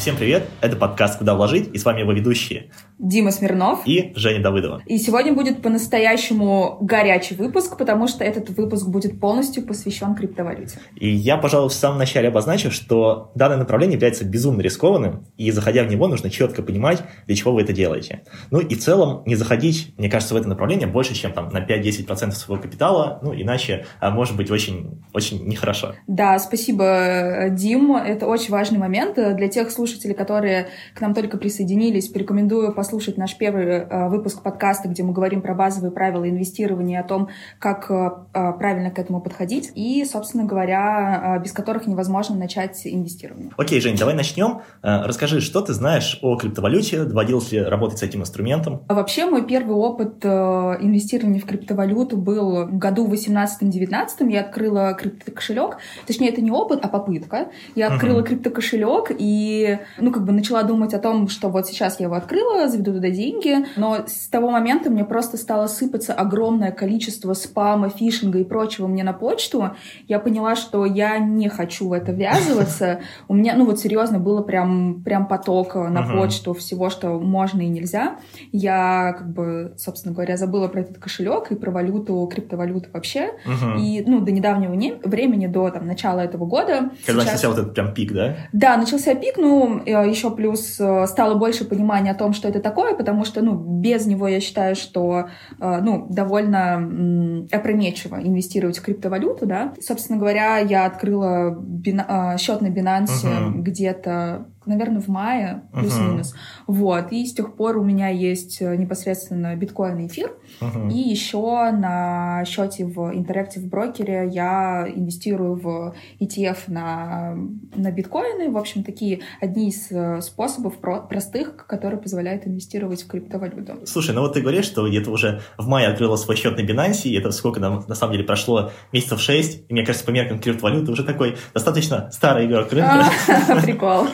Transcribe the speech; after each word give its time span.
Всем 0.00 0.16
привет, 0.16 0.44
это 0.62 0.76
подкаст 0.76 1.18
«Куда 1.18 1.34
вложить» 1.34 1.68
и 1.74 1.76
с 1.76 1.84
вами 1.84 2.00
его 2.00 2.12
ведущие 2.12 2.70
Дима 2.98 3.32
Смирнов 3.32 3.80
и 3.86 4.12
Женя 4.14 4.42
Давыдова. 4.42 4.82
И 4.86 4.96
сегодня 4.96 5.34
будет 5.34 5.60
по-настоящему 5.60 6.78
горячий 6.80 7.34
выпуск, 7.34 7.76
потому 7.76 8.08
что 8.08 8.24
этот 8.24 8.48
выпуск 8.50 8.86
будет 8.88 9.20
полностью 9.20 9.62
посвящен 9.62 10.14
криптовалюте. 10.14 10.78
И 10.96 11.08
я, 11.08 11.36
пожалуй, 11.36 11.68
в 11.68 11.74
самом 11.74 11.98
начале 11.98 12.28
обозначу, 12.28 12.70
что 12.70 13.30
данное 13.34 13.58
направление 13.58 13.96
является 13.96 14.24
безумно 14.24 14.62
рискованным, 14.62 15.26
и 15.36 15.50
заходя 15.50 15.84
в 15.84 15.90
него, 15.90 16.08
нужно 16.08 16.30
четко 16.30 16.62
понимать, 16.62 17.02
для 17.26 17.36
чего 17.36 17.52
вы 17.52 17.60
это 17.60 17.74
делаете. 17.74 18.22
Ну 18.50 18.60
и 18.60 18.74
в 18.74 18.80
целом 18.80 19.22
не 19.26 19.34
заходить, 19.34 19.92
мне 19.98 20.08
кажется, 20.08 20.32
в 20.32 20.38
это 20.38 20.48
направление 20.48 20.86
больше, 20.86 21.14
чем 21.14 21.32
там 21.34 21.50
на 21.50 21.58
5-10% 21.62 22.32
своего 22.32 22.62
капитала, 22.62 23.18
ну 23.22 23.34
иначе 23.34 23.84
а, 24.00 24.10
может 24.10 24.34
быть 24.34 24.50
очень, 24.50 25.02
очень 25.12 25.46
нехорошо. 25.46 25.94
Да, 26.06 26.38
спасибо, 26.38 27.48
Дим, 27.50 27.96
это 27.96 28.26
очень 28.26 28.50
важный 28.50 28.78
момент 28.78 29.14
для 29.14 29.48
тех 29.48 29.70
слушателей, 29.70 29.89
слушатели, 29.90 30.12
которые 30.12 30.68
к 30.94 31.00
нам 31.00 31.14
только 31.14 31.36
присоединились, 31.36 32.08
порекомендую 32.08 32.72
послушать 32.72 33.16
наш 33.16 33.36
первый 33.36 33.64
э, 33.66 34.08
выпуск 34.08 34.42
подкаста, 34.42 34.88
где 34.88 35.02
мы 35.02 35.12
говорим 35.12 35.42
про 35.42 35.54
базовые 35.54 35.90
правила 35.90 36.28
инвестирования, 36.28 37.00
о 37.00 37.04
том, 37.04 37.28
как 37.58 37.90
э, 37.90 38.10
э, 38.32 38.52
правильно 38.52 38.90
к 38.90 38.98
этому 38.98 39.20
подходить, 39.20 39.72
и, 39.74 40.04
собственно 40.04 40.44
говоря, 40.44 41.40
без 41.42 41.52
которых 41.52 41.86
невозможно 41.86 42.36
начать 42.36 42.86
инвестирование. 42.86 43.50
Окей, 43.56 43.80
Жень, 43.80 43.96
давай 43.96 44.14
начнем. 44.14 44.62
Расскажи, 44.82 45.40
что 45.40 45.60
ты 45.60 45.72
знаешь 45.72 46.18
о 46.22 46.36
криптовалюте, 46.36 47.04
доводилось 47.04 47.52
ли 47.52 47.60
работать 47.60 47.98
с 47.98 48.02
этим 48.02 48.20
инструментом? 48.20 48.82
Вообще, 48.88 49.26
мой 49.26 49.46
первый 49.46 49.74
опыт 49.74 50.24
инвестирования 50.24 51.40
в 51.40 51.46
криптовалюту 51.46 52.16
был 52.16 52.66
в 52.66 52.78
году 52.78 53.08
18-19. 53.08 54.30
Я 54.30 54.40
открыла 54.42 54.94
криптокошелек. 54.94 55.78
Точнее, 56.06 56.28
это 56.28 56.40
не 56.40 56.50
опыт, 56.50 56.80
а 56.82 56.88
попытка. 56.88 57.48
Я 57.74 57.88
открыла 57.88 58.20
uh-huh. 58.20 58.26
криптокошелек, 58.26 59.10
и 59.18 59.79
ну, 59.98 60.12
как 60.12 60.24
бы 60.24 60.32
начала 60.32 60.62
думать 60.62 60.94
о 60.94 60.98
том, 60.98 61.28
что 61.28 61.48
вот 61.48 61.66
сейчас 61.66 62.00
я 62.00 62.06
его 62.06 62.16
открыла, 62.16 62.68
заведу 62.68 62.92
туда 62.92 63.10
деньги, 63.10 63.66
но 63.76 64.06
с 64.06 64.28
того 64.28 64.50
момента 64.50 64.90
мне 64.90 65.04
просто 65.04 65.36
стало 65.36 65.66
сыпаться 65.66 66.12
огромное 66.12 66.72
количество 66.72 67.34
спама, 67.34 67.88
фишинга 67.88 68.38
и 68.38 68.44
прочего 68.44 68.86
мне 68.86 69.04
на 69.04 69.12
почту. 69.12 69.70
Я 70.08 70.18
поняла, 70.18 70.56
что 70.56 70.84
я 70.84 71.18
не 71.18 71.48
хочу 71.48 71.88
в 71.88 71.92
это 71.92 72.12
ввязываться. 72.12 73.00
У 73.28 73.34
меня, 73.34 73.54
ну, 73.56 73.66
вот 73.66 73.78
серьезно, 73.78 74.18
было 74.18 74.42
прям, 74.42 75.02
прям 75.02 75.26
поток 75.26 75.74
на 75.74 76.02
почту 76.02 76.54
всего, 76.54 76.90
что 76.90 77.18
можно 77.18 77.60
и 77.60 77.68
нельзя. 77.68 78.18
Я, 78.52 79.14
как 79.18 79.32
бы, 79.32 79.74
собственно 79.76 80.14
говоря, 80.14 80.36
забыла 80.36 80.68
про 80.68 80.80
этот 80.80 80.98
кошелек 80.98 81.50
и 81.50 81.54
про 81.54 81.70
валюту, 81.70 82.28
криптовалюту 82.32 82.88
вообще. 82.92 83.32
И, 83.78 84.02
ну, 84.06 84.20
до 84.20 84.32
недавнего 84.32 84.72
времени, 85.04 85.46
до 85.46 85.70
там, 85.70 85.86
начала 85.86 86.20
этого 86.20 86.46
года. 86.46 86.90
Когда 87.06 87.22
сейчас... 87.22 87.26
начался 87.26 87.48
вот 87.48 87.58
этот 87.58 87.74
прям 87.74 87.94
пик, 87.94 88.12
да? 88.12 88.36
Да, 88.52 88.76
начался 88.76 89.14
пик, 89.14 89.36
ну, 89.36 89.69
Э, 89.78 90.08
еще 90.08 90.30
плюс 90.30 90.78
э, 90.80 91.06
стало 91.06 91.34
больше 91.36 91.64
понимания 91.64 92.10
о 92.10 92.14
том, 92.14 92.32
что 92.32 92.48
это 92.48 92.60
такое, 92.60 92.94
потому 92.94 93.24
что, 93.24 93.42
ну, 93.42 93.54
без 93.54 94.06
него 94.06 94.28
я 94.28 94.40
считаю, 94.40 94.76
что, 94.76 95.28
э, 95.60 95.80
ну, 95.82 96.06
довольно 96.10 97.46
опрометчиво 97.52 98.16
инвестировать 98.16 98.78
в 98.78 98.82
криптовалюту, 98.82 99.46
да. 99.46 99.72
Собственно 99.80 100.18
говоря, 100.18 100.58
я 100.58 100.86
открыла 100.86 101.50
бина- 101.50 102.36
счет 102.38 102.60
на 102.60 102.68
Binance 102.68 103.24
uh-huh. 103.24 103.52
где-то 103.54 104.46
наверное, 104.70 105.00
в 105.00 105.08
мае, 105.08 105.62
плюс-минус. 105.72 106.34
Uh-huh. 106.34 106.74
Вот. 106.74 107.12
И 107.12 107.26
с 107.26 107.34
тех 107.34 107.54
пор 107.56 107.76
у 107.76 107.84
меня 107.84 108.08
есть 108.08 108.62
э, 108.62 108.76
непосредственно 108.76 109.54
биткоин 109.56 109.98
и 109.98 110.06
эфир. 110.06 110.32
Uh-huh. 110.60 110.90
И 110.90 110.98
еще 110.98 111.70
на 111.72 112.44
счете 112.46 112.84
в 112.84 112.98
Interactive 113.12 113.68
брокере 113.68 114.28
я 114.32 114.86
инвестирую 114.94 115.56
в 115.56 115.94
ETF 116.20 116.58
на, 116.68 117.36
на 117.74 117.90
биткоины. 117.90 118.50
В 118.50 118.56
общем, 118.56 118.84
такие 118.84 119.20
одни 119.40 119.68
из 119.68 119.90
э, 119.90 120.20
способов 120.20 120.78
про- 120.78 121.02
простых, 121.02 121.66
которые 121.66 122.00
позволяют 122.00 122.46
инвестировать 122.46 123.02
в 123.02 123.08
криптовалюту. 123.08 123.86
Слушай, 123.86 124.14
ну 124.14 124.22
вот 124.22 124.34
ты 124.34 124.40
говоришь, 124.40 124.64
что 124.64 124.88
где-то 124.88 125.10
уже 125.10 125.40
в 125.58 125.66
мае 125.66 125.88
открыла 125.88 126.16
свой 126.16 126.36
счет 126.36 126.56
на 126.56 126.62
Binance, 126.62 127.02
и 127.04 127.14
это 127.16 127.30
сколько 127.32 127.60
нам 127.60 127.84
на 127.86 127.94
самом 127.94 128.12
деле 128.12 128.24
прошло? 128.24 128.70
Месяцев 128.92 129.20
шесть. 129.20 129.64
И 129.68 129.72
мне 129.72 129.84
кажется, 129.84 130.06
по 130.06 130.10
меркам 130.10 130.38
криптовалюты 130.38 130.92
уже 130.92 131.04
такой 131.04 131.36
достаточно 131.54 132.10
старый 132.12 132.46
игрок 132.46 132.72
рынка. 132.72 133.06
Прикол. 133.62 134.06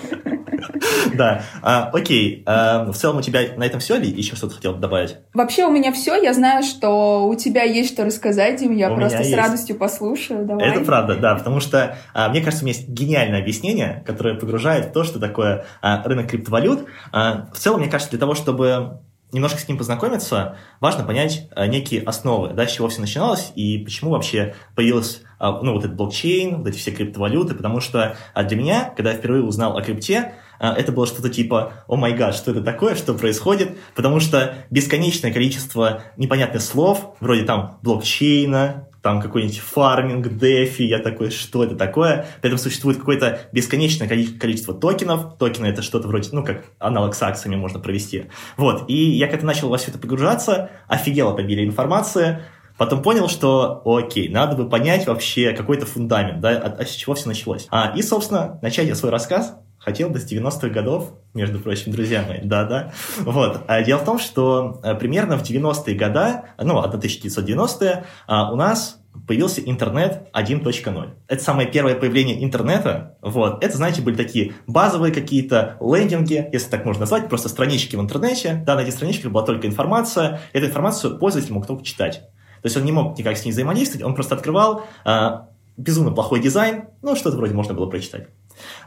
Да. 1.15 1.43
А, 1.63 1.91
окей. 1.93 2.43
А, 2.47 2.85
в 2.91 2.95
целом 2.95 3.19
у 3.19 3.23
тебя 3.23 3.41
на 3.57 3.65
этом 3.65 3.81
все 3.81 3.97
или 3.97 4.07
еще 4.07 4.37
что-то 4.37 4.57
хотел 4.57 4.75
добавить? 4.75 5.17
Вообще 5.35 5.65
у 5.65 5.71
меня 5.71 5.93
все. 5.93 6.15
Я 6.21 6.35
знаю, 6.35 6.63
что 6.63 7.27
у 7.27 7.35
тебя 7.35 7.63
есть 7.63 7.93
что 7.93 8.05
рассказать, 8.05 8.59
Дим. 8.61 8.73
Я 8.75 8.91
просто 8.91 9.23
с 9.23 9.33
радостью 9.33 9.77
послушаю. 9.77 10.45
Давай. 10.45 10.69
Это 10.69 10.81
правда, 10.81 11.17
да. 11.17 11.35
Потому 11.37 11.61
что, 11.61 11.97
а, 12.13 12.29
мне 12.29 12.41
кажется, 12.41 12.65
у 12.65 12.67
меня 12.67 12.77
есть 12.77 12.89
гениальное 12.89 13.41
объяснение, 13.41 14.03
которое 14.07 14.35
погружает 14.35 14.87
в 14.87 14.93
то, 14.93 15.05
что 15.05 15.19
такое 15.19 15.65
рынок 15.83 16.31
криптовалют. 16.31 16.87
В 17.13 17.57
целом, 17.57 17.81
мне 17.81 17.91
кажется, 17.91 18.11
для 18.11 18.21
того, 18.21 18.35
чтобы 18.35 19.01
немножко 19.33 19.59
с 19.59 19.69
ним 19.69 19.79
познакомиться, 19.79 20.57
важно 20.81 21.05
понять 21.05 21.49
некие 21.57 22.03
основы, 22.03 22.55
да, 22.55 22.67
с 22.67 22.73
чего 22.73 22.89
все 22.89 23.01
начиналось 23.01 23.53
и 23.55 23.79
почему 23.79 24.11
вообще 24.11 24.55
появилась 24.75 25.23
ну, 25.41 25.73
вот 25.75 25.85
этот 25.85 25.97
блокчейн, 25.97 26.59
вот 26.59 26.69
эти 26.69 26.77
все 26.77 26.91
криптовалюты, 26.91 27.55
потому 27.55 27.81
что 27.81 28.17
для 28.35 28.57
меня, 28.57 28.93
когда 28.97 29.13
я 29.13 29.17
впервые 29.17 29.43
узнал 29.43 29.77
о 29.77 29.83
крипте, 29.83 30.35
а, 30.59 30.75
это 30.75 30.93
было 30.93 31.07
что-то 31.07 31.29
типа 31.29 31.85
«О 31.87 31.97
май 31.97 32.15
гад, 32.15 32.35
что 32.35 32.51
это 32.51 32.63
такое, 32.63 32.95
что 32.95 33.15
происходит?» 33.15 33.77
Потому 33.95 34.21
что 34.21 34.55
бесконечное 34.71 35.33
количество 35.33 36.03
непонятных 36.17 36.63
слов, 36.63 37.17
вроде 37.21 37.45
там 37.45 37.79
блокчейна, 37.83 38.89
там 39.07 39.23
какой-нибудь 39.23 39.61
фарминг, 39.61 40.37
дефи, 40.37 40.83
я 40.83 40.99
такой, 40.99 41.31
что 41.31 41.63
это 41.63 41.77
такое? 41.77 42.27
При 42.41 42.49
этом 42.49 42.59
существует 42.59 42.99
какое-то 42.99 43.43
бесконечное 43.53 44.09
количество 44.09 44.75
токенов. 44.75 45.39
Токены— 45.39 45.67
это 45.69 45.81
что-то 45.81 46.09
вроде, 46.09 46.31
ну, 46.33 46.43
как 46.43 46.65
аналог 46.81 47.15
с 47.15 47.23
акциями 47.23 47.55
можно 47.55 47.79
провести. 47.79 48.25
Вот, 48.57 48.87
и 48.89 48.97
я 48.97 49.29
как-то 49.29 49.47
начал 49.47 49.69
во 49.69 49.77
все 49.77 49.93
это 49.93 50.01
погружаться, 50.01 50.71
офигел 50.89 51.29
от 51.29 51.39
обилия 51.39 51.65
информации, 51.65 52.41
Потом 52.77 53.03
понял, 53.03 53.29
что 53.29 53.83
окей, 53.85 54.29
надо 54.29 54.57
бы 54.57 54.69
понять 54.69 55.07
вообще 55.07 55.53
какой-то 55.53 55.87
фундамент, 55.87 56.41
да, 56.41 56.51
от, 56.51 56.81
от 56.81 56.89
чего 56.89 57.15
все 57.15 57.29
началось. 57.29 57.67
А, 57.71 57.93
и, 57.97 58.03
собственно, 58.03 58.59
начать 58.63 58.87
я 58.87 58.95
свой 58.95 59.11
рассказ 59.11 59.57
хотел 59.79 60.11
бы 60.11 60.19
с 60.19 60.31
90-х 60.31 60.69
годов, 60.71 61.13
между 61.33 61.61
прочим, 61.61 61.93
друзья 61.93 62.25
мои, 62.27 62.41
да-да. 62.43 62.93
Вот. 63.21 63.61
А 63.69 63.83
дело 63.83 64.01
в 64.01 64.05
том, 64.05 64.19
что 64.19 64.81
э, 64.83 64.95
примерно 64.97 65.39
в 65.39 65.43
90-е 65.43 65.95
годы, 65.95 66.43
ну, 66.59 66.83
1990-е, 66.83 68.05
а, 68.27 68.53
у 68.53 68.57
нас 68.57 69.01
появился 69.27 69.61
интернет 69.61 70.29
1.0. 70.35 71.11
Это 71.29 71.43
самое 71.43 71.69
первое 71.69 71.95
появление 71.95 72.43
интернета. 72.45 73.17
Вот. 73.23 73.63
Это, 73.63 73.77
знаете, 73.77 74.03
были 74.03 74.17
такие 74.17 74.55
базовые 74.67 75.15
какие-то 75.15 75.77
лендинги, 75.81 76.49
если 76.53 76.69
так 76.69 76.85
можно 76.85 77.01
назвать, 77.01 77.29
просто 77.29 77.49
странички 77.49 77.97
в 77.97 78.01
интернете. 78.01 78.63
Да, 78.67 78.75
на 78.75 78.81
этих 78.81 78.93
страничках 78.93 79.31
была 79.31 79.45
только 79.45 79.67
информация. 79.67 80.41
Эту 80.53 80.67
информацию 80.67 81.19
пользователь 81.19 81.53
мог 81.53 81.67
только 81.67 81.85
читать. 81.85 82.25
То 82.63 82.67
есть 82.67 82.77
он 82.77 82.85
не 82.85 82.93
мог 82.93 83.19
никак 83.19 83.37
с 83.37 83.45
ней 83.45 83.53
взаимодействовать, 83.53 84.05
он 84.05 84.15
просто 84.15 84.35
открывал 84.35 84.85
а, 85.05 85.49
безумно 85.77 86.13
плохой 86.13 86.41
дизайн, 86.41 86.85
ну, 87.03 87.17
что-то 87.17 87.37
вроде 87.37 87.55
можно 87.55 87.75
было 87.75 87.87
прочитать. 87.87 88.29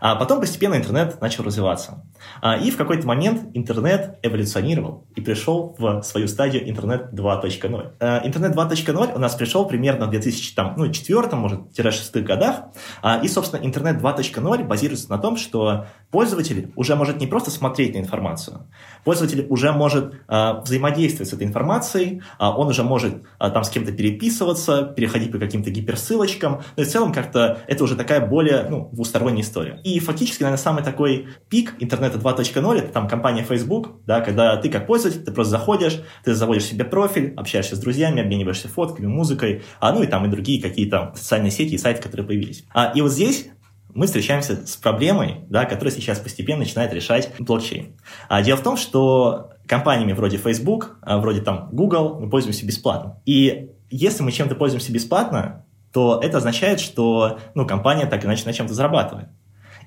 А 0.02 0.16
потом 0.16 0.40
постепенно 0.40 0.75
интернет 0.75 1.22
начал 1.22 1.44
развиваться. 1.44 2.03
А, 2.41 2.57
и 2.57 2.72
в 2.72 2.78
какой-то 2.78 3.06
момент 3.06 3.52
интернет 3.53 4.18
эволюционировал 4.24 5.06
и 5.16 5.22
пришел 5.22 5.75
в 5.78 6.02
свою 6.03 6.28
стадию 6.28 6.68
интернет 6.69 7.13
2.0. 7.13 7.91
А, 8.00 8.22
интернет 8.25 8.56
2.0 8.56 9.16
у 9.16 9.19
нас 9.19 9.35
пришел 9.35 9.68
примерно 9.68 10.07
в 10.07 10.09
2004, 10.09 10.74
ну, 10.78 10.91
4, 10.91 11.28
может, 11.34 11.59
6 11.75 12.16
годах. 12.18 12.63
А, 13.01 13.19
и, 13.24 13.28
собственно, 13.28 13.63
интернет 13.63 14.01
2.0 14.01 14.63
базируется 14.63 15.09
на 15.09 15.18
том, 15.18 15.38
что 15.38 15.86
пользователь 16.12 16.72
уже 16.75 16.96
может 16.96 17.20
не 17.20 17.28
просто 17.28 17.52
смотреть 17.52 17.94
на 17.94 18.00
информацию, 18.00 18.68
пользователь 19.03 19.46
уже 19.50 19.72
может 19.72 20.16
взаимодействовать 20.28 21.30
с 21.30 21.34
этой 21.34 21.46
информацией, 21.46 22.22
он 22.40 22.68
уже 22.68 22.84
может 22.84 23.24
там 23.38 23.64
с 23.64 23.70
кем-то 23.70 23.92
переписываться, 23.92 24.84
переходить 24.84 25.31
по 25.31 25.38
каким-то 25.38 25.69
гиперссылочкам. 25.69 26.62
Но 26.75 26.84
и 26.84 26.86
в 26.86 26.89
целом 26.89 27.12
как-то 27.12 27.60
это 27.68 27.84
уже 27.84 27.95
такая 27.95 28.25
более 28.25 28.68
ну, 28.69 28.89
двусторонняя 28.92 29.42
история. 29.42 29.80
И 29.84 30.00
фактически, 30.00 30.44
наверное, 30.44 30.62
самый 30.62 30.84
такой 30.84 31.28
пик 31.50 31.75
интернета 31.80 32.18
2.0 32.18 32.78
это 32.78 32.92
там 32.92 33.07
компания 33.07 33.44
Facebook, 33.44 34.04
да, 34.06 34.22
когда 34.22 34.57
ты 34.57 34.69
как 34.69 34.88
пользователь, 34.88 35.24
ты 35.24 35.31
просто 35.31 35.51
заходишь, 35.51 36.01
ты 36.24 36.34
заводишь 36.34 36.66
себе 36.66 36.86
профиль, 36.86 37.34
общаешься 37.36 37.75
с 37.75 37.80
друзьями, 37.80 38.22
обмениваешься 38.22 38.68
фотками, 38.68 39.07
музыкой, 39.07 39.63
а 39.80 39.92
ну 39.92 40.04
и 40.04 40.07
там 40.07 40.25
и 40.25 40.30
другие 40.30 40.62
какие-то 40.62 41.13
социальные 41.16 41.51
сети 41.51 41.75
и 41.75 41.78
сайты, 41.78 42.01
которые 42.01 42.28
появились. 42.28 42.66
А, 42.74 42.92
и 42.95 43.01
вот 43.01 43.12
здесь 43.12 43.50
мы 43.94 44.06
встречаемся 44.06 44.65
с 44.65 44.75
проблемой, 44.75 45.45
да, 45.50 45.65
которая 45.65 45.94
сейчас 45.94 46.19
постепенно 46.19 46.59
начинает 46.59 46.94
решать 46.94 47.31
блокчейн. 47.39 47.97
А 48.27 48.41
дело 48.41 48.57
в 48.57 48.63
том, 48.63 48.77
что 48.77 49.51
компаниями 49.68 50.13
вроде 50.13 50.38
Facebook, 50.38 50.97
а, 51.01 51.18
вроде 51.18 51.41
там 51.41 51.69
Google 51.71 52.19
мы 52.19 52.30
пользуемся 52.30 52.65
бесплатно. 52.65 53.21
И 53.25 53.71
если 53.89 54.24
мы 54.24 54.31
чем-то 54.31 54.56
пользуемся 54.56 54.91
бесплатно, 54.91 55.65
то 55.91 56.19
это 56.21 56.38
означает, 56.38 56.80
что 56.80 57.39
ну, 57.56 57.65
компания 57.65 58.06
так 58.06 58.24
иначе 58.24 58.45
на 58.45 58.53
чем-то 58.53 58.74
зарабатывает. 58.74 59.30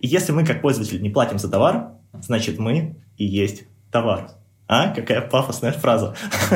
И 0.00 0.08
если 0.08 0.32
мы 0.32 0.44
как 0.44 0.62
пользователь 0.62 1.00
не 1.00 1.10
платим 1.10 1.38
за 1.38 1.48
товар, 1.48 1.92
значит 2.20 2.58
мы 2.58 2.96
и 3.16 3.24
есть 3.24 3.64
товар. 3.90 4.30
А, 4.72 4.88
какая 4.88 5.20
пафосная 5.20 5.72
фраза. 5.72 6.14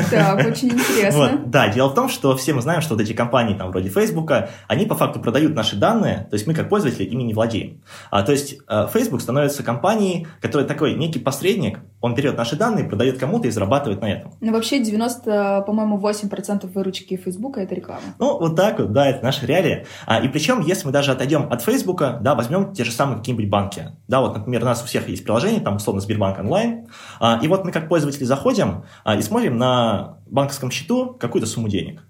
Так, 0.09 0.39
очень 0.47 0.69
интересно. 0.69 1.19
Вот, 1.19 1.51
да, 1.51 1.67
дело 1.67 1.89
в 1.89 1.93
том, 1.93 2.09
что 2.09 2.35
все 2.35 2.55
мы 2.55 2.61
знаем, 2.63 2.81
что 2.81 2.95
вот 2.95 3.01
эти 3.03 3.13
компании, 3.13 3.55
там, 3.55 3.69
вроде 3.69 3.89
Фейсбука, 3.89 4.49
они 4.67 4.85
по 4.85 4.95
факту 4.95 5.19
продают 5.19 5.53
наши 5.53 5.75
данные, 5.75 6.25
то 6.27 6.33
есть 6.33 6.47
мы 6.47 6.55
как 6.55 6.67
пользователи 6.67 7.03
ими 7.03 7.21
не 7.21 7.35
владеем. 7.35 7.83
А, 8.09 8.23
то 8.23 8.31
есть 8.31 8.57
э, 8.67 8.87
Facebook 8.91 9.21
становится 9.21 9.61
компанией, 9.61 10.25
которая 10.41 10.67
такой 10.67 10.95
некий 10.95 11.19
посредник, 11.19 11.79
он 12.01 12.15
берет 12.15 12.37
наши 12.37 12.55
данные, 12.55 12.85
продает 12.85 13.19
кому-то 13.19 13.47
и 13.47 13.51
зарабатывает 13.51 14.01
на 14.01 14.11
этом. 14.11 14.33
Ну, 14.41 14.51
вообще 14.51 14.79
90, 14.79 15.63
по-моему, 15.67 15.99
8% 15.99 16.71
выручки 16.73 17.17
Фейсбука— 17.17 17.59
это 17.61 17.75
реклама. 17.75 18.01
Ну, 18.17 18.39
вот 18.39 18.55
так 18.55 18.79
вот, 18.79 18.93
да, 18.93 19.07
это 19.07 19.23
наша 19.23 19.45
реалия. 19.45 19.85
А, 20.07 20.19
и 20.19 20.27
причем, 20.27 20.61
если 20.61 20.87
мы 20.87 20.91
даже 20.91 21.11
отойдем 21.11 21.51
от 21.51 21.61
Фейсбука, 21.61 22.17
да, 22.21 22.33
возьмем 22.33 22.73
те 22.73 22.83
же 22.83 22.91
самые 22.91 23.19
какие-нибудь 23.19 23.49
банки. 23.49 23.91
Да, 24.07 24.21
вот, 24.21 24.35
например, 24.35 24.63
у 24.63 24.65
нас 24.65 24.81
у 24.81 24.85
всех 24.85 25.07
есть 25.07 25.23
приложение, 25.23 25.61
там, 25.61 25.75
условно, 25.75 26.01
Сбербанк 26.01 26.39
онлайн. 26.39 26.87
А, 27.19 27.39
и 27.41 27.47
вот 27.47 27.63
мы 27.63 27.71
как 27.71 27.87
пользователи 27.87 28.06
заходим 28.11 28.85
а, 29.03 29.15
и 29.15 29.21
смотрим 29.21 29.57
на 29.57 30.19
банковском 30.27 30.71
счету 30.71 31.15
какую-то 31.19 31.47
сумму 31.47 31.67
денег. 31.67 32.03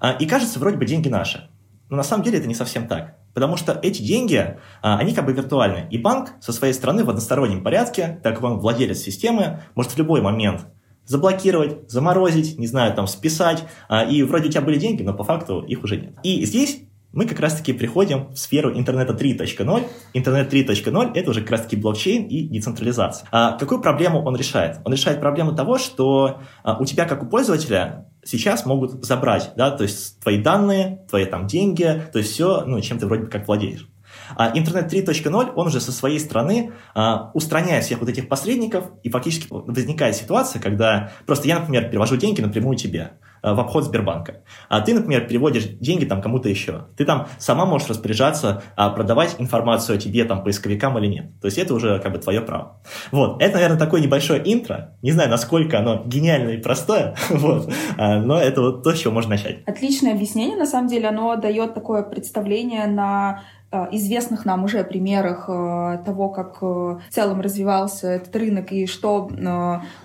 А, 0.00 0.12
и 0.12 0.26
кажется, 0.26 0.58
вроде 0.58 0.76
бы 0.76 0.86
деньги 0.86 1.08
наши. 1.08 1.48
Но 1.90 1.96
на 1.96 2.02
самом 2.02 2.24
деле 2.24 2.38
это 2.38 2.48
не 2.48 2.54
совсем 2.54 2.88
так. 2.88 3.16
Потому 3.34 3.56
что 3.56 3.78
эти 3.82 4.02
деньги, 4.02 4.58
а, 4.82 4.98
они 4.98 5.14
как 5.14 5.26
бы 5.26 5.32
виртуальны. 5.32 5.88
И 5.90 5.98
банк 5.98 6.32
со 6.40 6.52
своей 6.52 6.72
стороны 6.72 7.04
в 7.04 7.10
одностороннем 7.10 7.62
порядке, 7.62 8.20
так 8.22 8.34
как 8.34 8.44
он 8.44 8.58
владелец 8.58 8.98
системы, 8.98 9.62
может 9.74 9.92
в 9.92 9.98
любой 9.98 10.20
момент 10.22 10.66
заблокировать, 11.06 11.90
заморозить, 11.90 12.58
не 12.58 12.66
знаю, 12.66 12.94
там, 12.94 13.06
списать, 13.06 13.64
и 14.10 14.22
вроде 14.22 14.48
у 14.48 14.50
тебя 14.50 14.62
были 14.62 14.78
деньги, 14.78 15.02
но 15.02 15.12
по 15.12 15.22
факту 15.22 15.60
их 15.60 15.84
уже 15.84 15.98
нет. 15.98 16.14
И 16.22 16.42
здесь 16.46 16.84
мы 17.14 17.26
как 17.26 17.40
раз-таки 17.40 17.72
приходим 17.72 18.32
в 18.32 18.36
сферу 18.36 18.76
интернета 18.76 19.12
3.0. 19.12 19.86
Интернет 20.12 20.52
3.0— 20.52 21.12
это 21.14 21.30
уже 21.30 21.40
как 21.40 21.50
раз-таки 21.52 21.76
блокчейн 21.76 22.24
и 22.24 22.48
децентрализация. 22.48 23.28
А 23.30 23.56
какую 23.56 23.80
проблему 23.80 24.22
он 24.22 24.36
решает? 24.36 24.78
Он 24.84 24.92
решает 24.92 25.20
проблему 25.20 25.54
того, 25.54 25.78
что 25.78 26.40
а, 26.62 26.78
у 26.78 26.84
тебя, 26.84 27.06
как 27.06 27.22
у 27.22 27.26
пользователя, 27.26 28.08
сейчас 28.24 28.66
могут 28.66 29.04
забрать, 29.04 29.52
да, 29.56 29.70
то 29.70 29.84
есть 29.84 30.20
твои 30.20 30.42
данные, 30.42 31.04
твои 31.08 31.26
там 31.26 31.46
деньги, 31.46 32.02
то 32.12 32.18
есть 32.18 32.32
все, 32.32 32.64
ну, 32.66 32.80
чем 32.80 32.98
ты 32.98 33.06
вроде 33.06 33.24
бы 33.24 33.30
как 33.30 33.46
владеешь. 33.46 33.88
А 34.36 34.56
интернет 34.56 34.92
3.0, 34.92 35.52
он 35.54 35.66
уже 35.66 35.80
со 35.80 35.92
своей 35.92 36.18
стороны 36.18 36.72
а, 36.94 37.30
устраняет 37.34 37.84
всех 37.84 38.00
вот 38.00 38.08
этих 38.08 38.28
посредников, 38.28 38.90
и 39.02 39.10
фактически 39.10 39.46
возникает 39.50 40.16
ситуация, 40.16 40.60
когда 40.60 41.12
просто 41.26 41.48
я, 41.48 41.58
например, 41.58 41.88
перевожу 41.88 42.16
деньги 42.16 42.40
напрямую 42.40 42.76
тебе 42.76 43.12
в 43.52 43.60
обход 43.60 43.84
Сбербанка. 43.84 44.42
А 44.68 44.80
ты, 44.80 44.94
например, 44.94 45.26
переводишь 45.26 45.64
деньги 45.64 46.04
там 46.04 46.22
кому-то 46.22 46.48
еще. 46.48 46.86
Ты 46.96 47.04
там 47.04 47.28
сама 47.38 47.66
можешь 47.66 47.88
распоряжаться, 47.88 48.62
а, 48.76 48.90
продавать 48.90 49.36
информацию 49.38 49.96
о 49.96 49.98
тебе 49.98 50.24
там 50.24 50.42
поисковикам 50.42 50.96
или 50.98 51.06
нет. 51.06 51.40
То 51.40 51.46
есть 51.46 51.58
это 51.58 51.74
уже 51.74 51.98
как 51.98 52.12
бы 52.12 52.18
твое 52.18 52.40
право. 52.40 52.80
Вот. 53.10 53.42
Это, 53.42 53.54
наверное, 53.54 53.78
такое 53.78 54.00
небольшое 54.00 54.40
интро. 54.44 54.96
Не 55.02 55.12
знаю, 55.12 55.28
насколько 55.28 55.78
оно 55.78 56.02
гениальное 56.06 56.54
и 56.54 56.62
простое, 56.62 57.14
вот. 57.30 57.70
а, 57.98 58.20
но 58.20 58.38
это 58.38 58.60
вот 58.62 58.82
то, 58.82 58.94
с 58.94 58.98
чего 58.98 59.12
можно 59.12 59.32
начать. 59.32 59.58
Отличное 59.66 60.12
объяснение, 60.12 60.56
на 60.56 60.66
самом 60.66 60.88
деле, 60.88 61.08
оно 61.08 61.36
дает 61.36 61.74
такое 61.74 62.02
представление 62.02 62.86
на 62.86 63.42
Э, 63.63 63.63
известных 63.92 64.44
нам 64.44 64.64
уже 64.64 64.84
примерах 64.84 65.46
э, 65.48 65.98
того, 66.04 66.28
как 66.28 66.58
э, 66.60 66.64
в 66.66 67.02
целом 67.10 67.40
развивался 67.40 68.08
этот 68.08 68.34
рынок 68.36 68.72
и 68.72 68.86
что 68.86 69.30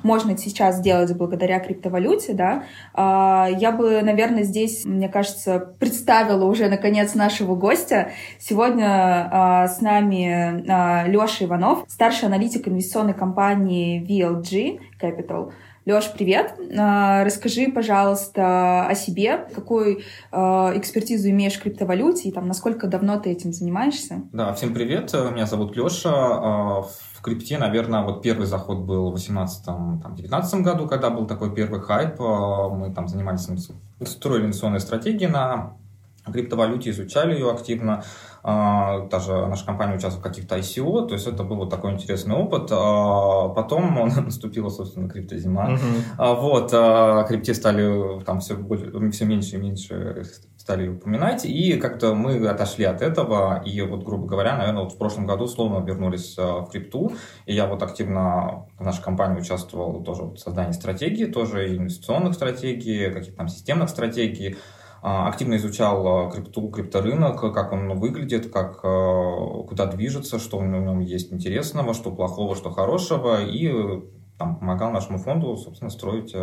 можно 0.04 0.38
сейчас 0.38 0.78
сделать 0.78 1.16
благодаря 1.16 1.60
криптовалюте, 1.60 2.34
да, 2.34 2.64
я 2.96 3.72
бы, 3.72 4.02
наверное, 4.02 4.44
здесь, 4.44 4.86
мне 4.86 5.10
кажется, 5.10 5.60
представила 5.80 6.46
уже, 6.46 6.70
наконец, 6.70 7.16
нашего 7.16 7.56
гостя. 7.56 8.12
Сегодня 8.40 9.68
с 9.70 9.82
нами 9.82 10.64
Леша 11.10 11.46
Иванов, 11.46 11.84
старший 11.88 12.28
аналитик 12.28 12.68
инвестиционной 12.68 13.14
компании 13.14 14.02
VLG 14.02 14.80
Capital— 15.02 15.52
Леш, 15.90 16.12
привет. 16.14 16.54
А, 16.78 17.24
расскажи, 17.24 17.72
пожалуйста, 17.74 18.86
о 18.86 18.94
себе. 18.94 19.48
Какую 19.56 20.02
а, 20.32 20.72
экспертизу 20.76 21.32
имеешь 21.32 21.54
в 21.56 21.64
криптовалюте 21.64 22.30
и 22.30 22.32
там, 22.32 22.48
насколько 22.48 22.86
давно 22.86 23.20
ты 23.20 23.32
этим 23.32 23.52
занимаешься? 23.52 24.22
Да, 24.32 24.54
всем 24.54 24.76
привет. 24.76 25.12
Меня 25.14 25.48
зовут 25.48 25.76
Леша. 25.76 26.12
А, 26.14 26.82
в 26.84 27.22
крипте, 27.24 27.58
наверное, 27.58 28.04
вот 28.04 28.22
первый 28.22 28.46
заход 28.46 28.82
был 28.82 29.12
в 29.12 29.16
2018-2019 29.16 30.62
году, 30.62 30.88
когда 30.88 31.10
был 31.10 31.26
такой 31.26 31.56
первый 31.56 31.82
хайп. 31.82 32.20
Мы 32.20 32.94
там 32.94 33.08
занимались, 33.08 33.50
строили 34.06 34.44
инвестиционные 34.44 34.82
стратегии 34.82 35.26
на 35.26 35.74
криптовалюте, 36.32 36.92
изучали 36.92 37.34
ее 37.34 37.52
активно. 37.52 38.04
А, 38.44 39.08
даже 39.08 39.46
наша 39.48 39.66
компания 39.66 39.96
участвовала 39.96 40.22
в 40.22 40.24
каких-то 40.24 40.58
ICO, 40.58 41.08
то 41.08 41.14
есть 41.14 41.28
это 41.28 41.44
был 41.44 41.58
вот 41.58 41.70
такой 41.70 41.92
интересный 41.92 42.36
опыт. 42.36 42.70
А, 42.72 43.50
потом 43.50 43.94
наступила, 44.26 44.70
собственно, 44.70 45.10
криптозима. 45.10 45.78
Uh-huh. 46.18 46.36
Вот, 46.40 47.28
крипте 47.28 47.54
стали 47.54 48.24
там 48.24 48.40
все, 48.40 48.56
больше, 48.56 48.92
все 49.12 49.26
меньше 49.26 49.56
и 49.56 49.60
меньше 49.60 50.24
стали 50.58 50.88
упоминать, 50.88 51.46
и 51.46 51.78
как-то 51.78 52.14
мы 52.14 52.48
отошли 52.48 52.86
от 52.86 53.02
этого, 53.02 53.62
и 53.66 53.82
вот, 53.82 54.04
грубо 54.04 54.28
говоря, 54.28 54.58
наверное, 54.58 54.84
вот 54.84 54.94
в 54.94 54.98
прошлом 54.98 55.26
году 55.26 55.48
словно 55.48 55.84
вернулись 55.84 56.38
в 56.38 56.68
крипту, 56.72 57.14
и 57.46 57.54
я 57.54 57.66
вот 57.66 57.82
активно 57.82 58.68
в 58.78 58.84
нашей 58.84 59.02
компании 59.04 59.40
участвовал 59.40 60.04
тоже 60.04 60.24
в 60.24 60.38
создании 60.38 60.74
стратегии, 60.74 61.26
тоже 61.26 61.76
инвестиционных 61.76 62.36
стратегий, 62.36 63.10
каких-то 63.10 63.38
там 63.38 63.48
системных 63.48 63.90
стратегий, 63.90 64.58
активно 65.02 65.56
изучал 65.56 66.08
а, 66.08 66.32
крипту, 66.32 66.70
крипторынок, 66.70 67.40
как 67.54 67.72
он 67.72 67.98
выглядит, 68.00 68.52
как, 68.52 68.80
а, 68.84 69.64
куда 69.64 69.86
движется, 69.86 70.40
что 70.40 70.58
в 70.58 70.66
нем 70.66 71.00
есть 71.00 71.32
интересного, 71.32 71.94
что 71.94 72.12
плохого, 72.12 72.56
что 72.56 72.70
хорошего, 72.72 73.44
и 73.44 73.72
там, 74.38 74.58
помогал 74.58 74.92
нашему 74.92 75.18
фонду, 75.18 75.56
собственно, 75.58 75.90
строить 75.90 76.34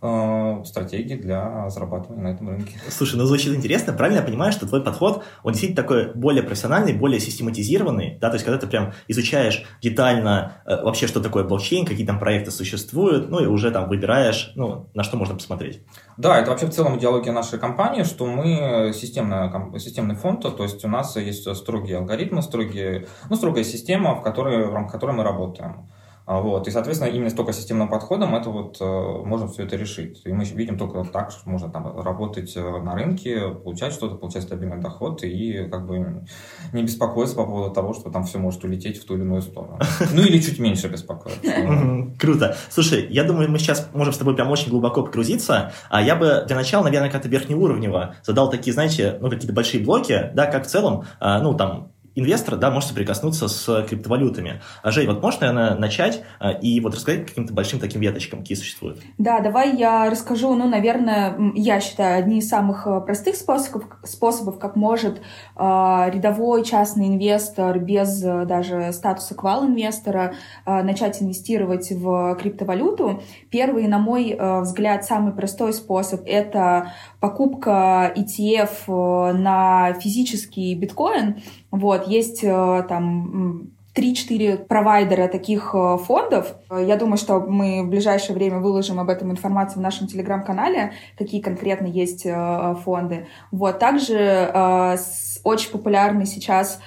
Э, 0.00 0.62
стратегии 0.64 1.16
для 1.16 1.68
зарабатывания 1.70 2.22
на 2.22 2.28
этом 2.28 2.48
рынке. 2.48 2.78
Слушай, 2.88 3.16
ну 3.16 3.24
звучит 3.24 3.52
интересно. 3.52 3.92
Правильно 3.92 4.20
я 4.20 4.24
понимаю, 4.24 4.52
что 4.52 4.68
твой 4.68 4.80
подход, 4.84 5.24
он 5.42 5.52
действительно 5.52 5.82
такой 5.82 6.14
более 6.14 6.44
профессиональный, 6.44 6.92
более 6.92 7.18
систематизированный, 7.18 8.16
да, 8.20 8.28
то 8.28 8.34
есть 8.34 8.44
когда 8.44 8.58
ты 8.58 8.68
прям 8.68 8.92
изучаешь 9.08 9.64
детально 9.82 10.62
э, 10.66 10.84
вообще, 10.84 11.08
что 11.08 11.20
такое 11.20 11.42
блокчейн, 11.42 11.84
какие 11.84 12.06
там 12.06 12.20
проекты 12.20 12.52
существуют, 12.52 13.28
ну 13.28 13.40
и 13.40 13.46
уже 13.46 13.72
там 13.72 13.88
выбираешь, 13.88 14.52
ну, 14.54 14.88
на 14.94 15.02
что 15.02 15.16
можно 15.16 15.34
посмотреть. 15.34 15.82
Да, 16.16 16.38
это 16.38 16.52
вообще 16.52 16.66
в 16.66 16.70
целом 16.70 16.96
идеология 16.96 17.32
нашей 17.32 17.58
компании, 17.58 18.04
что 18.04 18.24
мы 18.26 18.92
системная, 18.94 19.52
системный 19.80 20.14
фонд, 20.14 20.42
то 20.42 20.62
есть 20.62 20.84
у 20.84 20.88
нас 20.88 21.16
есть 21.16 21.52
строгие 21.56 21.98
алгоритмы, 21.98 22.42
строгие, 22.42 23.08
ну, 23.28 23.34
строгая 23.34 23.64
система, 23.64 24.14
в, 24.14 24.22
которой, 24.22 24.64
в 24.64 24.72
рамках 24.72 24.92
которой 24.92 25.16
мы 25.16 25.24
работаем. 25.24 25.88
А, 26.28 26.42
вот. 26.42 26.68
И, 26.68 26.70
соответственно, 26.70 27.08
именно 27.08 27.30
только 27.30 27.54
системным 27.54 27.88
подходом 27.88 28.34
это 28.34 28.50
вот 28.50 28.76
э, 28.82 28.84
можно 29.24 29.48
все 29.48 29.62
это 29.62 29.76
решить. 29.76 30.20
И 30.26 30.32
мы 30.32 30.44
видим 30.44 30.76
только 30.76 31.02
так, 31.04 31.30
что 31.30 31.48
можно 31.48 31.70
там 31.70 31.98
работать 32.02 32.54
э, 32.54 32.60
на 32.60 32.94
рынке, 32.94 33.48
получать 33.48 33.94
что-то, 33.94 34.16
получать 34.16 34.42
стабильный 34.42 34.78
доход 34.78 35.24
и 35.24 35.66
как 35.70 35.86
бы 35.86 36.26
не 36.74 36.82
беспокоиться 36.82 37.34
по 37.34 37.46
поводу 37.46 37.72
того, 37.72 37.94
что 37.94 38.10
там 38.10 38.24
все 38.24 38.36
может 38.36 38.62
улететь 38.62 39.00
в 39.00 39.06
ту 39.06 39.14
или 39.14 39.22
иную 39.22 39.40
сторону. 39.40 39.78
Ну 40.12 40.22
или 40.22 40.38
чуть 40.38 40.58
меньше 40.58 40.88
беспокоиться. 40.88 41.40
Круто. 42.18 42.56
Слушай, 42.68 43.06
я 43.08 43.24
думаю, 43.24 43.50
мы 43.50 43.58
сейчас 43.58 43.88
можем 43.94 44.12
с 44.12 44.18
тобой 44.18 44.34
прям 44.34 44.50
очень 44.50 44.70
глубоко 44.70 45.02
погрузиться. 45.02 45.72
А 45.88 46.02
я 46.02 46.14
бы 46.14 46.44
для 46.46 46.56
начала, 46.56 46.84
наверное, 46.84 47.10
как-то 47.10 47.28
верхнеуровнево 47.28 48.16
задал 48.22 48.50
такие, 48.50 48.74
знаете, 48.74 49.16
ну 49.22 49.30
какие-то 49.30 49.54
большие 49.54 49.82
блоки, 49.82 50.30
да, 50.34 50.44
как 50.44 50.66
в 50.66 50.68
целом, 50.68 51.04
а, 51.20 51.40
ну 51.40 51.54
там 51.54 51.92
инвестор, 52.18 52.56
да, 52.56 52.70
может 52.70 52.90
соприкоснуться 52.90 53.48
с 53.48 53.86
криптовалютами. 53.88 54.60
А, 54.82 54.90
Жень, 54.90 55.06
вот 55.06 55.22
можно, 55.22 55.52
наверное, 55.52 55.78
начать 55.78 56.22
а, 56.38 56.52
и 56.52 56.80
вот 56.80 56.94
рассказать 56.94 57.26
каким-то 57.26 57.52
большим 57.52 57.80
таким 57.80 58.00
веточкам, 58.00 58.40
какие 58.40 58.56
существуют? 58.56 59.00
Да, 59.18 59.40
давай 59.40 59.76
я 59.76 60.10
расскажу, 60.10 60.54
ну, 60.54 60.68
наверное, 60.68 61.36
я 61.54 61.80
считаю, 61.80 62.18
одни 62.18 62.38
из 62.38 62.48
самых 62.48 62.86
э, 62.86 63.00
простых 63.00 63.36
способов, 63.36 63.84
способов 64.04 64.58
как 64.58 64.76
может 64.76 65.18
э, 65.18 65.20
рядовой 65.56 66.64
частный 66.64 67.08
инвестор 67.08 67.78
без 67.78 68.22
э, 68.24 68.44
даже 68.44 68.92
статуса 68.92 69.34
квал-инвестора 69.34 70.34
э, 70.66 70.82
начать 70.82 71.22
инвестировать 71.22 71.90
в 71.90 72.36
криптовалюту. 72.40 73.22
Первый, 73.50 73.86
на 73.86 73.98
мой 73.98 74.30
э, 74.30 74.60
взгляд, 74.60 75.04
самый 75.04 75.32
простой 75.32 75.72
способ— 75.72 76.22
это 76.26 76.92
покупка 77.20 78.12
ETF 78.16 79.32
на 79.32 79.94
физический 79.94 80.74
биткоин. 80.74 81.36
Вот, 81.70 82.06
есть 82.06 82.42
э, 82.42 82.84
там 82.88 83.70
3-4 83.94 84.66
провайдера 84.66 85.28
таких 85.28 85.74
э, 85.74 85.96
фондов. 85.98 86.54
Я 86.70 86.96
думаю, 86.96 87.16
что 87.18 87.40
мы 87.40 87.82
в 87.82 87.88
ближайшее 87.88 88.34
время 88.34 88.60
выложим 88.60 89.00
об 89.00 89.10
этом 89.10 89.30
информацию 89.30 89.78
в 89.78 89.82
нашем 89.82 90.06
телеграм-канале, 90.06 90.92
какие 91.16 91.40
конкретно 91.40 91.86
есть 91.86 92.26
фонды. 92.84 93.26
Вот. 93.50 93.78
Также 93.78 94.96
очень 95.44 95.70
популярный 95.70 96.26
сейчас 96.26 96.80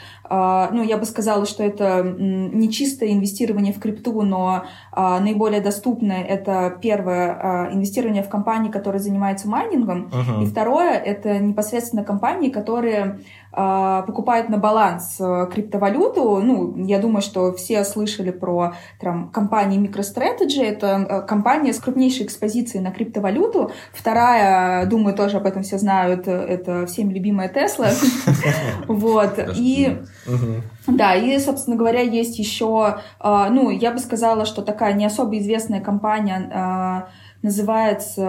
ну, 0.72 0.82
я 0.84 0.98
бы 0.98 1.06
сказала, 1.06 1.46
что 1.46 1.62
это 1.64 2.04
не 2.04 2.72
чистое 2.72 3.12
инвестирование 3.12 3.74
в 3.74 3.80
крипту, 3.80 4.22
но 4.22 4.64
а, 4.92 5.20
наиболее 5.20 5.60
доступное— 5.60 6.24
это 6.30 6.78
первое 6.82 7.38
а,— 7.68 7.70
инвестирование 7.74 8.24
в 8.24 8.30
компании, 8.30 8.72
которые 8.72 9.02
занимаются 9.02 9.50
майнингом, 9.50 10.10
uh-huh. 10.12 10.44
и 10.44 10.46
второе— 10.46 10.94
это 11.06 11.40
непосредственно 11.40 12.04
компании, 12.04 12.50
которые 12.50 13.20
покупают 13.52 14.48
на 14.48 14.58
баланс 14.58 15.20
криптовалюту. 15.52 16.40
Ну, 16.42 16.86
я 16.86 17.00
думаю, 17.00 17.22
что 17.22 17.52
все 17.52 17.84
слышали 17.84 18.32
про 18.32 18.76
там, 18.98 19.30
компании 19.30 19.78
MicroStrategy. 19.78 20.64
Это 20.64 21.06
э, 21.10 21.22
компания 21.28 21.74
с 21.74 21.80
крупнейшей 21.80 22.26
экспозицией 22.26 22.82
на 22.82 22.92
криптовалюту. 22.92 23.72
Вторая, 23.92 24.86
думаю, 24.86 25.16
тоже 25.18 25.36
об 25.36 25.46
этом 25.46 25.64
все 25.64 25.78
знают, 25.78 26.30
это 26.30 26.86
всеми 26.86 27.14
любимая 27.14 27.52
Tesla. 27.52 27.90
Вот. 28.88 29.38
И 29.56 29.98
да, 30.88 31.16
и, 31.16 31.40
собственно 31.40 31.76
говоря, 31.76 32.02
есть 32.02 32.38
еще, 32.38 33.00
ну, 33.24 33.70
я 33.70 33.92
бы 33.92 34.00
сказала, 34.00 34.46
что 34.46 34.62
такая 34.62 34.94
не 34.94 35.06
особо 35.06 35.38
известная 35.38 35.82
компания 35.82 37.08
называется... 37.42 38.22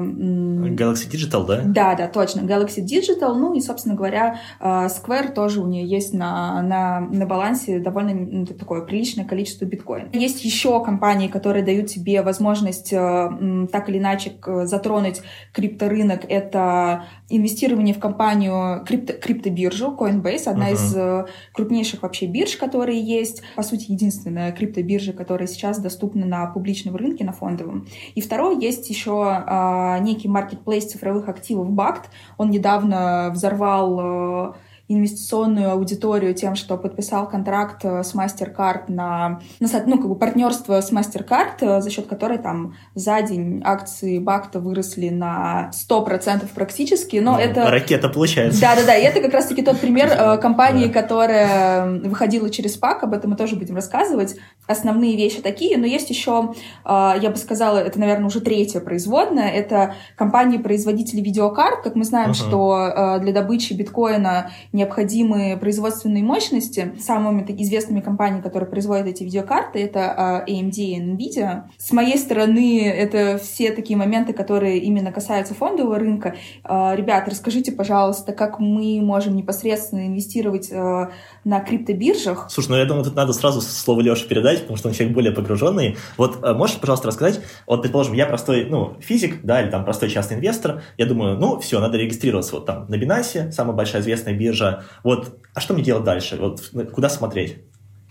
Galaxy 0.00 1.10
Digital, 1.10 1.46
да? 1.46 1.62
Да, 1.64 1.94
да, 1.94 2.08
точно, 2.08 2.42
Galaxy 2.42 2.84
Digital. 2.84 3.34
Ну 3.34 3.54
и, 3.54 3.60
собственно 3.60 3.94
говоря, 3.94 4.38
э, 4.60 4.64
Square 4.64 5.32
тоже 5.32 5.60
у 5.60 5.66
нее 5.66 5.84
есть 5.84 6.14
на, 6.14 6.62
на, 6.62 7.00
на 7.00 7.26
балансе 7.26 7.80
довольно 7.80 8.14
ну, 8.14 8.46
такое 8.46 8.82
приличное 8.82 9.24
количество 9.24 9.64
биткоин. 9.64 10.10
Есть 10.12 10.44
еще 10.44 10.82
компании, 10.84 11.28
которые 11.28 11.64
дают 11.64 11.88
тебе 11.88 12.22
возможность 12.22 12.90
так 12.90 13.88
или 13.88 13.98
иначе 13.98 14.34
затронуть 14.64 15.20
крипторынок. 15.52 16.20
Это 16.28 17.04
инвестирование 17.30 17.94
в 17.94 18.00
компанию 18.00 18.84
крипто, 18.84 19.14
криптобиржу 19.14 19.96
Coinbase, 19.98 20.48
одна 20.48 20.70
uh-huh. 20.70 20.74
из 20.74 20.96
э, 20.96 21.26
крупнейших 21.52 22.02
вообще 22.02 22.26
бирж, 22.26 22.56
которые 22.56 23.00
есть. 23.00 23.42
По 23.56 23.62
сути, 23.62 23.92
единственная 23.92 24.52
криптобиржа, 24.52 25.12
которая 25.12 25.46
сейчас 25.46 25.78
доступна 25.78 26.26
на 26.26 26.46
публичном 26.46 26.96
рынке, 26.96 27.24
на 27.24 27.32
фондовом. 27.32 27.86
И 28.14 28.20
второе, 28.20 28.58
есть 28.58 28.90
еще 28.90 29.44
э, 29.46 29.98
некий 30.02 30.28
маркетплейс 30.28 30.90
цифровых 30.90 31.28
активов 31.28 31.70
Бакт. 31.70 32.10
Он 32.36 32.50
недавно 32.50 33.30
взорвал 33.32 34.00
э, 34.00 34.52
инвестиционную 34.90 35.70
аудиторию 35.70 36.34
тем, 36.34 36.56
что 36.56 36.76
подписал 36.76 37.28
контракт 37.28 37.84
э, 37.84 38.02
с 38.02 38.12
MasterCard 38.12 38.84
на, 38.88 39.40
на 39.60 39.68
ну, 39.86 39.98
как 39.98 40.08
бы 40.08 40.16
партнерство 40.16 40.80
с 40.80 40.92
MasterCard, 40.92 41.60
э, 41.60 41.80
за 41.80 41.90
счет 41.90 42.08
которой 42.08 42.38
там 42.38 42.74
за 42.96 43.22
день 43.22 43.62
акции 43.64 44.18
Бакта 44.18 44.58
выросли 44.58 45.08
на 45.08 45.70
100% 45.72 46.48
практически, 46.52 47.18
но 47.18 47.34
ну, 47.34 47.38
это... 47.38 47.70
Ракета 47.70 48.08
получается. 48.08 48.60
Да-да-да, 48.60 48.96
и 48.96 49.02
это 49.02 49.20
как 49.20 49.32
раз-таки 49.32 49.62
тот 49.62 49.78
пример 49.78 50.08
э, 50.08 50.38
компании, 50.42 50.88
которая 50.88 52.00
выходила 52.00 52.50
через 52.50 52.76
ПАК, 52.76 53.04
об 53.04 53.14
этом 53.14 53.30
мы 53.30 53.36
тоже 53.36 53.54
будем 53.54 53.76
рассказывать. 53.76 54.34
Основные 54.66 55.16
вещи 55.16 55.40
такие, 55.40 55.78
но 55.78 55.86
есть 55.86 56.10
еще, 56.10 56.54
я 56.84 57.30
бы 57.30 57.36
сказала, 57.36 57.78
это, 57.78 57.98
наверное, 57.98 58.26
уже 58.26 58.40
третья 58.40 58.80
производная, 58.80 59.50
это 59.50 59.94
компании-производители 60.16 61.20
видеокарт. 61.20 61.82
Как 61.82 61.96
мы 61.96 62.04
знаем, 62.04 62.30
uh-huh. 62.30 62.34
что 62.34 63.18
для 63.20 63.32
добычи 63.32 63.72
биткоина 63.72 64.50
необходимые 64.80 65.56
производственные 65.58 66.22
мощности. 66.22 66.92
Самыми 66.98 67.44
известными 67.62 68.00
компаниями, 68.00 68.42
которые 68.42 68.68
производят 68.68 69.06
эти 69.06 69.22
видеокарты, 69.22 69.78
это 69.78 70.14
а, 70.16 70.44
AMD 70.46 70.76
и 70.76 71.00
NVIDIA. 71.00 71.64
С 71.76 71.92
моей 71.92 72.16
стороны, 72.16 72.88
это 72.88 73.38
все 73.38 73.72
такие 73.72 73.98
моменты, 73.98 74.32
которые 74.32 74.78
именно 74.78 75.12
касаются 75.12 75.54
фондового 75.54 75.98
рынка. 75.98 76.34
А, 76.64 76.94
ребят, 76.94 77.28
расскажите, 77.28 77.72
пожалуйста, 77.72 78.32
как 78.32 78.58
мы 78.58 79.00
можем 79.02 79.36
непосредственно 79.36 80.06
инвестировать 80.06 80.72
а, 80.72 81.10
на 81.44 81.60
криптобиржах. 81.60 82.46
Слушай, 82.50 82.70
ну 82.70 82.76
я 82.76 82.84
думаю, 82.86 83.04
тут 83.04 83.16
надо 83.16 83.32
сразу 83.32 83.60
слово 83.60 84.00
Леше 84.00 84.26
передать, 84.28 84.60
потому 84.60 84.78
что 84.78 84.88
он 84.88 84.94
человек 84.94 85.14
более 85.14 85.32
погруженный. 85.32 85.96
Вот 86.16 86.42
можешь, 86.56 86.78
пожалуйста, 86.80 87.08
рассказать, 87.08 87.40
вот, 87.66 87.82
предположим, 87.82 88.14
я 88.14 88.26
простой, 88.26 88.64
ну, 88.64 88.96
физик, 89.00 89.40
да, 89.42 89.60
или 89.60 89.70
там 89.70 89.84
простой 89.84 90.08
частный 90.08 90.38
инвестор, 90.38 90.82
я 90.96 91.06
думаю, 91.06 91.36
ну, 91.36 91.58
все, 91.60 91.80
надо 91.80 91.98
регистрироваться 91.98 92.54
вот 92.54 92.66
там 92.66 92.86
на 92.88 92.94
Binance, 92.94 93.52
самая 93.52 93.76
большая 93.76 94.00
известная 94.02 94.34
биржа, 94.34 94.69
вот, 95.04 95.38
а 95.54 95.60
что 95.60 95.74
мне 95.74 95.82
делать 95.82 96.04
дальше? 96.04 96.36
Вот, 96.36 96.72
куда 96.92 97.08
смотреть? 97.08 97.64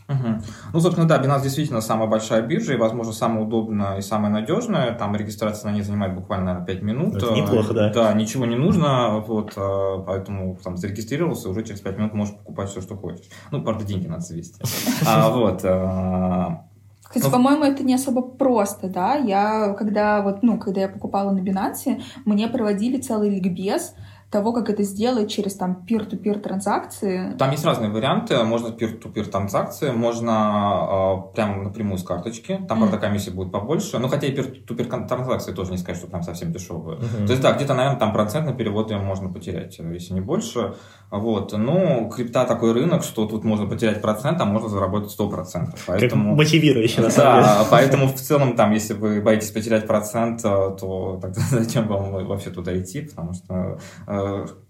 Угу. 0.10 0.28
Ну, 0.74 0.80
собственно, 0.80 1.08
да, 1.08 1.22
Binance 1.22 1.44
действительно 1.44 1.82
самая 1.82 2.08
большая 2.08 2.42
биржа 2.42 2.74
и, 2.74 2.78
возможно, 2.78 3.13
самая 3.13 3.44
удобная 3.44 3.98
и 3.98 4.01
самая 4.01 4.32
надежная. 4.32 4.94
Там 4.94 5.16
регистрация 5.16 5.70
на 5.70 5.75
ней 5.75 5.84
занимает 5.84 6.16
буквально 6.16 6.66
5 6.66 6.82
минут. 6.82 7.16
Это 7.16 7.32
неплохо, 7.32 7.74
да. 7.74 7.94
Да, 7.94 8.13
ничего 8.13 8.46
не 8.46 8.56
нужно, 8.56 9.20
вот, 9.20 9.54
а, 9.56 10.00
поэтому 10.00 10.58
там 10.63 10.78
зарегистрировался, 10.78 11.50
уже 11.50 11.63
через 11.63 11.82
5 11.82 11.98
минут 11.98 12.13
можешь 12.13 12.34
покупать 12.36 12.70
все, 12.70 12.82
что 12.82 12.96
хочешь. 12.96 13.30
Ну, 13.51 13.62
правда, 13.62 13.86
деньги 13.86 14.08
надо 14.08 14.22
завести. 14.22 14.60
А, 15.06 15.30
вот, 15.30 15.62
а, 15.63 16.66
кстати, 17.04 17.25
ну, 17.25 17.32
по-моему, 17.32 17.63
это 17.63 17.84
не 17.84 17.96
особо 17.96 18.22
просто, 18.22 18.88
да. 18.88 19.16
Я, 19.16 19.74
когда 19.74 20.22
вот, 20.22 20.44
ну, 20.44 20.60
когда 20.60 20.82
я 20.82 20.89
покупала 20.89 21.32
на 21.32 21.39
Binance, 21.39 22.01
мне 22.25 22.48
проводили 22.48 23.01
целый 23.01 23.30
ликбез 23.30 23.96
того, 24.32 24.54
как 24.54 24.70
это 24.70 24.84
сделать 24.84 25.32
через 25.32 25.56
там 25.56 25.86
peer-to-peer 25.90 26.40
транзакции? 26.40 27.36
Там 27.38 27.52
есть 27.52 27.66
разные 27.66 27.90
варианты. 27.90 28.44
Можно 28.44 28.68
peer-to-peer 28.68 29.26
транзакции, 29.26 29.92
можно 29.92 31.32
э, 31.32 31.34
прямо 31.36 31.64
напрямую 31.64 31.98
с 31.98 32.04
карточки. 32.04 32.60
Там, 32.68 32.78
mm. 32.78 32.82
правда, 32.82 32.98
комиссия 32.98 33.32
будет 33.32 33.52
побольше. 33.52 33.98
Но 33.98 34.08
хотя 34.08 34.28
и 34.28 34.36
peer-to-peer 34.36 35.08
транзакции 35.08 35.52
тоже 35.52 35.72
не 35.72 35.78
сказать, 35.78 35.98
что 35.98 36.08
прям 36.08 36.22
совсем 36.22 36.52
дешевые. 36.52 37.00
Mm-hmm. 37.00 37.26
То 37.26 37.32
есть, 37.32 37.42
да, 37.42 37.54
где-то, 37.54 37.74
наверное, 37.74 38.00
там 38.00 38.14
процентный 38.14 38.54
перевод 38.54 38.92
можно 38.92 39.30
потерять, 39.30 39.78
если 39.80 40.14
не 40.14 40.22
больше. 40.22 40.76
Вот. 41.12 41.54
Ну, 41.54 42.10
крипта 42.10 42.46
такой 42.46 42.74
рынок, 42.74 43.04
что 43.04 43.26
тут 43.26 43.44
можно 43.44 43.66
потерять 43.66 44.02
процент, 44.02 44.40
а 44.42 44.46
можно 44.46 44.70
заработать 44.70 45.16
100%. 45.18 45.76
Поэтому... 45.88 46.30
Как 46.32 46.38
мотивирующе, 46.38 47.02
на 47.02 47.10
самом 47.10 47.44
да, 47.44 47.58
деле. 47.58 47.68
поэтому 47.72 48.08
в 48.08 48.16
целом, 48.16 48.56
там, 48.56 48.72
если 48.72 48.94
вы 48.94 49.22
боитесь 49.22 49.50
потерять 49.50 49.88
процент, 49.88 50.42
то 50.42 51.20
тогда 51.22 51.42
зачем 51.50 51.88
вам 51.88 52.12
вообще 52.28 52.52
туда 52.52 52.80
идти, 52.80 53.02
потому 53.02 53.34
что 53.34 53.80
э, 54.08 54.19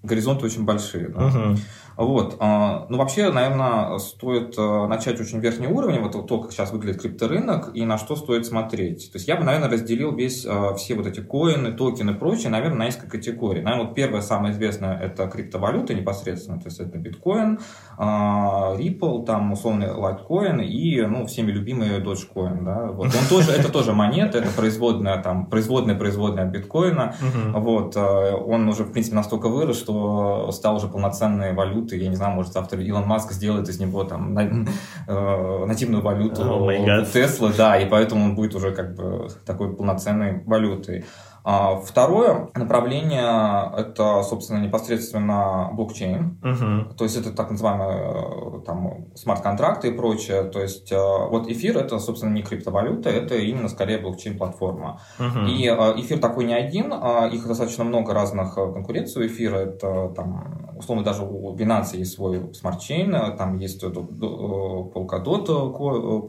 горизонты 0.04 0.46
очень 0.46 0.66
большие. 0.66 1.10
Да? 1.10 1.28
Угу. 1.28 1.58
Вот. 2.00 2.38
А, 2.40 2.86
ну, 2.88 2.98
вообще, 2.98 3.30
наверное, 3.30 3.98
стоит 3.98 4.58
э, 4.58 4.88
начать 4.88 5.20
очень 5.20 5.40
верхний 5.40 5.68
уровень, 5.68 6.00
вот 6.00 6.14
то, 6.28 6.40
как 6.40 6.54
сейчас 6.54 6.72
выглядит 6.72 7.02
крипторынок, 7.02 7.72
и 7.74 7.84
на 7.84 7.98
что 7.98 8.16
стоит 8.16 8.46
смотреть. 8.46 9.12
То 9.12 9.18
есть 9.18 9.28
я 9.28 9.36
бы, 9.36 9.44
наверное, 9.44 9.70
разделил 9.70 10.16
весь, 10.16 10.46
э, 10.46 10.76
все 10.78 10.96
вот 10.96 11.08
эти 11.08 11.20
коины, 11.20 11.74
токены 11.74 12.12
и 12.12 12.14
прочее, 12.14 12.52
наверное, 12.52 12.78
на 12.78 12.86
несколько 12.86 13.10
категорий. 13.10 13.62
Наверное, 13.62 13.88
вот 13.88 13.96
первая, 13.96 14.22
самая 14.22 14.54
известная, 14.54 14.98
это 14.98 15.28
криптовалюта 15.28 15.94
непосредственно, 15.94 16.58
то 16.62 16.68
есть 16.68 16.80
это 16.80 16.98
биткоин, 16.98 17.60
а, 17.98 18.78
Ripple, 18.78 19.26
там, 19.26 19.52
условный 19.52 19.88
Litecoin 19.88 20.64
и, 20.64 21.02
ну, 21.02 21.26
всеми 21.26 21.52
любимый 21.52 22.00
Dogecoin, 22.00 22.64
да, 22.64 22.86
вот. 22.94 23.08
Он 23.08 23.28
тоже, 23.28 23.52
это 23.52 23.70
тоже 23.70 23.92
монета, 23.92 24.38
это 24.38 24.52
производная, 24.52 25.22
там, 25.22 25.48
производная, 25.48 25.96
производная 25.96 26.46
биткоина, 26.46 27.16
вот. 27.54 27.98
Он 27.98 28.70
уже, 28.70 28.86
в 28.86 28.94
принципе, 28.94 29.18
настолько 29.18 29.50
вырос, 29.50 29.78
что 29.78 30.50
стал 30.54 30.78
уже 30.78 30.88
полноценной 30.88 31.52
валютой 31.54 31.89
валюты, 31.90 31.98
я 31.98 32.10
не 32.10 32.16
знаю, 32.16 32.36
может 32.36 32.54
завтра 32.54 32.82
Илон 32.82 33.08
Маск 33.08 33.32
сделает 33.32 33.68
из 33.70 33.80
него 33.80 34.04
там 34.04 34.38
э, 34.38 35.66
нативную 35.66 36.04
валюту 36.04 36.42
oh 36.42 37.14
Tesla, 37.14 37.56
да, 37.56 37.80
и 37.80 37.90
поэтому 37.90 38.26
он 38.26 38.36
будет 38.36 38.56
уже 38.56 38.72
как 38.72 38.96
бы 38.96 39.28
такой 39.46 39.76
полноценной 39.76 40.44
валютой. 40.46 41.06
А 41.44 41.78
второе 41.78 42.50
направление– 42.56 43.72
это, 43.78 44.24
собственно, 44.24 44.60
непосредственно 44.60 45.70
блокчейн. 45.74 46.38
Uh-huh. 46.44 46.94
То 46.96 47.06
есть 47.06 47.18
это 47.18 47.32
так 47.32 47.50
называемые 47.52 48.60
э, 48.60 48.66
там, 48.66 49.08
смарт-контракты 49.16 49.88
и 49.88 49.92
прочее. 49.92 50.44
То 50.44 50.60
есть 50.62 50.92
э, 50.92 50.98
вот 50.98 51.50
эфир– 51.50 51.78
это, 51.80 51.98
собственно, 52.00 52.34
не 52.34 52.44
криптовалюта, 52.44 53.10
это 53.10 53.36
именно 53.36 53.70
скорее 53.70 54.00
блокчейн-платформа. 54.00 55.00
Uh-huh. 55.18 55.50
И 55.50 55.66
э, 55.66 56.02
эфир 56.02 56.20
такой 56.20 56.44
не 56.44 56.54
один, 56.54 56.94
а 56.94 57.28
их 57.28 57.48
достаточно 57.48 57.84
много 57.84 58.14
разных 58.14 58.56
конкуренций 58.56 59.24
у 59.24 59.28
эфира. 59.28 59.58
Это, 59.58 60.10
там, 60.10 60.69
условно, 60.80 61.04
даже 61.04 61.24
у 61.24 61.56
Binance 61.56 61.98
есть 61.98 62.14
свой 62.14 62.54
smart 62.54 62.91
chain, 62.91 63.36
там 63.38 63.58
есть 63.58 63.84
Polkadot, 63.84 65.46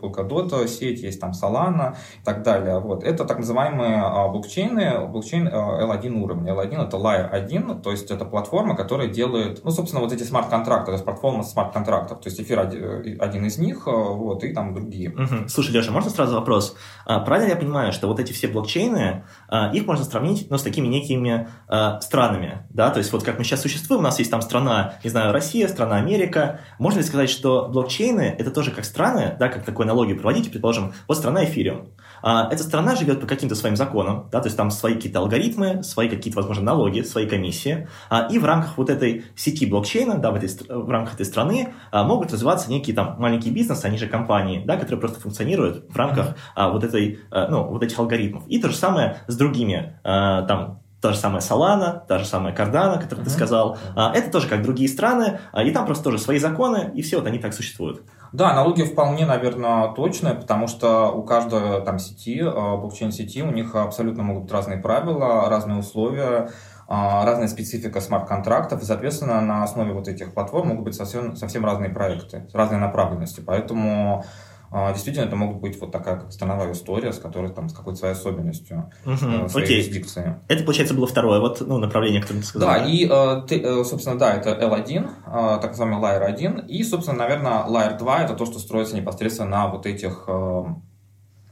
Polkadot 0.00 0.66
сеть, 0.66 1.02
есть 1.02 1.20
там 1.20 1.30
Solana 1.30 1.94
и 2.20 2.24
так 2.24 2.42
далее. 2.42 2.80
Вот. 2.80 3.04
Это 3.04 3.24
так 3.24 3.38
называемые 3.38 4.30
блокчейны, 4.30 5.06
блокчейн 5.06 5.48
L1 5.48 6.06
э, 6.06 6.10
уровня. 6.10 6.52
L1 6.52 6.86
это 6.86 6.96
Layer 6.96 7.28
1, 7.28 7.82
то 7.82 7.90
есть 7.90 8.10
это 8.10 8.24
платформа, 8.24 8.76
которая 8.76 9.08
делает, 9.08 9.60
ну, 9.64 9.70
собственно, 9.70 10.02
вот 10.02 10.12
эти 10.12 10.22
смарт-контракты, 10.22 10.86
то 10.86 10.92
есть 10.92 11.04
платформа 11.04 11.42
смарт-контрактов, 11.42 12.20
то 12.20 12.28
есть 12.28 12.40
эфир 12.40 12.60
э, 12.60 13.16
один 13.18 13.44
из 13.46 13.58
них, 13.58 13.86
э, 13.86 13.90
вот, 13.90 14.44
и 14.44 14.52
там 14.52 14.74
другие. 14.74 15.10
Угу. 15.10 15.48
Слушай, 15.48 15.72
Леша, 15.72 15.92
можно 15.92 16.10
сразу 16.10 16.34
вопрос? 16.34 16.76
А, 17.06 17.20
правильно 17.20 17.50
я 17.50 17.56
понимаю, 17.56 17.92
что 17.92 18.08
вот 18.08 18.20
эти 18.20 18.32
все 18.32 18.48
блокчейны, 18.48 19.24
а, 19.48 19.70
их 19.72 19.86
можно 19.86 20.04
сравнить, 20.04 20.46
ну, 20.50 20.58
с 20.58 20.62
такими 20.62 20.88
некими 20.88 21.48
а, 21.68 22.00
странами, 22.00 22.66
да, 22.70 22.90
то 22.90 22.98
есть 22.98 23.12
вот 23.12 23.22
как 23.22 23.38
мы 23.38 23.44
сейчас 23.44 23.62
существуем, 23.62 24.00
у 24.00 24.04
нас 24.04 24.18
есть 24.18 24.30
там 24.30 24.39
страна, 24.42 24.94
не 25.04 25.10
знаю, 25.10 25.32
Россия, 25.32 25.68
страна 25.68 25.96
Америка, 25.96 26.60
можно 26.78 26.98
ли 26.98 27.04
сказать, 27.04 27.30
что 27.30 27.68
блокчейны 27.68 28.34
это 28.38 28.50
тоже 28.50 28.70
как 28.70 28.84
страны, 28.84 29.36
да, 29.38 29.48
как 29.48 29.64
такой 29.64 29.84
аналогию 29.84 30.18
проводить, 30.18 30.50
предположим, 30.50 30.92
вот 31.08 31.16
страна 31.16 31.44
Эфириум, 31.44 31.88
эта 32.22 32.62
страна 32.62 32.96
живет 32.96 33.20
по 33.20 33.26
каким-то 33.26 33.54
своим 33.54 33.76
законам, 33.76 34.28
да, 34.30 34.40
то 34.40 34.46
есть 34.46 34.56
там 34.56 34.70
свои 34.70 34.94
какие-то 34.94 35.20
алгоритмы, 35.20 35.82
свои 35.82 36.08
какие-то, 36.08 36.38
возможно, 36.38 36.64
налоги, 36.64 37.02
свои 37.02 37.26
комиссии. 37.26 37.88
А, 38.08 38.28
и 38.30 38.38
в 38.38 38.44
рамках 38.44 38.76
вот 38.78 38.90
этой 38.90 39.24
сети 39.36 39.66
блокчейна, 39.66 40.18
да, 40.18 40.30
в, 40.30 40.36
этой, 40.36 40.48
в 40.68 40.88
рамках 40.90 41.14
этой 41.14 41.26
страны 41.26 41.74
а, 41.90 42.04
могут 42.04 42.32
развиваться 42.32 42.70
некие 42.70 42.94
там 42.94 43.16
маленькие 43.18 43.52
бизнесы, 43.52 43.86
они 43.86 43.98
же 43.98 44.06
компании, 44.06 44.62
да, 44.64 44.76
которые 44.76 45.00
просто 45.00 45.20
функционируют 45.20 45.86
в 45.88 45.96
рамках 45.96 46.36
а, 46.54 46.70
вот, 46.70 46.84
этой, 46.84 47.20
ну, 47.30 47.64
вот 47.64 47.82
этих 47.82 47.98
алгоритмов. 47.98 48.46
И 48.48 48.60
то 48.60 48.68
же 48.68 48.76
самое 48.76 49.18
с 49.26 49.36
другими 49.36 49.98
там 50.02 50.79
та 51.00 51.12
же 51.12 51.18
самая 51.18 51.40
Solana, 51.40 52.02
та 52.06 52.18
же 52.18 52.26
самая 52.26 52.54
Cardano, 52.54 53.00
которую 53.00 53.24
ты 53.24 53.30
сказал. 53.30 53.78
А, 53.96 54.12
это 54.14 54.30
тоже 54.30 54.48
как 54.48 54.62
другие 54.62 54.88
страны, 54.88 55.40
а, 55.52 55.62
и 55.62 55.70
там 55.70 55.86
просто 55.86 56.04
тоже 56.04 56.18
свои 56.18 56.38
законы, 56.38 56.90
и 56.94 57.02
все 57.02 57.16
вот 57.16 57.26
они 57.26 57.38
так 57.38 57.54
существуют. 57.54 58.02
Да, 58.32 58.50
аналогия 58.50 58.84
вполне, 58.84 59.26
наверное, 59.26 59.92
точная, 59.94 60.34
потому 60.34 60.68
что 60.68 61.08
у 61.08 61.22
каждой 61.22 61.82
там 61.84 61.98
сети, 61.98 62.40
а, 62.40 62.76
блокчейн-сети, 62.76 63.42
у 63.42 63.50
них 63.50 63.74
абсолютно 63.74 64.22
могут 64.22 64.44
быть 64.44 64.52
разные 64.52 64.78
правила, 64.78 65.48
разные 65.48 65.78
условия, 65.78 66.50
разная 66.88 67.46
специфика 67.46 68.00
смарт-контрактов, 68.00 68.82
и, 68.82 68.84
соответственно, 68.84 69.40
на 69.40 69.62
основе 69.62 69.92
вот 69.92 70.08
этих 70.08 70.34
платформ 70.34 70.70
могут 70.70 70.86
быть 70.86 70.94
совсем, 70.96 71.36
совсем 71.36 71.64
разные 71.64 71.90
проекты, 71.90 72.48
разные 72.52 72.80
направленности. 72.80 73.40
Поэтому 73.46 74.24
действительно, 74.72 75.24
это 75.24 75.36
могут 75.36 75.60
быть 75.60 75.80
вот 75.80 75.90
такая 75.90 76.16
как 76.16 76.32
страновая 76.32 76.72
история, 76.72 77.12
с 77.12 77.18
которой 77.18 77.50
там 77.50 77.68
с 77.68 77.72
какой-то 77.72 77.98
своей 77.98 78.14
особенностью 78.14 78.90
угу, 79.04 79.48
своей 79.48 79.66
окей. 79.66 79.76
юрисдикции. 79.78 80.36
Это, 80.48 80.62
получается, 80.62 80.94
было 80.94 81.06
второе 81.06 81.40
вот, 81.40 81.60
ну, 81.60 81.78
направление, 81.78 82.20
которое 82.20 82.40
ты 82.40 82.46
сказал. 82.46 82.68
Да, 82.68 82.78
да? 82.78 82.86
и, 82.86 83.08
э, 83.10 83.42
ты, 83.48 83.60
э, 83.60 83.84
собственно, 83.84 84.16
да, 84.18 84.34
это 84.34 84.50
L1, 84.50 85.08
э, 85.26 85.58
так 85.60 85.70
называемый 85.70 86.00
Layer 86.00 86.24
1, 86.24 86.58
и, 86.68 86.84
собственно, 86.84 87.18
наверное, 87.18 87.64
Layer 87.64 87.98
2 87.98 88.22
это 88.22 88.34
то, 88.34 88.46
что 88.46 88.58
строится 88.60 88.96
непосредственно 88.96 89.50
на 89.50 89.68
вот 89.68 89.86
этих 89.86 90.28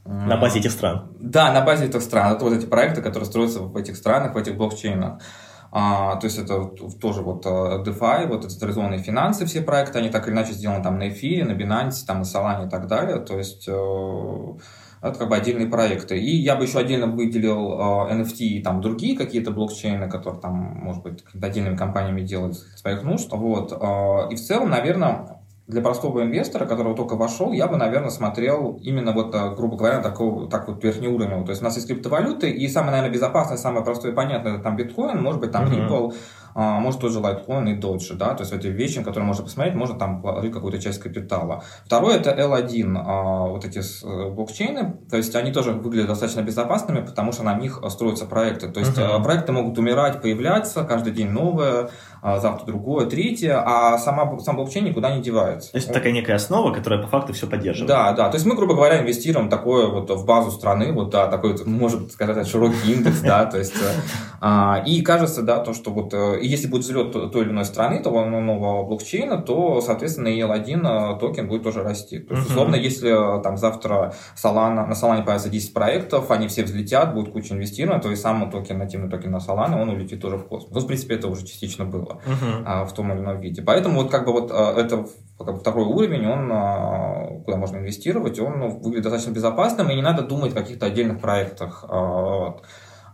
на 0.05 0.37
базе 0.37 0.59
этих 0.59 0.71
стран. 0.71 1.11
Да, 1.19 1.51
на 1.53 1.61
базе 1.61 1.85
этих 1.85 2.01
стран. 2.01 2.33
Это 2.33 2.43
вот 2.43 2.53
эти 2.53 2.65
проекты, 2.65 3.01
которые 3.01 3.25
строятся 3.25 3.59
в 3.59 3.77
этих 3.77 3.95
странах, 3.95 4.33
в 4.33 4.37
этих 4.37 4.55
блокчейнах. 4.57 5.21
А, 5.71 6.15
то 6.15 6.25
есть 6.25 6.39
это 6.39 6.65
тоже 6.99 7.21
вот 7.21 7.45
э, 7.45 7.49
DeFi, 7.85 8.27
вот 8.27 8.49
централизованные 8.49 8.99
финансы, 8.99 9.45
все 9.45 9.61
проекты, 9.61 9.99
они 9.99 10.09
так 10.09 10.27
или 10.27 10.33
иначе 10.33 10.53
сделаны 10.53 10.83
там 10.83 10.97
на 10.97 11.09
эфире, 11.09 11.45
на 11.45 11.51
Binance, 11.51 12.05
там 12.07 12.19
на 12.19 12.23
Solana 12.23 12.67
и 12.67 12.69
так 12.69 12.87
далее. 12.87 13.17
То 13.19 13.37
есть 13.37 13.67
э, 13.67 14.57
это 15.01 15.17
как 15.17 15.29
бы 15.29 15.35
отдельные 15.35 15.67
проекты. 15.67 16.17
И 16.17 16.35
я 16.37 16.55
бы 16.55 16.63
еще 16.63 16.79
отдельно 16.79 17.07
выделил 17.07 17.73
э, 17.73 18.13
NFT 18.13 18.37
и 18.39 18.61
там 18.63 18.81
другие 18.81 19.15
какие-то 19.15 19.51
блокчейны, 19.51 20.09
которые 20.09 20.41
там, 20.41 20.55
может 20.55 21.03
быть, 21.03 21.23
отдельными 21.39 21.75
компаниями 21.75 22.21
делают 22.21 22.57
своих 22.57 23.03
нужд. 23.03 23.31
Вот. 23.31 23.71
Э, 23.71 24.31
и 24.31 24.35
в 24.35 24.39
целом, 24.39 24.69
наверное, 24.69 25.38
для 25.69 25.81
простого 25.81 26.23
инвестора, 26.23 26.65
которого 26.65 26.95
только 26.95 27.15
вошел, 27.15 27.51
я 27.51 27.67
бы, 27.67 27.77
наверное, 27.77 28.09
смотрел 28.09 28.79
именно 28.81 29.11
вот, 29.11 29.35
э, 29.35 29.55
грубо 29.55 29.77
говоря, 29.77 30.01
такого, 30.01 30.49
так 30.49 30.67
вот 30.67 30.83
верхний 30.83 31.07
уровень. 31.07 31.45
То 31.45 31.51
есть 31.51 31.61
у 31.61 31.65
нас 31.65 31.75
есть 31.75 31.87
криптовалюты, 31.87 32.49
и 32.49 32.67
самое, 32.67 32.93
наверное, 32.93 33.13
безопасное, 33.13 33.57
самое 33.57 33.85
простое 33.85 34.11
и 34.11 34.15
понятное, 34.15 34.55
это 34.55 34.63
там 34.63 34.75
биткоин, 34.75 35.21
может 35.21 35.39
быть, 35.39 35.51
там 35.51 35.65
mm-hmm. 35.65 35.87
Ripple, 35.87 36.13
а, 36.55 36.79
может 36.79 36.99
тоже 36.99 37.19
Litecoin 37.19 37.69
и 37.69 37.79
Dodge, 37.79 38.15
да, 38.15 38.33
то 38.33 38.41
есть 38.41 38.51
эти 38.51 38.67
вещи, 38.67 39.03
которые 39.03 39.25
можно 39.25 39.43
посмотреть, 39.43 39.75
можно 39.75 39.97
там 39.97 40.21
положить 40.21 40.51
какую-то 40.51 40.81
часть 40.81 40.99
капитала. 40.99 41.63
Второе 41.85 42.17
это 42.17 42.31
L1, 42.31 42.97
а, 42.97 43.47
вот 43.47 43.63
эти 43.65 43.79
э, 43.79 44.29
блокчейны, 44.29 44.97
то 45.09 45.17
есть 45.17 45.35
они 45.35 45.51
тоже 45.51 45.71
выглядят 45.71 46.07
достаточно 46.07 46.41
безопасными, 46.41 47.05
потому 47.05 47.31
что 47.31 47.43
на 47.43 47.53
них 47.55 47.81
строятся 47.89 48.25
проекты. 48.25 48.69
То 48.69 48.79
есть 48.79 48.97
uh-huh. 48.97 49.23
проекты 49.23 49.51
могут 49.51 49.77
умирать, 49.77 50.21
появляться, 50.21 50.83
каждый 50.83 51.13
день 51.13 51.29
новые, 51.29 51.69
а, 51.81 51.89
завтра 52.21 52.65
другое, 52.65 53.05
третье, 53.05 53.61
а 53.65 53.97
сама, 53.97 54.39
сам 54.39 54.55
блокчейн 54.55 54.85
никуда 54.85 55.15
не 55.15 55.21
девается. 55.21 55.71
То 55.71 55.77
есть 55.77 55.91
такая 55.91 56.11
некая 56.11 56.35
основа, 56.35 56.73
которая 56.73 57.01
по 57.01 57.07
факту 57.07 57.33
все 57.33 57.47
поддерживает. 57.47 57.87
Да, 57.87 58.11
да. 58.13 58.29
То 58.29 58.35
есть 58.35 58.45
мы, 58.45 58.55
грубо 58.55 58.75
говоря, 58.75 59.01
инвестируем 59.01 59.49
такое 59.49 59.87
вот 59.87 60.09
в 60.09 60.25
базу 60.25 60.51
страны, 60.51 60.91
вот 60.91 61.09
да, 61.09 61.27
такой, 61.27 61.55
может 61.65 62.11
сказать, 62.11 62.47
широкий 62.47 62.93
индекс, 62.93 63.21
да, 63.21 63.45
то 63.45 63.57
есть 63.57 63.73
э, 64.41 64.83
и 64.85 65.01
кажется, 65.01 65.41
да, 65.41 65.59
то, 65.59 65.73
что 65.73 65.91
вот 65.91 66.13
э, 66.13 66.39
если 66.41 66.67
будет 66.67 66.83
взлет 66.83 67.11
той 67.11 67.43
или 67.43 67.51
иной 67.51 67.65
страны, 67.65 68.01
того 68.01 68.25
нового 68.25 68.85
блокчейна, 68.85 69.37
то, 69.37 69.81
соответственно, 69.81 70.27
L1 70.27 71.15
э, 71.15 71.19
токен 71.19 71.47
будет 71.47 71.63
тоже 71.63 71.83
расти. 71.83 72.19
То 72.19 72.35
есть, 72.35 72.49
условно, 72.49 72.75
если 72.75 73.09
там 73.41 73.57
завтра 73.57 74.13
Solana, 74.35 74.85
на 74.85 74.93
Solana 74.93 75.23
появится 75.23 75.49
10 75.49 75.73
проектов, 75.73 76.31
они 76.31 76.47
все 76.47 76.63
взлетят, 76.63 77.13
будет 77.13 77.31
куча 77.31 77.53
инвестирования, 77.53 78.01
то 78.01 78.11
и 78.11 78.15
сам 78.15 78.49
токен, 78.51 78.77
нативный 78.77 79.09
токен 79.09 79.31
на 79.31 79.37
Solana, 79.37 79.81
он 79.81 79.89
улетит 79.89 80.21
тоже 80.21 80.37
в 80.37 80.47
космос. 80.47 80.71
Ну, 80.73 80.79
в 80.81 80.87
принципе, 80.87 81.15
это 81.15 81.27
уже 81.27 81.45
частично 81.45 81.85
было 81.85 82.08
было 82.09 82.21
uh-huh. 82.25 82.63
а, 82.65 82.85
в 82.85 82.93
том 82.93 83.11
или 83.11 83.19
ином 83.19 83.39
виде. 83.39 83.61
Поэтому 83.61 84.01
вот 84.01 84.11
как 84.11 84.25
бы 84.25 84.31
вот 84.31 84.51
а, 84.51 84.73
это 84.79 85.05
как 85.37 85.53
бы, 85.53 85.59
второй 85.59 85.85
уровень, 85.85 86.27
он 86.27 86.49
а, 86.51 87.41
куда 87.45 87.57
можно 87.57 87.77
инвестировать, 87.77 88.39
он 88.39 88.59
ну, 88.59 88.69
выглядит 88.79 89.03
достаточно 89.03 89.31
безопасным, 89.31 89.89
и 89.89 89.95
не 89.95 90.01
надо 90.01 90.23
думать 90.23 90.53
о 90.53 90.61
каких-то 90.61 90.87
отдельных 90.87 91.21
проектах. 91.21 91.85
А, 91.87 92.37
вот. 92.37 92.63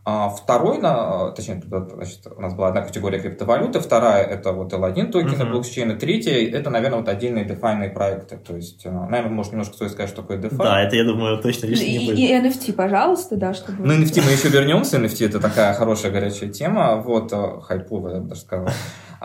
А 0.08 0.30
второй, 0.30 0.78
на, 0.78 1.32
точнее, 1.32 1.60
значит, 1.66 2.28
у 2.28 2.40
нас 2.40 2.54
была 2.54 2.68
одна 2.68 2.84
категория 2.84 3.20
криптовалюты, 3.20 3.80
вторая 3.80 4.24
это 4.24 4.52
вот 4.52 4.72
L1 4.72 5.08
токены 5.08 5.32
uh-huh. 5.32 5.50
блокчейна, 5.50 5.96
третья 5.96 6.34
это, 6.34 6.70
наверное, 6.70 7.00
вот 7.00 7.10
отдельные 7.10 7.44
DeFi 7.44 7.90
проекты. 7.90 8.38
То 8.38 8.56
есть, 8.56 8.86
наверное, 8.86 9.32
может 9.32 9.54
немножко 9.54 9.74
стоит 9.74 9.92
сказать, 9.92 10.12
что 10.12 10.22
такое 10.22 10.38
DeFi. 10.38 10.58
Да, 10.58 10.80
это, 10.80 10.96
я 10.96 11.06
думаю, 11.06 11.42
точно 11.42 11.66
лишним 11.66 11.90
не 11.90 12.06
будет. 12.06 12.20
И 12.20 12.32
NFT, 12.32 12.74
пожалуйста, 12.74 13.36
да, 13.36 13.56
чтобы... 13.56 13.84
Ну, 13.84 13.94
NFT 14.00 14.22
мы 14.24 14.32
еще 14.32 14.50
вернемся, 14.50 14.98
NFT 14.98 15.26
это 15.26 15.40
такая 15.40 15.74
хорошая 15.74 16.12
горячая 16.12 16.52
тема, 16.52 16.98
вот, 16.98 17.34
хайповая, 17.64 18.16
я 18.16 18.22
бы 18.22 18.28
даже 18.28 18.42
сказал. 18.42 18.68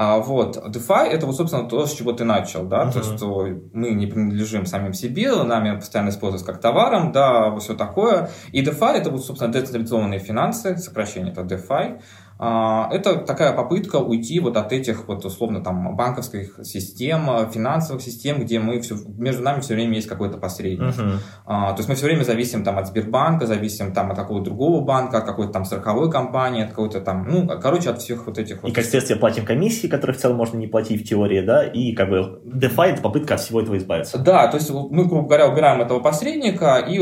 А, 0.02 0.18
вот, 0.18 0.56
DeFi 0.56 1.08
это 1.08 1.26
вот, 1.26 1.36
собственно, 1.36 1.68
то, 1.68 1.84
с 1.84 1.92
чего 1.92 2.12
ты 2.12 2.24
начал, 2.24 2.64
да, 2.64 2.84
uh-huh. 2.84 2.92
то 2.94 3.02
что 3.02 3.48
мы 3.74 3.90
не 3.90 4.06
принадлежим 4.06 4.64
самим 4.64 4.94
себе, 4.94 5.30
нами 5.44 5.76
постоянно 5.76 6.08
используются 6.08 6.50
как 6.50 6.58
товаром, 6.58 7.12
да, 7.12 7.54
все 7.56 7.74
такое. 7.74 8.30
И 8.50 8.64
DeFi 8.64 8.94
это 8.94 9.10
вот, 9.10 9.22
собственно, 9.22 9.52
децентрализованные 9.52 10.18
финансы, 10.18 10.78
сокращение 10.78 11.32
это 11.32 11.42
DeFi. 11.42 12.00
А, 12.42 12.88
это 12.90 13.16
такая 13.16 13.52
попытка 13.52 13.96
уйти 13.96 14.40
вот 14.40 14.56
от 14.56 14.72
этих 14.72 15.06
вот 15.08 15.22
условно 15.26 15.62
там 15.62 15.94
банковских 15.94 16.58
систем, 16.62 17.28
финансовых 17.50 18.00
систем, 18.00 18.40
где 18.40 18.58
мы 18.58 18.80
все, 18.80 18.96
между 19.18 19.42
нами 19.42 19.60
все 19.60 19.74
время 19.74 19.96
есть 19.96 20.08
какой-то 20.08 20.38
посредник. 20.38 20.96
Uh-huh. 20.96 21.18
А, 21.44 21.72
то 21.72 21.80
есть 21.80 21.90
мы 21.90 21.96
все 21.96 22.06
время 22.06 22.24
зависим 22.24 22.64
там 22.64 22.78
от 22.78 22.86
Сбербанка, 22.86 23.44
зависим 23.44 23.92
там 23.92 24.10
от 24.10 24.16
какого-то 24.16 24.46
другого 24.46 24.82
банка, 24.82 25.18
от 25.18 25.26
какой-то 25.26 25.52
там 25.52 25.66
страховой 25.66 26.10
компании, 26.10 26.64
от 26.64 26.70
какой-то 26.70 27.02
там, 27.02 27.28
ну, 27.28 27.46
короче, 27.60 27.90
от 27.90 28.00
всех 28.00 28.26
вот 28.26 28.38
этих 28.38 28.62
вот. 28.62 28.70
И, 28.70 28.72
как 28.72 28.84
следствие, 28.84 29.18
платим 29.18 29.44
комиссии, 29.44 29.86
которые 29.86 30.16
в 30.16 30.20
целом 30.20 30.38
можно 30.38 30.56
не 30.56 30.66
платить 30.66 31.02
в 31.02 31.06
теории, 31.06 31.42
да, 31.42 31.66
и 31.66 31.92
как 31.92 32.08
бы 32.08 32.40
DeFi 32.46 32.92
это 32.92 33.02
попытка 33.02 33.34
от 33.34 33.40
всего 33.40 33.60
этого 33.60 33.76
избавиться. 33.76 34.16
Да, 34.16 34.46
то 34.46 34.56
есть 34.56 34.70
мы, 34.70 35.04
грубо 35.04 35.28
говоря, 35.28 35.46
убираем 35.46 35.82
этого 35.82 36.00
посредника 36.00 36.78
и 36.78 37.00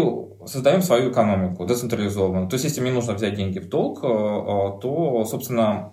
создаем 0.48 0.82
свою 0.82 1.10
экономику 1.10 1.66
децентрализованную. 1.66 2.48
То 2.48 2.54
есть, 2.54 2.64
если 2.64 2.80
мне 2.80 2.92
нужно 2.92 3.14
взять 3.14 3.34
деньги 3.34 3.58
в 3.58 3.68
долг, 3.68 4.02
э, 4.02 4.06
э, 4.06 4.80
то, 4.80 5.24
собственно, 5.24 5.92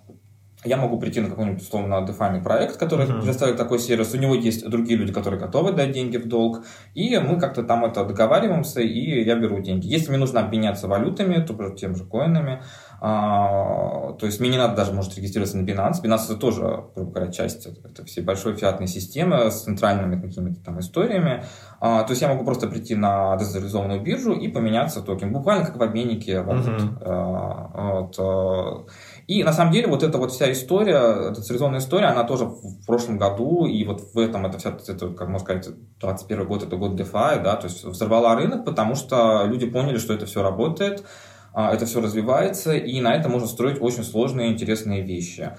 я 0.63 0.77
могу 0.77 0.97
прийти 0.99 1.21
на 1.21 1.29
какой-нибудь 1.29 1.61
условно 1.61 2.05
DeFi 2.07 2.41
проект, 2.43 2.77
который 2.77 3.05
uh-huh. 3.05 3.19
предоставит 3.19 3.55
такой 3.55 3.79
сервис. 3.79 4.13
У 4.13 4.17
него 4.17 4.33
есть 4.33 4.67
другие 4.67 4.97
люди, 4.97 5.13
которые 5.13 5.39
готовы 5.39 5.73
дать 5.73 5.91
деньги 5.91 6.17
в 6.17 6.27
долг. 6.27 6.65
И 6.95 7.17
мы 7.19 7.39
как-то 7.39 7.63
там 7.63 7.85
это 7.85 8.03
договариваемся, 8.03 8.81
и 8.81 9.23
я 9.23 9.35
беру 9.35 9.59
деньги. 9.59 9.85
Если 9.85 10.09
мне 10.09 10.17
нужно 10.17 10.39
обменяться 10.39 10.87
валютами, 10.87 11.45
то 11.45 11.69
тем 11.71 11.95
же 11.95 12.03
коинами, 12.05 12.63
а, 13.07 14.13
то 14.13 14.25
есть 14.25 14.39
мне 14.39 14.49
не 14.49 14.57
надо 14.57 14.75
даже, 14.75 14.91
может, 14.91 15.15
регистрироваться 15.15 15.59
на 15.59 15.61
Binance. 15.63 16.01
Binance 16.03 16.25
это 16.25 16.37
тоже, 16.37 16.85
грубо 16.95 17.11
говоря, 17.11 17.31
часть 17.31 17.67
это 17.67 18.03
всей 18.03 18.21
большой 18.23 18.55
фиатной 18.55 18.87
системы 18.87 19.51
с 19.51 19.61
центральными 19.61 20.19
какими-то 20.19 20.59
там 20.63 20.79
историями. 20.79 21.43
А, 21.79 22.01
то 22.01 22.13
есть 22.13 22.23
я 22.23 22.29
могу 22.29 22.43
просто 22.43 22.65
прийти 22.65 22.95
на 22.95 23.37
децентрализованную 23.37 24.01
биржу 24.01 24.33
и 24.33 24.47
поменяться 24.47 25.03
токен. 25.03 25.31
Буквально 25.31 25.67
как 25.67 25.77
в 25.77 25.83
обменнике 25.83 26.41
валют. 26.41 26.65
Uh-huh. 26.65 26.97
А, 27.05 27.91
вот. 28.01 28.89
И 29.27 29.43
на 29.43 29.53
самом 29.53 29.71
деле 29.71 29.87
вот 29.87 30.01
эта 30.01 30.17
вот 30.17 30.31
вся 30.31 30.51
история, 30.51 31.29
децентрализованная 31.29 31.81
история, 31.81 32.07
она 32.07 32.23
тоже 32.23 32.45
в 32.45 32.87
прошлом 32.87 33.19
году, 33.19 33.67
и 33.67 33.85
вот 33.85 34.01
в 34.15 34.17
этом, 34.17 34.47
это 34.47 34.57
вся, 34.57 34.71
это, 34.71 35.09
как 35.09 35.29
можно 35.29 35.45
сказать, 35.45 35.69
21 35.99 36.47
год, 36.47 36.63
это 36.63 36.75
год 36.75 36.99
DeFi, 36.99 37.43
да, 37.43 37.55
то 37.55 37.67
есть 37.67 37.83
взорвала 37.83 38.35
рынок, 38.35 38.65
потому 38.65 38.95
что 38.95 39.43
люди 39.45 39.67
поняли, 39.67 39.99
что 39.99 40.11
это 40.11 40.25
все 40.25 40.41
работает, 40.41 41.01
а, 41.01 41.34
это 41.55 41.85
все 41.85 42.01
развивается, 42.01 42.75
и 42.75 42.99
на 43.01 43.15
этом 43.15 43.31
можно 43.31 43.47
строить 43.47 43.81
очень 43.81 44.03
сложные 44.03 44.51
интересные 44.51 45.01
вещи. 45.01 45.51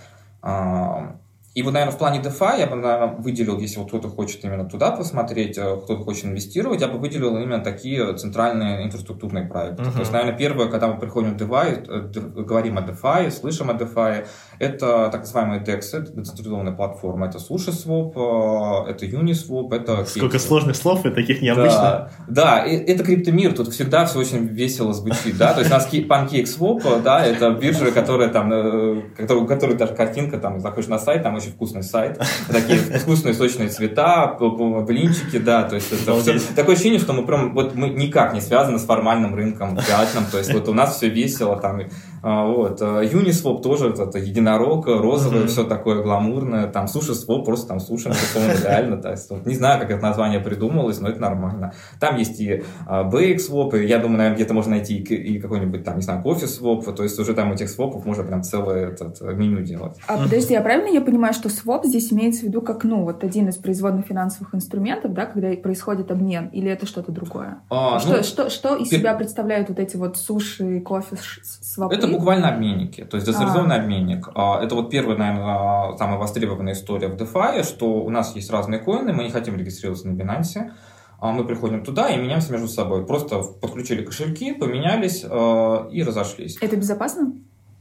А, 0.43 1.17
и 1.57 1.63
вот, 1.63 1.73
наверное, 1.73 1.95
в 1.95 1.99
плане 1.99 2.21
DeFi 2.21 2.59
я 2.59 2.67
бы, 2.67 2.77
наверное, 2.77 3.17
выделил, 3.17 3.59
если 3.59 3.79
вот 3.79 3.89
кто-то 3.89 4.11
хочет 4.11 4.45
именно 4.45 4.67
туда 4.67 4.91
посмотреть, 4.91 5.57
э, 5.57 5.77
кто-то 5.83 6.05
хочет 6.05 6.27
инвестировать, 6.27 6.83
я 6.83 6.89
бы 6.89 6.99
выделил 6.99 7.35
именно 7.39 7.61
такие 7.61 8.15
центральные 8.15 8.85
инфраструктурные 8.85 9.47
проекты. 9.47 9.83
Uh-huh. 9.83 9.93
То 9.93 10.01
есть, 10.01 10.13
наверное, 10.13 10.37
первое, 10.37 10.69
когда 10.69 10.89
мы 10.89 11.01
приходим 11.01 11.33
в 11.33 11.41
DeFi, 11.41 11.87
э, 11.89 12.43
говорим 12.43 12.77
о 12.77 12.83
DeFi, 12.83 13.31
слышим 13.31 13.71
о 13.71 13.73
DeFi, 13.73 14.27
это 14.59 15.09
так 15.11 15.21
называемые 15.21 15.63
DEX, 15.63 16.13
децентрализованная 16.15 16.73
платформа. 16.73 17.27
Это 17.27 17.39
SushiSwap, 17.39 18.87
э, 18.87 18.91
это 18.91 19.07
Uniswap, 19.07 19.75
это... 19.75 20.05
Сколько 20.05 20.39
сложных 20.39 20.77
слов 20.77 21.05
и 21.07 21.11
таких 21.11 21.43
необычных. 21.43 21.81
Да, 21.81 22.11
да, 22.29 22.65
это 22.65 23.05
криптомир, 23.05 23.55
тут 23.55 23.73
всегда 23.73 24.07
все 24.07 24.19
очень 24.19 24.47
весело 24.47 24.93
звучит, 24.93 25.37
да, 25.37 25.53
то 25.53 25.61
есть 25.61 25.71
у 25.71 25.75
нас 25.75 25.89
PancakeSwap, 25.93 27.03
да, 27.03 27.25
это 27.25 27.51
биржа, 27.51 27.91
которая 27.91 28.29
там, 28.29 28.51
у 28.51 29.47
которой 29.47 29.77
даже 29.77 29.95
картинка, 29.95 30.39
там, 30.39 30.61
заходишь 30.61 30.89
на 30.89 30.99
сайт, 30.99 31.23
там 31.23 31.35
очень 31.35 31.51
вкусный 31.51 31.83
сайт. 31.83 32.21
Такие 32.49 32.79
вкусные 32.79 33.35
сочные 33.35 33.69
цвета, 33.69 34.37
блинчики, 34.39 35.39
да, 35.39 35.63
то 35.65 35.75
есть 35.77 35.93
это 35.93 36.19
все. 36.21 36.39
Такое 36.55 36.75
ощущение, 36.75 37.01
что 37.01 37.13
мы 37.13 37.27
прям, 37.27 37.55
вот 37.55 37.75
мы 37.75 37.89
никак 37.89 38.35
не 38.35 38.41
связаны 38.41 38.79
с 38.79 38.85
формальным 38.85 39.35
рынком 39.35 39.77
пятным, 39.77 40.25
то 40.31 40.39
есть 40.39 40.53
вот 40.53 40.69
у 40.69 40.75
нас 40.75 40.97
все 40.97 41.09
весело, 41.09 41.57
там 41.57 41.81
вот. 42.23 42.81
Uniswap 42.81 43.63
тоже 43.63 43.89
это 43.91 44.19
единорог, 44.19 44.87
розовый, 44.87 45.43
mm-hmm. 45.43 45.47
все 45.47 45.65
такое 45.65 46.03
гламурное. 46.03 46.67
Там 46.69 46.87
SushiSwap, 46.87 47.45
просто 47.45 47.69
там 47.69 47.81
суши 47.81 48.13
реально. 48.65 48.99
То 48.99 49.11
есть, 49.11 49.31
вот, 49.31 49.47
не 49.47 49.55
знаю, 49.55 49.81
как 49.81 49.91
это 49.91 50.03
название 50.03 50.41
придумалось, 50.41 51.01
но 51.01 51.09
это 51.09 51.21
нормально. 51.21 51.73
Там 52.01 52.17
есть 52.17 52.41
и 52.41 52.63
BXSwap, 52.87 53.79
и 53.79 53.87
я 53.87 53.99
думаю, 53.99 54.19
наверное, 54.19 54.37
где-то 54.37 54.55
можно 54.55 54.73
найти 54.73 54.97
и 54.97 55.41
какой-нибудь 55.41 55.85
там, 55.85 55.97
не 55.97 56.03
знаю, 56.03 56.23
CoffeeSwap, 56.23 56.93
то 56.93 57.03
есть 57.03 57.19
уже 57.19 57.35
там 57.35 57.53
этих 57.53 57.69
свопов 57.69 58.05
можно 58.05 58.25
прям 58.25 58.43
целое 58.43 58.91
этот, 58.91 59.21
меню 59.21 59.63
делать. 59.63 59.97
А 60.07 60.19
подожди, 60.19 60.55
я 60.55 60.61
правильно 60.61 60.89
я 60.89 61.01
понимаю, 61.01 61.35
что 61.35 61.49
своп 61.49 61.85
здесь 61.85 62.13
имеется 62.13 62.43
в 62.43 62.45
виду 62.45 62.61
как, 62.61 62.85
ну, 62.85 63.05
вот 63.05 63.25
один 63.25 63.49
из 63.49 63.57
производных 63.57 64.07
финансовых 64.07 64.55
инструментов, 64.55 65.13
да, 65.13 65.27
когда 65.27 65.51
происходит 65.57 66.11
обмен, 66.11 66.49
или 66.49 66.71
это 66.71 66.87
что-то 66.87 67.13
другое? 67.13 67.59
А, 67.71 67.99
что, 68.01 68.17
ну, 68.17 68.23
что, 68.23 68.51
что 68.51 68.77
из 68.77 68.89
себя 68.89 69.15
представляют 69.15 69.69
вот 69.69 69.79
эти 69.79 69.97
вот 69.97 70.17
суши, 70.17 70.81
кофе, 70.81 71.17
свопы? 71.43 71.97
Это 72.09 72.19
буквально 72.19 72.49
обменники, 72.49 73.05
то 73.05 73.17
есть 73.17 73.27
децентрализованный 73.27 73.77
а. 73.77 73.81
обменник. 73.81 74.29
А, 74.35 74.63
это 74.63 74.75
вот 74.75 74.91
первая, 74.91 75.17
наверное, 75.17 75.97
самая 75.97 76.19
востребованная 76.19 76.73
история 76.75 77.09
в 77.09 77.17
DeFi, 77.17 77.63
что 77.65 77.87
у 77.87 78.11
нас 78.11 78.35
есть 78.35 78.51
разные 78.51 78.81
коины, 78.81 79.13
мы 79.13 79.25
не 79.25 79.31
хотим 79.31 79.57
регистрироваться 79.57 80.09
на 80.09 80.21
Binance, 80.21 80.71
а 81.19 81.33
мы 81.33 81.47
приходим 81.47 81.83
туда 81.83 82.11
и 82.11 82.19
меняемся 82.19 82.53
между 82.53 82.69
собой. 82.69 83.07
Просто 83.07 83.43
подключили 83.43 84.05
кошельки, 84.05 84.53
поменялись 84.53 85.25
и 85.25 86.03
разошлись. 86.03 86.59
Это 86.61 86.77
безопасно? 86.77 87.33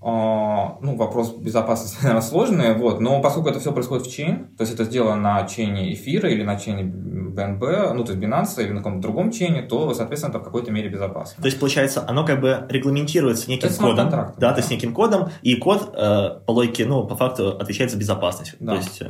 А, 0.07 0.77
ну, 0.81 0.95
вопрос 0.97 1.33
безопасности, 1.35 1.97
наверное, 2.03 2.21
сложный, 2.21 2.75
вот, 2.75 2.99
но 2.99 3.19
поскольку 3.23 3.49
это 3.49 3.59
все 3.59 3.71
происходит 3.71 4.05
в 4.05 4.11
чейн, 4.11 4.55
то 4.55 4.61
есть 4.61 4.75
это 4.75 4.83
сделано 4.83 5.15
на 5.15 5.47
чейне 5.47 5.91
эфира 5.95 6.29
или 6.29 6.43
на 6.43 6.59
чейне 6.59 6.83
BNB, 6.83 7.93
ну, 7.93 8.03
то 8.03 8.11
есть 8.11 8.23
Binance 8.23 8.63
или 8.63 8.69
на 8.71 8.77
каком-то 8.77 9.01
другом 9.01 9.31
чейне, 9.31 9.63
то, 9.63 9.95
соответственно, 9.95 10.29
это 10.29 10.41
в 10.41 10.43
какой-то 10.43 10.71
мере 10.71 10.89
безопасно. 10.89 11.41
То 11.41 11.47
есть, 11.47 11.59
получается, 11.59 12.05
оно 12.07 12.23
как 12.23 12.39
бы 12.39 12.67
регламентируется 12.69 13.49
неким 13.49 13.69
это 13.69 13.79
кодом, 13.79 14.09
да, 14.11 14.33
да, 14.37 14.53
то 14.53 14.59
есть 14.59 14.69
неким 14.69 14.93
кодом, 14.93 15.29
и 15.41 15.55
код 15.55 15.95
э, 15.95 16.39
по 16.45 16.51
логике, 16.51 16.85
ну, 16.85 17.07
по 17.07 17.15
факту 17.15 17.57
отвечает 17.57 17.89
за 17.89 17.97
безопасность. 17.97 18.57
Да. 18.59 18.73
То 18.73 18.77
есть, 18.77 19.01
э, 19.01 19.09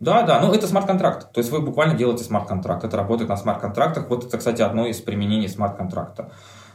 да, 0.00 0.22
да, 0.22 0.40
ну 0.40 0.50
это 0.52 0.66
смарт-контракт. 0.66 1.30
То 1.32 1.40
есть 1.40 1.52
вы 1.52 1.60
буквально 1.60 1.94
делаете 1.94 2.24
смарт-контракт. 2.24 2.84
Это 2.84 2.96
работает 2.96 3.28
на 3.28 3.36
смарт-контрактах. 3.36 4.08
Вот 4.08 4.24
это, 4.24 4.38
кстати, 4.38 4.62
одно 4.62 4.86
из 4.86 5.00
применений 5.00 5.48
смарт-контракта. 5.48 6.32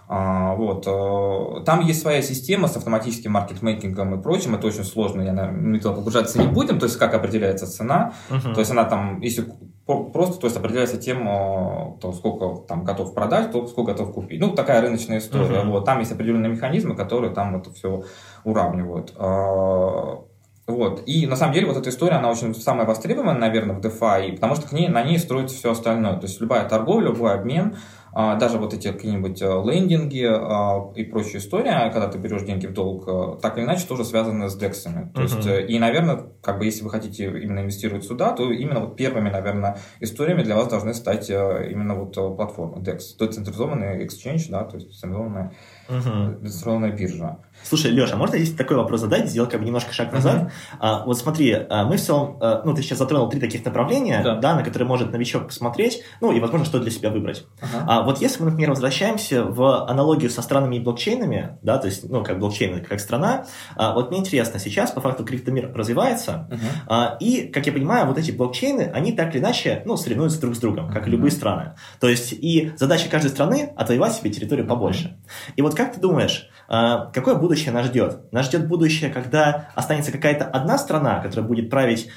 А, 0.10 0.56
вот. 0.56 0.88
Э, 0.88 1.64
там 1.66 1.82
есть 1.82 2.02
своя 2.02 2.22
система 2.22 2.68
с 2.68 2.78
автоматическим 2.78 3.34
маркетмейкингом 3.34 4.18
и 4.18 4.22
прочим. 4.22 4.56
Это 4.56 4.68
очень 4.68 4.86
сложно, 4.86 5.22
я, 5.22 5.34
наверное, 5.34 5.80
туда 5.80 5.96
погружаться 5.96 6.40
не 6.40 6.48
будем. 6.48 6.80
То 6.80 6.86
есть, 6.86 6.98
как 6.98 7.14
определяется 7.14 7.68
цена. 7.68 8.14
Uh-huh. 8.30 8.54
То 8.54 8.60
есть, 8.62 8.72
она 8.72 8.86
там, 8.86 9.20
если 9.20 9.46
просто, 9.86 10.40
то 10.40 10.48
есть, 10.48 10.56
определяется 10.56 10.98
тем, 10.98 11.28
э, 11.28 12.00
то, 12.00 12.14
сколько 12.14 12.66
там 12.68 12.86
готов 12.86 13.14
продать, 13.14 13.52
то 13.52 13.68
сколько 13.68 13.92
готов 13.92 14.14
купить. 14.14 14.40
Ну, 14.40 14.52
такая 14.52 14.82
рыночная 14.82 15.18
история. 15.18 15.62
Uh-huh. 15.62 15.72
Вот. 15.72 15.86
Там 15.86 16.00
есть 16.00 16.12
определенные 16.14 16.52
механизмы, 16.52 16.96
которые 16.96 17.34
там 17.34 17.58
это 17.58 17.74
все 17.74 18.04
уравнивают. 18.46 19.14
А, 19.18 20.22
вот. 20.68 21.04
И 21.06 21.26
на 21.28 21.38
самом 21.38 21.54
деле 21.54 21.68
вот 21.68 21.78
эта 21.78 21.90
история, 21.90 22.18
она 22.18 22.30
очень 22.30 22.54
самая 22.54 22.86
востребованная, 22.86 23.40
наверное, 23.40 23.76
в 23.76 23.80
DeFi, 23.80 24.34
потому 24.34 24.56
что 24.56 24.68
к 24.68 24.74
ней, 24.74 24.90
на 24.90 25.02
ней 25.02 25.18
строится 25.18 25.56
все 25.56 25.72
остальное. 25.72 26.18
То 26.18 26.28
есть 26.28 26.42
любая 26.42 26.68
торговля, 26.68 27.08
любой 27.08 27.34
обмен, 27.34 27.76
а, 27.76 27.78
даже 28.18 28.58
вот 28.58 28.74
эти 28.74 28.92
какие-нибудь 28.92 29.44
э, 29.44 29.46
лендинги 29.46 30.26
а, 30.28 30.92
и 30.96 31.04
прочая 31.04 31.40
история, 31.40 31.92
когда 31.92 32.08
ты 32.08 32.18
берешь 32.18 32.42
деньги 32.42 32.66
в 32.66 32.74
долг, 32.74 33.08
э, 33.08 33.40
так 33.44 33.60
или 33.60 33.66
иначе 33.66 33.86
тоже 33.86 34.06
связаны 34.06 34.50
с 34.50 34.56
дексами. 34.56 35.12
То 35.14 35.22
uh-huh. 35.22 35.24
есть, 35.24 35.48
э, 35.48 35.68
и, 35.68 35.78
наверное, 35.78 36.24
как 36.42 36.58
бы 36.58 36.66
если 36.66 36.84
вы 36.84 36.90
хотите 36.90 37.26
именно 37.26 37.60
инвестировать 37.60 38.06
сюда, 38.06 38.32
то 38.32 38.52
именно 38.52 38.80
вот 38.80 38.96
первыми, 38.96 39.30
наверное, 39.30 39.78
историями 40.00 40.42
для 40.42 40.56
вас 40.56 40.68
должны 40.68 40.96
стать 40.96 41.30
именно 41.30 41.94
вот 41.94 42.16
платформы 42.16 42.82
DEX, 42.82 43.18
децентрализованный 43.20 44.04
exchange, 44.04 44.50
да, 44.50 44.64
то 44.64 44.78
есть 44.78 44.88
децентрализованная, 44.88 45.54
uh-huh. 45.88 46.42
децентрализованная 46.42 46.92
биржа. 46.94 47.38
Слушай, 47.64 47.92
Леша, 47.92 48.14
а 48.14 48.18
можно 48.18 48.38
здесь 48.38 48.56
такой 48.56 48.78
вопрос 48.78 49.02
задать, 49.02 49.30
сделать 49.30 49.52
как 49.52 49.60
бы 49.60 49.66
немножко 49.66 49.94
шаг 49.94 50.14
назад? 50.14 50.44
Uh-huh. 50.44 50.78
А, 50.80 51.06
вот 51.06 51.18
смотри, 51.18 51.52
а, 51.54 51.84
мы 51.84 51.98
в 51.98 52.02
целом, 52.02 52.38
а, 52.40 52.62
ну, 52.64 52.74
ты 52.74 52.82
сейчас 52.82 52.98
затронул 52.98 53.30
три 53.30 53.40
таких 53.40 53.66
направления, 53.66 54.22
да. 54.24 54.36
да, 54.36 54.56
на 54.56 54.64
которые 54.64 54.88
может 54.88 55.12
новичок 55.12 55.48
посмотреть, 55.48 56.02
ну, 56.22 56.32
и, 56.32 56.40
возможно, 56.40 56.66
что 56.66 56.80
для 56.80 56.92
себя 56.92 57.10
выбрать. 57.10 57.46
Uh-huh. 57.60 57.84
А, 57.88 58.02
вот 58.04 58.22
если 58.22 58.42
мы, 58.42 58.52
например, 58.52 58.70
возвращаемся 58.70 59.44
в 59.44 59.86
аналогию 59.86 60.30
со 60.30 60.42
странами 60.42 60.78
и 60.78 60.80
блокчейнами, 60.80 61.58
да, 61.62 61.78
то 61.78 61.88
есть, 61.88 62.10
ну, 62.10 62.24
как 62.24 62.40
блокчейн 62.40 62.84
как 62.86 63.00
страна, 63.00 63.46
а, 63.76 63.94
вот 63.94 64.12
мне 64.12 64.20
интересно, 64.20 64.60
сейчас 64.60 64.92
по 64.92 65.02
факту 65.02 65.26
криптомир 65.26 65.74
развивается, 65.74 66.48
uh-huh. 66.50 66.60
а, 66.88 67.18
и, 67.20 67.48
как 67.48 67.66
я 67.66 67.74
понимаю, 67.74 68.08
вот 68.08 68.18
эти 68.18 68.32
блокчейны, 68.32 68.92
они 68.94 69.12
так 69.12 69.36
или 69.36 69.42
иначе, 69.42 69.82
ну, 69.86 69.98
соревнуются 69.98 70.40
друг 70.40 70.56
с 70.56 70.60
другом, 70.60 70.90
как 70.90 71.04
uh-huh. 71.04 71.10
и 71.10 71.12
любые 71.12 71.32
страны. 71.32 71.76
То 72.00 72.08
есть, 72.08 72.32
и 72.32 72.72
задача 72.78 73.10
каждой 73.10 73.30
страны 73.30 73.74
отвоевать 73.76 74.14
себе 74.14 74.32
территорию 74.32 74.66
побольше. 74.66 75.18
Uh-huh. 75.18 75.54
И 75.58 75.62
вот 75.62 75.76
как 75.76 75.94
ты 75.94 76.00
думаешь, 76.00 76.50
а, 76.70 77.10
какое 77.14 77.36
будущее 77.48 77.72
нас 77.72 77.86
ждет? 77.86 78.32
Нас 78.34 78.48
ждет 78.48 78.68
будущее, 78.68 79.10
когда 79.10 79.70
останется 79.74 80.12
какая-то 80.12 80.44
одна 80.44 80.78
страна, 80.78 81.22
которая 81.22 81.48
будет 81.48 81.70
править 81.70 82.10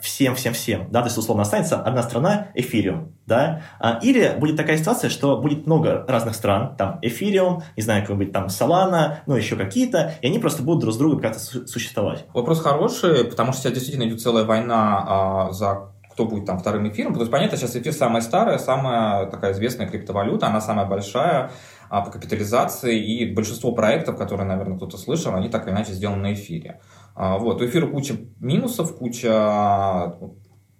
всем-всем-всем, 0.00 0.82
а, 0.82 0.86
да, 0.90 1.00
то 1.00 1.06
есть, 1.06 1.18
условно, 1.18 1.42
останется 1.42 1.82
одна 1.82 2.02
страна, 2.04 2.48
эфириум, 2.54 3.16
да, 3.26 3.62
а, 3.80 3.98
или 4.00 4.36
будет 4.38 4.56
такая 4.56 4.76
ситуация, 4.76 5.10
что 5.10 5.36
будет 5.38 5.66
много 5.66 6.04
разных 6.06 6.36
стран, 6.36 6.76
там, 6.76 7.00
эфириум, 7.02 7.64
не 7.76 7.82
знаю, 7.82 8.02
какой-нибудь 8.02 8.32
там 8.32 8.46
Solana, 8.46 9.16
ну, 9.26 9.34
еще 9.34 9.56
какие-то, 9.56 10.14
и 10.20 10.28
они 10.28 10.38
просто 10.38 10.62
будут 10.62 10.82
друг 10.82 10.94
с 10.94 10.96
другом 10.96 11.20
как-то 11.20 11.40
существовать. 11.40 12.24
Вопрос 12.32 12.60
хороший, 12.60 13.24
потому 13.24 13.52
что 13.52 13.62
сейчас 13.62 13.72
действительно 13.72 14.08
идет 14.08 14.20
целая 14.20 14.44
война 14.44 15.04
а, 15.06 15.52
за 15.52 15.90
кто 16.18 16.24
будет 16.24 16.46
там 16.46 16.58
вторым 16.58 16.88
эфиром. 16.88 17.14
То 17.14 17.20
есть, 17.20 17.30
понятно, 17.30 17.56
сейчас 17.56 17.76
эфир 17.76 17.92
самая 17.92 18.22
старая, 18.22 18.58
самая 18.58 19.26
такая 19.26 19.52
известная 19.52 19.86
криптовалюта, 19.86 20.48
она 20.48 20.60
самая 20.60 20.84
большая, 20.84 21.52
а, 21.90 22.02
по 22.02 22.10
капитализации, 22.10 22.98
и 22.98 23.32
большинство 23.32 23.72
проектов, 23.72 24.16
которые, 24.16 24.46
наверное, 24.46 24.76
кто-то 24.76 24.98
слышал, 24.98 25.34
они 25.34 25.48
так 25.48 25.66
или 25.66 25.74
иначе 25.74 25.92
сделаны 25.92 26.22
на 26.22 26.34
эфире. 26.34 26.80
А, 27.14 27.38
вот, 27.38 27.60
у 27.60 27.66
эфира 27.66 27.86
куча 27.86 28.16
минусов, 28.40 28.96
куча 28.96 30.14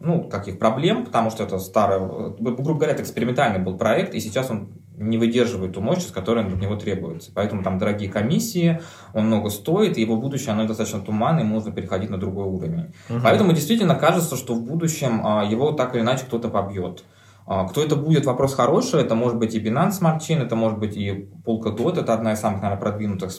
ну, 0.00 0.28
каких 0.28 0.58
проблем, 0.58 1.04
потому 1.04 1.30
что 1.30 1.42
это 1.42 1.58
старый, 1.58 1.98
грубо 2.38 2.74
говоря, 2.74 2.92
это 2.92 3.02
экспериментальный 3.02 3.58
был 3.58 3.76
проект, 3.76 4.14
и 4.14 4.20
сейчас 4.20 4.48
он 4.50 4.68
не 4.96 5.18
выдерживает 5.18 5.74
ту 5.74 5.80
мощь, 5.80 6.06
которая 6.12 6.46
от 6.46 6.60
него 6.60 6.76
требуется. 6.76 7.30
Поэтому 7.34 7.62
там 7.62 7.78
дорогие 7.78 8.10
комиссии, 8.10 8.80
он 9.14 9.26
много 9.26 9.50
стоит, 9.50 9.96
и 9.96 10.00
его 10.00 10.16
будущее, 10.16 10.52
оно 10.52 10.66
достаточно 10.66 11.00
туманное, 11.00 11.42
и 11.42 11.46
можно 11.46 11.72
переходить 11.72 12.10
на 12.10 12.18
другой 12.18 12.46
уровень. 12.46 12.92
Угу. 13.08 13.20
Поэтому 13.22 13.52
действительно 13.52 13.94
кажется, 13.94 14.36
что 14.36 14.54
в 14.54 14.62
будущем 14.62 15.20
а, 15.24 15.44
его 15.44 15.72
так 15.72 15.94
или 15.94 16.02
иначе 16.02 16.24
кто-то 16.26 16.48
побьет. 16.48 17.04
А, 17.48 17.66
кто 17.66 17.82
это 17.82 17.96
будет, 17.96 18.26
вопрос 18.26 18.54
хороший. 18.54 19.00
Это 19.00 19.14
может 19.14 19.38
быть 19.38 19.54
и 19.54 19.60
Binance 19.60 20.00
Smart 20.00 20.18
Chain, 20.18 20.42
это 20.42 20.54
может 20.54 20.78
быть 20.78 20.96
и 20.96 21.30
Polkadot. 21.46 21.98
Это 21.98 22.12
одна 22.12 22.34
из 22.34 22.40
самых, 22.40 22.60
наверное, 22.60 22.80
продвинутых 22.80 23.32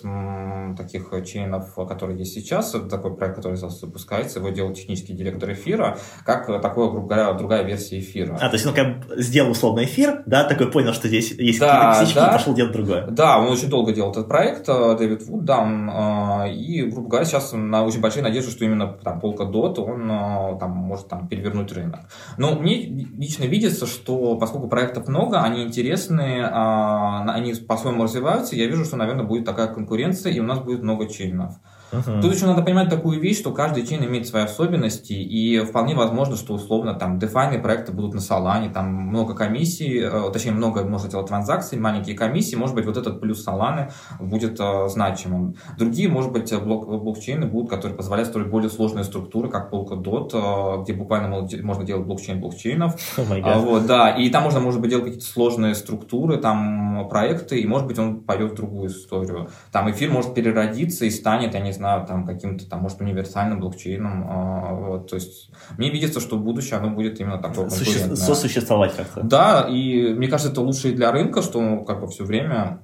таких 0.75 1.11
чейнов, 1.25 1.75
которые 1.75 2.17
есть 2.17 2.33
сейчас. 2.33 2.73
Это 2.73 2.89
такой 2.89 3.15
проект, 3.15 3.35
который 3.35 3.55
запускается. 3.55 4.39
Его 4.39 4.49
делал 4.49 4.73
технический 4.73 5.13
директор 5.13 5.51
эфира, 5.51 5.97
как 6.25 6.47
такое, 6.61 6.89
грубо 6.89 7.07
говоря, 7.07 7.33
другая 7.33 7.63
версия 7.63 7.99
эфира. 7.99 8.37
А, 8.39 8.49
то 8.49 8.55
есть 8.55 8.65
он 8.65 8.73
как 8.73 9.05
сделал 9.17 9.51
условно 9.51 9.83
эфир, 9.83 10.23
да, 10.25 10.43
такой 10.43 10.71
понял, 10.71 10.93
что 10.93 11.07
здесь 11.07 11.31
есть 11.31 11.59
да, 11.59 11.67
какие-то 11.67 11.99
косячки, 11.99 12.15
да. 12.15 12.31
пошел 12.31 12.53
делать 12.53 12.73
другое. 12.73 13.07
Да, 13.07 13.39
он 13.39 13.49
очень 13.49 13.69
долго 13.69 13.93
делал 13.93 14.11
этот 14.11 14.27
проект, 14.27 14.67
э, 14.67 14.95
Дэвид 14.97 15.23
Вуд, 15.23 15.45
да, 15.45 15.59
он, 15.59 15.89
э, 15.89 16.53
и, 16.53 16.83
грубо 16.83 17.09
говоря, 17.09 17.25
сейчас 17.25 17.51
на 17.53 17.83
очень 17.83 18.01
большие 18.01 18.23
надежды, 18.23 18.51
что 18.51 18.65
именно 18.65 18.87
там 18.87 19.19
Polkadot, 19.19 19.79
он 19.79 20.09
э, 20.09 20.59
там 20.59 20.71
может 20.71 21.07
там 21.07 21.27
перевернуть 21.27 21.71
рынок. 21.71 22.01
Но 22.37 22.55
мне 22.55 22.85
лично 22.85 23.43
видится, 23.43 23.85
что 23.85 23.98
что 23.99 24.37
поскольку 24.37 24.67
проектов 24.67 25.07
много, 25.07 25.41
они 25.41 25.63
интересные, 25.63 26.45
а, 26.45 27.23
они 27.33 27.53
по-своему 27.53 28.03
развиваются, 28.03 28.55
я 28.55 28.67
вижу, 28.67 28.85
что, 28.85 28.97
наверное, 28.97 29.25
будет 29.25 29.45
такая 29.45 29.67
конкуренция, 29.67 30.31
и 30.31 30.39
у 30.39 30.43
нас 30.43 30.59
будет 30.59 30.83
много 30.83 31.07
чейнов. 31.07 31.55
Uh-huh. 31.91 32.21
Тут 32.21 32.33
еще 32.33 32.45
надо 32.45 32.61
понимать 32.61 32.89
такую 32.89 33.19
вещь, 33.19 33.39
что 33.39 33.51
каждый 33.51 33.85
чейн 33.85 34.05
имеет 34.05 34.27
свои 34.27 34.43
особенности, 34.43 35.13
и 35.13 35.59
вполне 35.59 35.95
возможно, 35.95 36.35
что 36.35 36.53
условно 36.53 36.93
там 36.93 37.19
дефайные 37.19 37.59
проекты 37.59 37.91
будут 37.91 38.13
на 38.13 38.19
Solana, 38.19 38.71
там 38.71 38.91
много 38.91 39.33
комиссий, 39.33 39.99
э, 39.99 40.31
точнее 40.31 40.51
много 40.51 40.83
можно 40.83 41.09
делать 41.09 41.27
транзакций, 41.27 41.79
маленькие 41.79 42.15
комиссии, 42.15 42.55
может 42.55 42.75
быть 42.75 42.85
вот 42.85 42.97
этот 42.97 43.19
плюс 43.19 43.45
Solana 43.45 43.91
будет 44.19 44.59
э, 44.59 44.87
значимым. 44.87 45.55
Другие, 45.77 46.09
может 46.09 46.31
быть, 46.31 46.53
блок, 46.61 46.87
блокчейны 46.87 47.45
будут, 47.45 47.69
которые 47.69 47.97
позволяют 47.97 48.29
строить 48.29 48.49
более 48.49 48.69
сложные 48.69 49.03
структуры, 49.03 49.49
как 49.49 49.73
Polkadot, 49.73 50.29
э, 50.33 50.83
где 50.83 50.93
буквально 50.93 51.47
можно 51.63 51.83
делать 51.83 52.05
блокчейн 52.05 52.39
блокчейнов. 52.39 52.95
Oh 53.29 53.41
а, 53.43 53.59
вот, 53.59 53.85
да, 53.85 54.09
и 54.09 54.29
там 54.29 54.43
можно, 54.43 54.59
может 54.59 54.81
быть, 54.81 54.89
делать 54.89 55.05
какие-то 55.05 55.25
сложные 55.25 55.75
структуры, 55.75 56.37
там 56.37 57.07
проекты, 57.09 57.59
и 57.59 57.67
может 57.67 57.87
быть 57.87 57.99
он 57.99 58.21
пойдет 58.21 58.53
в 58.53 58.55
другую 58.55 58.89
историю. 58.89 59.49
Там 59.71 59.91
эфир 59.91 60.11
может 60.11 60.33
переродиться 60.33 61.05
и 61.05 61.09
станет, 61.09 61.53
я 61.53 61.59
не 61.59 61.73
знаю, 61.79 62.05
там 62.05 62.25
каким-то, 62.25 62.69
там, 62.69 62.81
может, 62.81 62.99
универсальным 62.99 63.59
блокчейном. 63.59 64.25
А, 64.29 64.73
вот, 64.73 65.09
то 65.09 65.15
есть 65.15 65.49
мне 65.77 65.89
видится, 65.89 66.19
что 66.19 66.37
в 66.37 66.43
будущем 66.43 66.77
оно 66.77 66.89
будет 66.89 67.19
именно 67.19 67.41
такое 67.41 67.69
Суще... 67.69 68.15
Сосуществовать 68.15 68.95
как-то. 68.95 69.21
Да, 69.23 69.67
и 69.69 70.13
мне 70.13 70.27
кажется, 70.27 70.51
это 70.51 70.61
лучше 70.61 70.89
и 70.89 70.93
для 70.93 71.11
рынка, 71.11 71.41
что 71.41 71.83
как 71.85 72.01
бы 72.01 72.07
все 72.07 72.25
время 72.25 72.81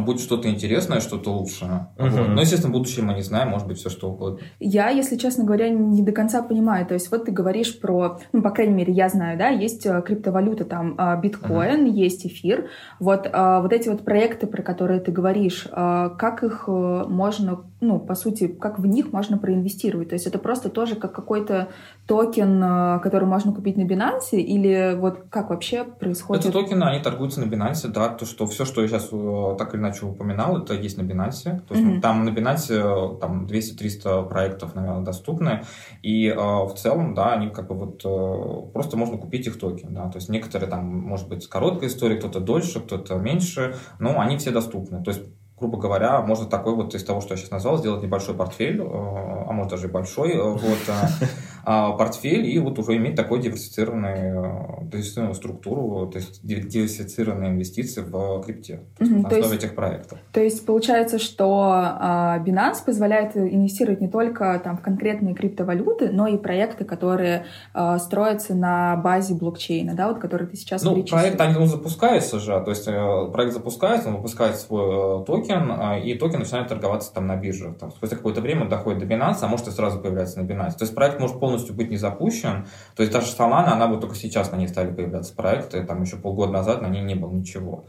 будет 0.00 0.20
что-то 0.20 0.48
интересное, 0.48 1.00
что-то 1.00 1.30
лучшее. 1.30 1.88
Вот. 1.98 2.28
Но, 2.28 2.40
естественно, 2.40 2.72
будущее 2.72 3.04
мы 3.04 3.14
не 3.14 3.22
знаем, 3.22 3.50
может 3.50 3.66
быть, 3.66 3.78
все 3.78 3.90
что 3.90 4.10
угодно. 4.10 4.40
Я, 4.58 4.88
если 4.88 5.16
честно 5.16 5.44
говоря, 5.44 5.68
не 5.68 6.02
до 6.02 6.12
конца 6.12 6.42
понимаю. 6.42 6.86
То 6.86 6.94
есть 6.94 7.10
вот 7.10 7.26
ты 7.26 7.32
говоришь 7.32 7.78
про, 7.80 8.18
ну, 8.32 8.42
по 8.42 8.50
крайней 8.50 8.74
мере, 8.74 8.92
я 8.92 9.08
знаю, 9.08 9.38
да, 9.38 9.48
есть 9.48 9.86
э, 9.86 10.02
криптовалюта, 10.02 10.64
там, 10.64 10.94
а, 10.98 11.16
биткоин, 11.16 11.86
есть 11.86 12.26
эфир. 12.26 12.68
Вот, 12.98 13.28
а, 13.32 13.60
вот 13.60 13.72
эти 13.72 13.88
вот 13.88 14.04
проекты, 14.04 14.46
про 14.46 14.62
которые 14.62 15.00
ты 15.00 15.12
говоришь, 15.12 15.66
как 15.70 16.42
их 16.42 16.64
э, 16.66 17.04
можно, 17.08 17.64
ну, 17.86 18.00
по 18.00 18.14
сути, 18.14 18.48
как 18.48 18.78
в 18.78 18.86
них 18.86 19.12
можно 19.12 19.38
проинвестировать? 19.38 20.08
То 20.08 20.14
есть 20.14 20.26
это 20.26 20.38
просто 20.38 20.68
тоже 20.68 20.96
как 20.96 21.12
какой-то 21.12 21.68
токен, 22.06 22.62
э, 22.62 23.00
который 23.00 23.26
можно 23.26 23.52
купить 23.52 23.76
на 23.76 23.82
Binance, 23.82 24.32
или 24.32 24.96
вот 24.98 25.26
как 25.30 25.50
вообще 25.50 25.84
происходит? 25.84 26.44
Эти 26.44 26.52
токены, 26.52 26.84
они 26.84 27.02
торгуются 27.02 27.40
на 27.40 27.44
Binance, 27.44 27.88
да, 27.88 28.08
то, 28.08 28.26
что 28.26 28.46
все, 28.46 28.64
что 28.64 28.82
я 28.82 28.88
сейчас 28.88 29.08
э, 29.12 29.56
так 29.58 29.74
или 29.74 29.80
иначе 29.80 30.06
упоминал, 30.06 30.58
это 30.58 30.74
есть 30.74 30.98
на 30.98 31.02
Binance. 31.02 31.60
То 31.68 31.74
есть 31.74 31.86
Мгм. 31.86 32.00
там 32.00 32.24
на 32.24 32.30
Binance 32.30 32.70
э, 32.70 33.18
там 33.20 33.46
200-300 33.46 34.28
проектов, 34.28 34.74
наверное, 34.74 35.04
доступны. 35.04 35.62
И 36.02 36.28
э, 36.28 36.34
в 36.36 36.74
целом, 36.76 37.14
да, 37.14 37.32
они 37.32 37.50
как 37.50 37.68
бы 37.68 37.74
вот 37.74 38.02
э, 38.04 38.72
просто 38.72 38.96
можно 38.96 39.18
купить 39.18 39.46
их 39.46 39.58
токен, 39.58 39.94
да. 39.94 40.08
То 40.08 40.18
есть 40.18 40.28
некоторые 40.28 40.68
там, 40.70 40.84
может 40.86 41.28
быть, 41.28 41.46
короткая 41.48 41.88
история, 41.88 42.16
кто-то 42.16 42.40
дольше, 42.40 42.80
кто-то 42.80 43.16
меньше, 43.16 43.76
но 43.98 44.20
они 44.20 44.36
все 44.38 44.50
доступны. 44.50 45.02
То 45.02 45.10
есть 45.10 45.22
грубо 45.58 45.78
говоря, 45.78 46.20
можно 46.20 46.46
такой 46.46 46.74
вот 46.74 46.94
из 46.94 47.04
того, 47.04 47.20
что 47.20 47.34
я 47.34 47.36
сейчас 47.38 47.50
назвал, 47.50 47.78
сделать 47.78 48.02
небольшой 48.02 48.34
портфель, 48.34 48.80
э, 48.80 48.84
а 48.84 49.52
может 49.52 49.70
даже 49.70 49.86
и 49.86 49.90
большой, 49.90 50.32
э, 50.32 50.42
вот, 50.42 50.78
а, 50.88 51.08
портфель, 51.64 52.46
и 52.46 52.58
вот 52.58 52.78
уже 52.78 52.96
иметь 52.96 53.14
такой 53.16 53.40
диверсифицированный, 53.40 54.80
э, 54.82 54.84
диверсифицированную 54.84 55.34
структуру, 55.34 56.06
то 56.06 56.18
есть 56.18 56.40
ди- 56.46 56.60
диверсифицированные 56.62 57.50
инвестиции 57.50 58.02
в 58.02 58.42
крипте, 58.42 58.80
есть 59.00 59.10
Мгм, 59.12 59.22
на 59.22 59.28
основе 59.28 59.44
есть- 59.52 59.64
этих 59.64 59.74
проектов. 59.74 60.18
То 60.32 60.40
есть 60.42 60.64
получается, 60.66 61.18
что 61.18 61.70
а, 61.72 62.38
Binance 62.44 62.84
позволяет 62.84 63.36
инвестировать 63.36 64.00
не 64.00 64.08
только 64.08 64.60
там, 64.62 64.76
в 64.76 64.80
конкретные 64.82 65.34
криптовалюты, 65.34 66.10
но 66.10 66.26
и 66.26 66.36
проекты, 66.36 66.84
которые 66.84 67.44
а, 67.72 67.98
строятся 67.98 68.54
на 68.54 68.96
базе 68.96 69.34
блокчейна, 69.34 69.94
да, 69.94 70.08
вот 70.08 70.18
который 70.18 70.46
ты 70.46 70.56
сейчас 70.56 70.82
Ну, 70.82 71.02
проект, 71.04 71.40
они, 71.40 71.56
он 71.56 71.66
запускается 71.66 72.38
же, 72.38 72.60
то 72.64 72.70
есть 72.70 72.86
э, 72.88 73.30
проект 73.32 73.52
запускается, 73.54 74.08
он 74.08 74.16
выпускает 74.16 74.56
свой 74.56 75.20
э, 75.22 75.24
токен, 75.24 75.70
и 76.02 76.14
токен 76.14 76.40
начинает 76.40 76.68
торговаться 76.68 77.12
там 77.12 77.26
на 77.26 77.36
бирже. 77.36 77.74
Там, 77.78 77.90
спустя 77.90 78.16
какое-то 78.16 78.40
время 78.40 78.62
он 78.62 78.68
доходит 78.68 79.00
до 79.00 79.06
Binance, 79.06 79.38
а 79.42 79.46
может 79.48 79.68
и 79.68 79.70
сразу 79.70 79.98
появляется 80.00 80.40
на 80.40 80.46
Binance. 80.46 80.72
То 80.72 80.82
есть 80.84 80.94
проект 80.94 81.20
может 81.20 81.38
полностью 81.40 81.53
быть 81.72 81.90
не 81.90 81.96
запущен. 81.96 82.66
То 82.96 83.02
есть 83.02 83.12
даже 83.12 83.26
Solana, 83.26 83.72
она 83.72 83.86
вот 83.86 84.00
только 84.00 84.16
сейчас 84.16 84.50
на 84.50 84.56
ней 84.56 84.68
стали 84.68 84.92
появляться 84.92 85.34
проекты, 85.34 85.84
там 85.84 86.02
еще 86.02 86.16
полгода 86.16 86.52
назад 86.52 86.82
на 86.82 86.88
ней 86.88 87.02
не 87.02 87.14
было 87.14 87.30
ничего. 87.32 87.84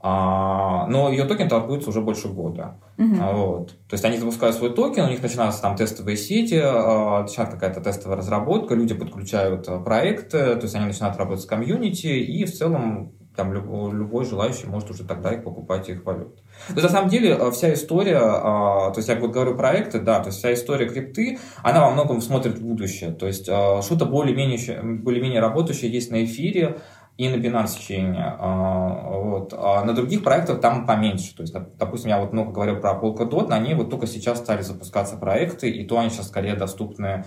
А, 0.00 0.86
но 0.86 1.10
ее 1.10 1.24
токен 1.24 1.48
торгуется 1.48 1.90
уже 1.90 2.00
больше 2.00 2.28
года. 2.28 2.78
А, 3.20 3.32
Вот. 3.32 3.70
То 3.88 3.94
есть 3.94 4.04
они 4.04 4.18
запускают 4.18 4.54
свой 4.54 4.72
токен, 4.72 5.06
у 5.06 5.08
них 5.08 5.22
начинаются 5.22 5.60
там 5.60 5.76
тестовые 5.76 6.16
сети, 6.16 6.54
начинается 6.54 7.56
какая-то 7.56 7.80
тестовая 7.80 8.16
разработка, 8.16 8.74
люди 8.74 8.94
подключают 8.94 9.68
а, 9.68 9.80
проекты, 9.80 10.54
то 10.54 10.62
есть 10.62 10.74
они 10.76 10.86
начинают 10.86 11.16
работать 11.16 11.42
с 11.42 11.46
комьюнити, 11.46 12.06
и 12.06 12.44
в 12.44 12.54
целом 12.54 13.12
там 13.38 13.54
любой, 13.54 14.26
желающий 14.26 14.66
может 14.66 14.90
уже 14.90 15.04
тогда 15.04 15.32
и 15.32 15.40
покупать 15.40 15.88
их 15.88 16.04
валюту. 16.04 16.42
Есть, 16.68 16.82
на 16.82 16.88
самом 16.90 17.08
деле 17.08 17.34
а, 17.34 17.50
вся 17.50 17.72
история, 17.72 18.18
а, 18.20 18.90
то 18.90 18.98
есть 18.98 19.08
я 19.08 19.14
вот 19.16 19.30
говорю 19.30 19.56
проекты, 19.56 20.00
да, 20.00 20.20
то 20.20 20.26
есть 20.26 20.38
вся 20.38 20.52
история 20.52 20.86
крипты, 20.88 21.38
она 21.62 21.80
во 21.86 21.90
многом 21.92 22.20
смотрит 22.20 22.58
в 22.58 22.62
будущее. 22.62 23.12
То 23.12 23.26
есть 23.26 23.48
а, 23.48 23.80
что-то 23.80 24.04
более-менее, 24.04 24.58
щ- 24.58 24.82
более-менее 24.82 25.40
работающее 25.40 25.90
есть 25.90 26.10
на 26.10 26.24
эфире, 26.24 26.78
и 27.16 27.28
на 27.28 27.34
Binance 27.34 27.78
Chain. 27.88 28.14
а, 28.16 29.10
Вот. 29.20 29.52
А 29.56 29.84
на 29.84 29.92
других 29.92 30.22
проектах 30.22 30.60
там 30.60 30.86
поменьше. 30.86 31.34
То 31.36 31.42
есть, 31.42 31.54
доп- 31.54 31.72
допустим, 31.78 32.10
я 32.10 32.18
вот 32.20 32.32
много 32.32 32.52
говорил 32.52 32.76
про 32.80 32.92
Polkadot, 32.92 33.48
на 33.48 33.58
ней 33.58 33.74
вот 33.74 33.90
только 33.90 34.06
сейчас 34.06 34.38
стали 34.38 34.62
запускаться 34.62 35.16
проекты, 35.16 35.68
и 35.68 35.84
то 35.84 35.98
они 35.98 36.10
сейчас 36.10 36.28
скорее 36.28 36.54
доступны 36.54 37.24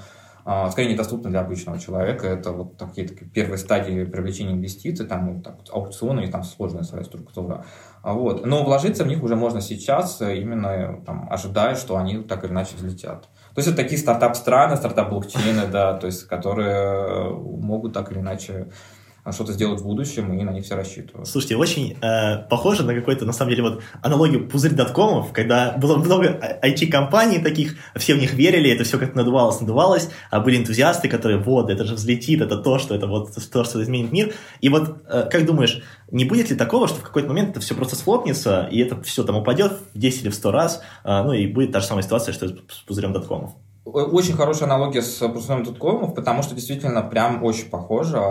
скорее 0.70 0.94
недоступны 0.94 1.30
для 1.30 1.42
обычного 1.42 1.80
человека. 1.80 2.28
Это 2.28 2.52
вот 2.52 2.78
такие, 2.78 3.08
такие 3.08 3.30
первые 3.30 3.58
стадии 3.58 4.06
привлечения 4.06 4.54
инвестиций, 4.54 5.06
там 5.06 5.36
вот 5.36 5.44
так 5.44 5.58
вот, 5.58 5.70
аукционы, 5.72 6.28
там 6.32 6.44
сложная 6.44 6.84
своя 6.84 7.04
структура. 7.04 7.66
А 8.04 8.14
Вот. 8.14 8.46
Но 8.46 8.64
вложиться 8.64 9.04
в 9.04 9.08
них 9.08 9.22
уже 9.24 9.36
можно 9.36 9.62
сейчас, 9.62 10.22
э, 10.22 10.38
именно 10.38 11.02
там, 11.06 11.28
ожидая, 11.30 11.76
что 11.76 11.98
они 11.98 12.24
так 12.24 12.44
или 12.44 12.52
иначе 12.52 12.76
взлетят. 12.76 13.24
То 13.54 13.60
есть 13.60 13.68
это 13.68 13.78
такие 13.78 14.00
стартап-страны, 14.00 14.76
стартап-блокчейны, 14.76 15.68
да, 15.68 15.98
то 15.98 16.08
есть 16.08 16.24
которые 16.24 16.76
э, 16.76 17.30
могут 17.32 17.94
так 17.94 18.12
или 18.12 18.20
иначе 18.20 18.70
что-то 19.32 19.54
сделать 19.54 19.82
в 19.82 19.84
будущем, 19.84 20.34
и 20.34 20.44
на 20.44 20.52
них 20.52 20.66
все 20.66 20.76
рассчитывают. 20.76 21.28
Слушайте, 21.28 21.56
очень 21.56 21.98
э, 22.02 22.48
похоже 22.50 22.84
на 22.84 22.96
какой-то, 22.96 23.26
на 23.26 23.34
самом 23.34 23.52
деле, 23.52 23.64
вот 23.64 23.84
аналогию 24.02 24.48
пузырь 24.48 24.74
доткомов, 24.74 25.32
когда 25.32 25.74
было 25.78 25.98
много 25.98 26.60
IT-компаний 26.64 27.40
таких, 27.40 27.76
все 27.96 28.16
в 28.16 28.18
них 28.18 28.34
верили, 28.34 28.72
это 28.72 28.84
все 28.84 28.98
как-то 28.98 29.18
надувалось, 29.18 29.62
надувалось, 29.62 30.10
а 30.32 30.40
были 30.40 30.58
энтузиасты, 30.58 31.08
которые, 31.08 31.40
вот, 31.40 31.70
это 31.70 31.86
же 31.86 31.94
взлетит, 31.94 32.42
это 32.42 32.58
то, 32.58 32.80
что 32.80 32.96
это 32.96 33.06
вот 33.06 33.32
то, 33.52 33.64
что 33.64 33.84
изменит 33.84 34.12
мир. 34.12 34.34
И 34.60 34.70
вот, 34.70 35.04
э, 35.08 35.30
как 35.32 35.46
думаешь, 35.46 35.84
не 36.10 36.26
будет 36.26 36.50
ли 36.50 36.56
такого, 36.56 36.88
что 36.88 36.98
в 37.00 37.04
какой-то 37.04 37.28
момент 37.30 37.52
это 37.52 37.60
все 37.60 37.76
просто 37.76 37.96
схлопнется, 37.96 38.68
и 38.72 38.80
это 38.80 39.02
все 39.04 39.24
там 39.24 39.36
упадет 39.38 39.74
в 39.94 40.00
10 40.00 40.24
или 40.24 40.30
в 40.30 40.36
100 40.36 40.52
раз, 40.52 40.82
э, 41.04 41.24
ну 41.24 41.34
и 41.34 41.46
будет 41.46 41.72
та 41.72 41.80
же 41.80 41.86
самая 41.86 42.04
ситуация, 42.04 42.34
что 42.34 42.48
с 42.48 42.82
пузырем 42.88 43.14
доткомов? 43.14 43.52
Очень 43.84 44.36
хорошая 44.36 44.70
аналогия 44.70 45.02
с 45.02 45.28
Брусом 45.28 45.66
Туткомов, 45.66 46.14
потому 46.14 46.44
что 46.44 46.54
действительно 46.54 47.02
прям 47.02 47.44
очень 47.44 47.68
похоже. 47.68 48.18
Э, 48.18 48.22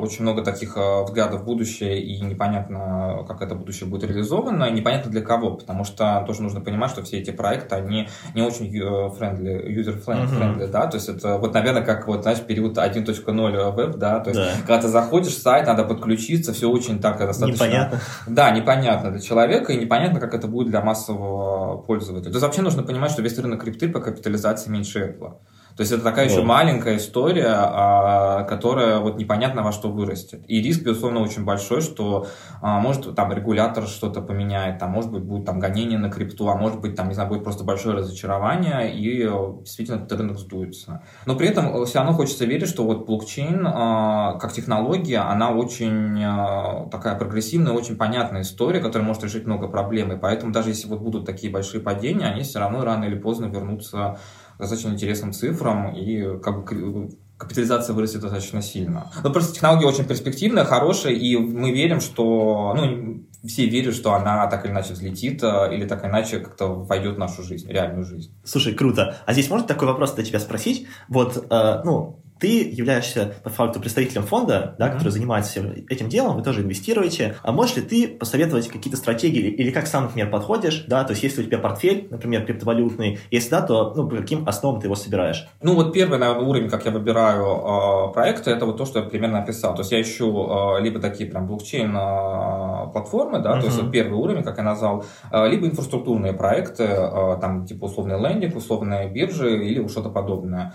Очень 0.00 0.22
много 0.22 0.42
таких 0.44 0.76
э, 0.76 1.02
взглядов 1.02 1.40
в 1.40 1.44
будущее, 1.44 2.00
и 2.00 2.20
непонятно, 2.20 3.24
как 3.26 3.42
это 3.42 3.56
будущее 3.56 3.88
будет 3.88 4.04
реализовано, 4.04 4.66
и 4.66 4.72
непонятно 4.72 5.10
для 5.10 5.20
кого, 5.20 5.56
потому 5.56 5.82
что 5.82 6.22
тоже 6.28 6.42
нужно 6.42 6.60
понимать, 6.60 6.90
что 6.92 7.02
все 7.02 7.18
эти 7.18 7.32
проекты, 7.32 7.74
они 7.74 8.08
не 8.36 8.42
очень 8.42 8.70
friendly, 9.16 9.76
user-friendly, 9.82 10.44
Мгм. 10.62 10.70
да, 10.70 10.86
то 10.86 10.96
есть 10.96 11.08
это 11.08 11.38
вот, 11.38 11.54
наверное, 11.54 11.82
как 11.82 12.06
вот, 12.06 12.22
знаешь, 12.22 12.38
период 12.40 12.78
1.0 12.78 13.72
веб, 13.72 13.96
да, 13.96 14.20
то 14.20 14.30
есть 14.30 14.40
Да. 14.40 14.52
когда 14.60 14.80
ты 14.82 14.86
заходишь 14.88 15.34
в 15.34 15.42
сайт, 15.42 15.66
надо 15.66 15.82
подключиться, 15.84 16.52
все 16.52 16.70
очень 16.70 17.00
так 17.00 17.18
достаточно... 17.18 17.64
Непонятно. 17.64 18.00
Да, 18.28 18.50
непонятно 18.52 19.10
для 19.10 19.20
человека, 19.20 19.72
и 19.72 19.76
непонятно, 19.76 20.20
как 20.20 20.34
это 20.34 20.46
будет 20.46 20.68
для 20.68 20.82
массового 20.82 21.78
пользователя. 21.78 22.30
То 22.30 22.36
есть 22.36 22.42
вообще 22.42 22.62
нужно 22.62 22.84
понимать, 22.84 23.10
что 23.10 23.22
весь 23.22 23.36
рынок 23.36 23.60
крипты 23.62 23.88
по 23.88 23.98
капитализации 23.98 24.70
меньше 24.70 24.99
Apple. 25.00 25.38
То 25.80 25.82
есть 25.82 25.92
это 25.92 26.02
такая 26.02 26.26
Да. 26.26 26.32
еще 26.34 26.42
маленькая 26.42 26.98
история, 26.98 27.54
а, 27.54 28.42
которая 28.44 28.98
вот 28.98 29.16
непонятно 29.16 29.62
во 29.62 29.72
что 29.72 29.88
вырастет. 29.88 30.42
И 30.46 30.60
риск, 30.60 30.82
безусловно, 30.82 31.20
очень 31.20 31.44
большой, 31.44 31.80
что 31.80 32.26
а, 32.60 32.80
может 32.80 33.14
там 33.14 33.32
регулятор 33.32 33.86
что-то 33.86 34.20
поменяет, 34.20 34.78
там 34.78 34.90
может 34.90 35.10
быть 35.10 35.22
будет 35.22 35.46
там 35.46 35.58
гонение 35.58 35.98
на 35.98 36.10
крипту, 36.10 36.48
а 36.48 36.56
может 36.56 36.82
быть 36.82 36.96
там, 36.96 37.08
не 37.08 37.14
знаю, 37.14 37.30
будет 37.30 37.44
просто 37.44 37.64
большое 37.64 37.96
разочарование, 37.96 38.94
и 38.94 39.22
э, 39.26 39.30
действительно 39.60 39.96
этот 39.96 40.12
рынок 40.18 40.38
сдуется. 40.38 41.02
Но 41.24 41.34
при 41.34 41.48
этом 41.48 41.86
все 41.86 42.00
равно 42.00 42.12
хочется 42.12 42.44
верить, 42.44 42.68
что 42.68 42.84
вот 42.84 43.06
блокчейн 43.06 43.66
а, 43.66 44.38
как 44.38 44.52
технология, 44.52 45.20
она 45.20 45.50
очень 45.50 46.22
а, 46.22 46.88
такая 46.90 47.14
прогрессивная, 47.14 47.72
очень 47.72 47.96
понятная 47.96 48.42
история, 48.42 48.80
которая 48.80 49.08
может 49.08 49.24
решить 49.24 49.46
много 49.46 49.66
проблем. 49.68 50.12
И 50.12 50.18
поэтому 50.18 50.52
даже 50.52 50.68
если 50.68 50.88
вот 50.88 51.00
будут 51.00 51.24
такие 51.24 51.50
большие 51.50 51.80
падения, 51.80 52.26
они 52.26 52.42
все 52.42 52.58
равно 52.58 52.84
рано 52.84 53.04
или 53.04 53.18
поздно 53.18 53.46
вернутся 53.46 54.18
достаточно 54.60 54.90
интересным 54.90 55.32
цифрам, 55.32 55.94
и 55.94 56.38
как 56.40 56.64
бы 56.64 57.10
капитализация 57.40 57.94
вырастет 57.94 58.20
достаточно 58.20 58.60
сильно. 58.62 59.10
Но 59.24 59.32
просто 59.32 59.54
технология 59.54 59.86
очень 59.86 60.04
перспективная, 60.04 60.64
хорошая, 60.64 61.14
и 61.14 61.36
мы 61.36 61.72
верим, 61.72 62.00
что, 62.00 62.74
ну, 62.76 63.24
все 63.44 63.66
верят, 63.66 63.94
что 63.94 64.12
она 64.12 64.46
так 64.46 64.64
или 64.64 64.72
иначе 64.72 64.92
взлетит, 64.92 65.42
э, 65.42 65.74
или 65.74 65.86
так 65.86 66.04
или 66.04 66.10
иначе 66.10 66.40
как-то 66.40 66.66
войдет 66.66 67.16
в 67.16 67.18
нашу 67.18 67.42
жизнь, 67.42 67.70
реальную 67.70 68.04
жизнь. 68.04 68.30
Слушай, 68.44 68.74
круто. 68.74 69.16
А 69.24 69.32
здесь 69.32 69.48
можно 69.48 69.66
такой 69.66 69.88
вопрос 69.88 70.12
для 70.12 70.24
тебя 70.24 70.38
спросить? 70.38 70.86
Вот, 71.08 71.46
э, 71.50 71.80
ну, 71.84 72.20
ты 72.40 72.68
являешься 72.68 73.34
по 73.44 73.50
факту 73.50 73.80
представителем 73.80 74.22
фонда, 74.22 74.74
да, 74.78 74.86
Мгм. 74.86 74.94
который 74.94 75.10
занимается 75.10 75.60
этим 75.88 76.08
делом, 76.08 76.36
вы 76.36 76.42
тоже 76.42 76.62
инвестируете. 76.62 77.36
А 77.42 77.52
можешь 77.52 77.76
ли 77.76 77.82
ты 77.82 78.08
посоветовать 78.08 78.68
какие-то 78.68 78.96
стратегии 78.96 79.48
или, 79.48 79.70
как 79.70 79.86
сам, 79.86 80.04
например, 80.04 80.30
подходишь, 80.30 80.84
да, 80.88 81.04
то 81.04 81.12
есть 81.12 81.22
если 81.22 81.42
у 81.42 81.44
тебя 81.44 81.58
портфель, 81.58 82.08
например, 82.10 82.44
криптовалютный, 82.44 83.18
если 83.30 83.50
да, 83.50 83.60
то 83.62 83.92
ну, 83.94 84.08
по 84.08 84.16
каким 84.16 84.48
основам 84.48 84.80
ты 84.80 84.86
его 84.86 84.94
собираешь? 84.94 85.46
Ну, 85.62 85.74
вот 85.74 85.92
первый, 85.92 86.18
наверное, 86.18 86.46
уровень, 86.46 86.68
как 86.70 86.84
я 86.86 86.90
выбираю 86.90 87.44
э, 87.44 88.12
проекты, 88.12 88.50
это 88.50 88.64
вот 88.64 88.78
то, 88.78 88.86
что 88.86 89.00
я 89.00 89.04
примерно 89.04 89.42
описал. 89.42 89.74
То 89.74 89.80
есть 89.80 89.92
я 89.92 90.00
ищу 90.00 90.26
э, 90.78 90.82
либо 90.82 91.00
такие 91.00 91.28
прям 91.28 91.46
блокчейн-платформы, 91.46 93.40
да, 93.40 93.60
то 93.60 93.66
есть 93.66 93.80
вот 93.80 93.90
первый 93.92 94.18
уровень, 94.18 94.42
как 94.42 94.56
я 94.58 94.64
назвал, 94.64 95.04
э, 95.30 95.48
либо 95.48 95.66
инфраструктурные 95.66 96.32
проекты, 96.32 96.84
э, 96.84 97.36
там 97.40 97.66
типа 97.66 97.84
условный 97.84 98.18
лендинг, 98.20 98.56
условные 98.56 99.08
биржи 99.10 99.64
или 99.64 99.86
что-то 99.88 100.08
подобное. 100.10 100.72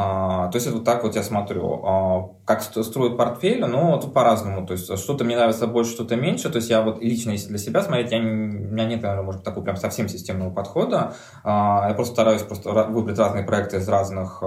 А, 0.00 0.46
то 0.46 0.56
есть 0.58 0.70
вот 0.70 0.84
так 0.84 1.02
вот 1.02 1.16
я 1.16 1.24
смотрю, 1.24 1.82
а, 1.84 2.28
как 2.44 2.62
строят 2.62 3.16
портфель, 3.16 3.66
но 3.66 3.98
тут 3.98 4.14
по-разному. 4.14 4.64
То 4.64 4.74
есть 4.74 4.96
что-то 4.96 5.24
мне 5.24 5.34
нравится 5.34 5.66
больше, 5.66 5.90
что-то 5.90 6.14
меньше. 6.14 6.50
То 6.50 6.58
есть 6.58 6.70
я 6.70 6.82
вот 6.82 7.02
лично, 7.02 7.32
если 7.32 7.48
для 7.48 7.58
себя 7.58 7.82
смотреть, 7.82 8.12
я, 8.12 8.18
у 8.18 8.22
меня 8.22 8.84
нет, 8.84 9.02
наверное, 9.02 9.24
может, 9.24 9.42
такого 9.42 9.64
прям 9.64 9.76
совсем 9.76 10.08
системного 10.08 10.50
подхода. 10.50 11.14
А, 11.42 11.88
я 11.88 11.94
просто 11.94 12.14
стараюсь 12.14 12.42
просто 12.42 12.70
выбрать 12.70 13.18
разные 13.18 13.44
проекты 13.44 13.78
из 13.78 13.88
разных, 13.88 14.38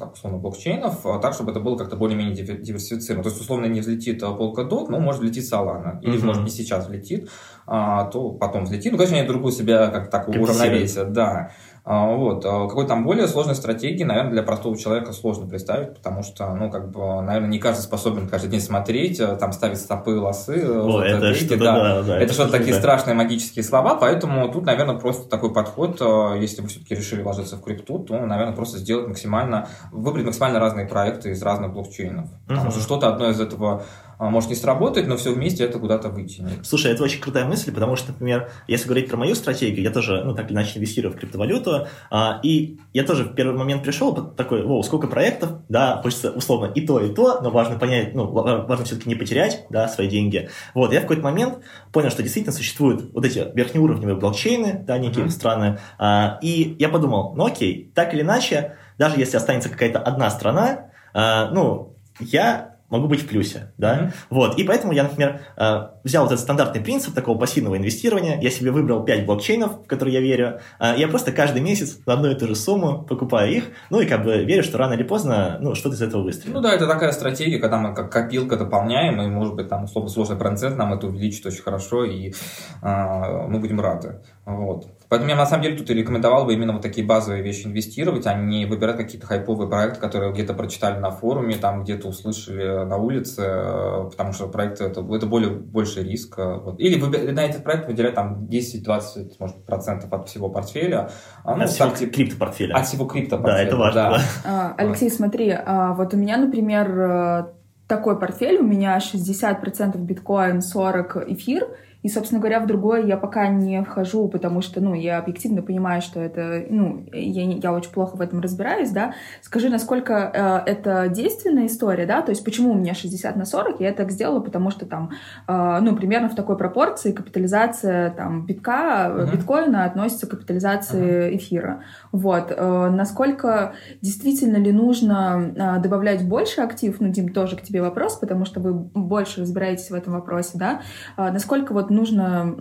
так, 0.00 0.14
условно, 0.14 0.40
блокчейнов, 0.40 1.06
так, 1.22 1.32
чтобы 1.32 1.52
это 1.52 1.60
было 1.60 1.76
как-то 1.76 1.94
более-менее 1.94 2.34
диверсифицировано. 2.34 3.22
То 3.22 3.28
есть, 3.30 3.40
условно, 3.40 3.66
не 3.66 3.80
взлетит 3.80 4.20
Polkadot, 4.20 4.86
но 4.88 4.98
может 4.98 5.22
взлететь 5.22 5.52
Solana. 5.52 6.00
Или, 6.02 6.18
mm-hmm. 6.18 6.24
может, 6.24 6.42
не 6.42 6.50
сейчас 6.50 6.86
взлетит, 6.86 7.30
то 7.66 8.36
потом 8.40 8.64
взлетит. 8.64 8.90
Ну, 8.90 8.98
конечно, 8.98 9.16
они 9.16 9.28
другую 9.28 9.52
себя 9.52 9.88
как 9.88 10.10
так 10.10 10.26
уравновесят. 10.26 11.12
Да. 11.12 11.52
А, 11.90 12.04
вот. 12.14 12.44
А 12.44 12.68
какой 12.68 12.86
там 12.86 13.02
более 13.02 13.26
сложной 13.26 13.54
стратегии, 13.54 14.04
наверное, 14.04 14.32
для 14.32 14.42
простого 14.42 14.76
человека 14.76 15.14
сложно 15.14 15.48
представить, 15.48 15.94
потому 15.94 16.22
что, 16.22 16.54
ну, 16.54 16.70
как 16.70 16.90
бы, 16.90 17.22
наверное, 17.22 17.48
не 17.48 17.58
каждый 17.58 17.80
способен 17.80 18.28
каждый 18.28 18.50
день 18.50 18.60
смотреть, 18.60 19.18
э, 19.20 19.36
там 19.36 19.52
ставить 19.52 19.78
стопы, 19.78 20.10
лосы. 20.10 20.66
О, 20.68 20.82
вот 20.82 21.06
это 21.06 21.32
что-то, 21.32 21.56
да. 21.56 21.74
Да, 21.74 22.02
да, 22.02 22.16
это, 22.16 22.24
это 22.24 22.32
что-то 22.34 22.52
такие 22.52 22.74
да. 22.74 22.80
страшные 22.80 23.14
магические 23.14 23.62
слова, 23.62 23.94
поэтому 23.94 24.52
тут, 24.52 24.66
наверное, 24.66 24.96
просто 24.96 25.30
такой 25.30 25.50
подход, 25.50 25.96
э, 26.02 26.36
если 26.38 26.60
вы 26.60 26.68
все-таки 26.68 26.94
решили 26.94 27.22
вложиться 27.22 27.56
в 27.56 27.62
крипту, 27.62 28.00
то, 28.00 28.18
наверное, 28.18 28.54
просто 28.54 28.76
сделать 28.76 29.08
максимально, 29.08 29.68
выбрать 29.90 30.26
максимально 30.26 30.60
разные 30.60 30.86
проекты 30.86 31.30
из 31.30 31.42
разных 31.42 31.72
блокчейнов. 31.72 32.28
Потому 32.46 32.70
что 32.70 32.80
что-то 32.80 33.08
одно 33.08 33.30
из 33.30 33.40
этого 33.40 33.82
может 34.18 34.50
не 34.50 34.56
сработать, 34.56 35.06
но 35.06 35.16
все 35.16 35.32
вместе 35.32 35.64
это 35.64 35.78
куда-то 35.78 36.08
вытянет. 36.08 36.66
Слушай, 36.66 36.92
это 36.92 37.04
очень 37.04 37.20
крутая 37.20 37.44
мысль, 37.44 37.72
потому 37.72 37.96
что, 37.96 38.12
например, 38.12 38.50
если 38.66 38.86
говорить 38.86 39.08
про 39.08 39.16
мою 39.16 39.34
стратегию, 39.34 39.82
я 39.82 39.90
тоже, 39.90 40.24
ну, 40.24 40.34
так 40.34 40.46
или 40.46 40.54
иначе 40.54 40.78
инвестирую 40.78 41.12
в 41.12 41.16
криптовалюту, 41.16 41.86
а, 42.10 42.40
и 42.42 42.78
я 42.92 43.04
тоже 43.04 43.24
в 43.24 43.34
первый 43.34 43.56
момент 43.56 43.82
пришел 43.82 44.14
такой, 44.14 44.64
о, 44.64 44.82
сколько 44.82 45.06
проектов, 45.06 45.50
да, 45.68 46.00
хочется 46.02 46.32
условно 46.32 46.72
и 46.72 46.84
то, 46.84 47.00
и 47.00 47.14
то, 47.14 47.40
но 47.40 47.50
важно 47.50 47.78
понять, 47.78 48.14
ну, 48.14 48.26
важно 48.26 48.84
все-таки 48.84 49.08
не 49.08 49.14
потерять, 49.14 49.66
да, 49.70 49.88
свои 49.88 50.08
деньги. 50.08 50.50
Вот, 50.74 50.92
я 50.92 50.98
в 50.98 51.02
какой-то 51.02 51.22
момент 51.22 51.60
понял, 51.92 52.10
что 52.10 52.22
действительно 52.22 52.54
существуют 52.54 53.12
вот 53.14 53.24
эти 53.24 53.46
верхнеуровневые 53.54 54.16
блокчейны, 54.16 54.84
да, 54.86 54.98
некие 54.98 55.26
mm-hmm. 55.26 55.30
страны, 55.30 55.78
а, 55.98 56.38
и 56.42 56.76
я 56.78 56.88
подумал, 56.88 57.34
ну, 57.36 57.46
окей, 57.46 57.92
так 57.94 58.14
или 58.14 58.22
иначе, 58.22 58.76
даже 58.98 59.18
если 59.18 59.36
останется 59.36 59.68
какая-то 59.68 60.00
одна 60.00 60.30
страна, 60.30 60.90
а, 61.14 61.50
ну, 61.50 61.96
я 62.20 62.77
могу 62.90 63.06
быть 63.06 63.22
в 63.22 63.28
плюсе, 63.28 63.72
да, 63.76 63.98
mm-hmm. 63.98 64.12
вот, 64.30 64.58
и 64.58 64.64
поэтому 64.64 64.92
я, 64.92 65.02
например, 65.02 65.40
э, 65.56 65.88
взял 66.04 66.24
вот 66.24 66.32
этот 66.32 66.42
стандартный 66.42 66.80
принцип 66.80 67.14
такого 67.14 67.38
пассивного 67.38 67.76
инвестирования, 67.76 68.40
я 68.40 68.50
себе 68.50 68.70
выбрал 68.70 69.04
5 69.04 69.26
блокчейнов, 69.26 69.84
в 69.84 69.86
которые 69.86 70.14
я 70.14 70.20
верю, 70.20 70.60
э, 70.80 70.94
я 70.96 71.08
просто 71.08 71.32
каждый 71.32 71.60
месяц 71.60 71.98
на 72.06 72.14
одну 72.14 72.30
и 72.30 72.34
ту 72.34 72.46
же 72.46 72.56
сумму 72.56 73.02
покупаю 73.02 73.52
их, 73.52 73.64
ну 73.90 74.00
и 74.00 74.06
как 74.06 74.24
бы 74.24 74.44
верю, 74.44 74.62
что 74.62 74.78
рано 74.78 74.94
или 74.94 75.02
поздно, 75.02 75.58
ну, 75.60 75.74
что-то 75.74 75.96
из 75.96 76.02
этого 76.02 76.22
выстрелит. 76.22 76.54
Ну 76.54 76.60
да, 76.60 76.72
это 76.72 76.86
такая 76.86 77.12
стратегия, 77.12 77.58
когда 77.58 77.78
мы 77.78 77.94
как 77.94 78.10
копилка 78.10 78.56
дополняем, 78.56 79.20
и, 79.20 79.26
может 79.26 79.54
быть, 79.54 79.68
там, 79.68 79.84
условно, 79.84 80.10
сложный 80.10 80.36
процент 80.36 80.76
нам 80.76 80.94
это 80.94 81.06
увеличит 81.06 81.44
очень 81.46 81.62
хорошо, 81.62 82.04
и 82.04 82.30
э, 82.30 83.46
мы 83.48 83.60
будем 83.60 83.80
рады, 83.80 84.22
вот. 84.46 84.86
Поэтому 85.08 85.30
я 85.30 85.36
на 85.36 85.46
самом 85.46 85.62
деле 85.62 85.78
тут 85.78 85.88
и 85.90 85.94
рекомендовал 85.94 86.44
бы 86.44 86.52
именно 86.52 86.74
вот 86.74 86.82
такие 86.82 87.06
базовые 87.06 87.42
вещи 87.42 87.66
инвестировать, 87.66 88.26
а 88.26 88.34
не 88.34 88.66
выбирать 88.66 88.98
какие-то 88.98 89.26
хайповые 89.26 89.68
проекты, 89.68 90.00
которые 90.00 90.32
где-то 90.32 90.52
прочитали 90.52 90.98
на 90.98 91.10
форуме, 91.10 91.56
там 91.56 91.82
где-то 91.82 92.08
услышали 92.08 92.84
на 92.84 92.96
улице, 92.96 93.42
э, 93.42 94.10
потому 94.10 94.34
что 94.34 94.48
проекты 94.48 94.84
это, 94.84 95.00
это 95.00 95.26
более, 95.26 95.50
больше 95.50 96.02
риск. 96.02 96.36
Вот. 96.36 96.78
Или 96.78 97.00
выбирать, 97.00 97.34
на 97.34 97.44
этот 97.44 97.64
проект 97.64 97.86
выделять 97.86 98.14
там 98.14 98.44
10-20 98.44 99.32
может, 99.38 99.64
процентов 99.64 100.12
от 100.12 100.28
всего 100.28 100.50
портфеля. 100.50 101.10
А, 101.42 101.56
ну, 101.56 101.64
от 101.64 101.70
всего 101.70 101.88
так, 101.88 102.10
криптопортфеля. 102.10 102.74
От 102.74 102.86
всего 102.86 103.06
криптопортфеля, 103.06 103.56
да. 103.56 103.62
это 103.62 103.76
важно. 103.76 104.02
Да. 104.02 104.20
А, 104.44 104.74
Алексей, 104.76 105.10
смотри, 105.10 105.50
а, 105.50 105.94
вот 105.94 106.12
у 106.12 106.18
меня, 106.18 106.36
например, 106.36 107.00
э, 107.00 107.46
такой 107.86 108.18
портфель, 108.18 108.58
у 108.58 108.64
меня 108.64 108.98
60% 108.98 109.96
биткоин, 109.96 110.60
40 110.60 111.16
эфир— 111.28 111.66
и, 112.08 112.10
собственно 112.10 112.40
говоря, 112.40 112.60
в 112.60 112.66
другое 112.66 113.04
я 113.04 113.18
пока 113.18 113.48
не 113.48 113.82
вхожу, 113.84 114.28
потому 114.28 114.62
что, 114.62 114.80
ну, 114.80 114.94
я 114.94 115.18
объективно 115.18 115.60
понимаю, 115.60 116.00
что 116.00 116.20
это, 116.20 116.64
ну, 116.70 117.04
я, 117.12 117.42
я 117.42 117.70
очень 117.70 117.90
плохо 117.90 118.16
в 118.16 118.22
этом 118.22 118.40
разбираюсь, 118.40 118.88
да. 118.92 119.12
Скажи, 119.42 119.68
насколько 119.68 120.64
э, 120.64 120.70
это 120.70 121.08
действенная 121.08 121.66
история, 121.66 122.06
да, 122.06 122.22
то 122.22 122.30
есть 122.30 122.42
почему 122.46 122.72
у 122.72 122.74
меня 122.76 122.94
60 122.94 123.36
на 123.36 123.44
40, 123.44 123.82
я 123.82 123.92
так 123.92 124.10
сделала, 124.10 124.40
потому 124.40 124.70
что 124.70 124.86
там, 124.86 125.10
э, 125.46 125.78
ну, 125.82 125.94
примерно 125.96 126.30
в 126.30 126.34
такой 126.34 126.56
пропорции 126.56 127.12
капитализация 127.12 128.10
там 128.12 128.46
битка, 128.46 129.12
uh-huh. 129.14 129.30
биткоина 129.30 129.84
относится 129.84 130.26
к 130.26 130.30
капитализации 130.30 131.28
uh-huh. 131.28 131.36
эфира. 131.36 131.82
Вот. 132.10 132.54
Э, 132.56 132.88
насколько 132.88 133.74
действительно 134.00 134.56
ли 134.56 134.72
нужно 134.72 135.52
э, 135.54 135.82
добавлять 135.82 136.26
больше 136.26 136.62
актив, 136.62 136.96
ну, 137.00 137.08
Дим, 137.08 137.34
тоже 137.34 137.56
к 137.56 137.60
тебе 137.60 137.82
вопрос, 137.82 138.16
потому 138.16 138.46
что 138.46 138.60
вы 138.60 138.72
больше 138.72 139.42
разбираетесь 139.42 139.90
в 139.90 139.94
этом 139.94 140.14
вопросе, 140.14 140.52
да, 140.54 140.80
э, 141.18 141.30
насколько 141.30 141.74
вот 141.74 141.90
нужно 141.98 142.54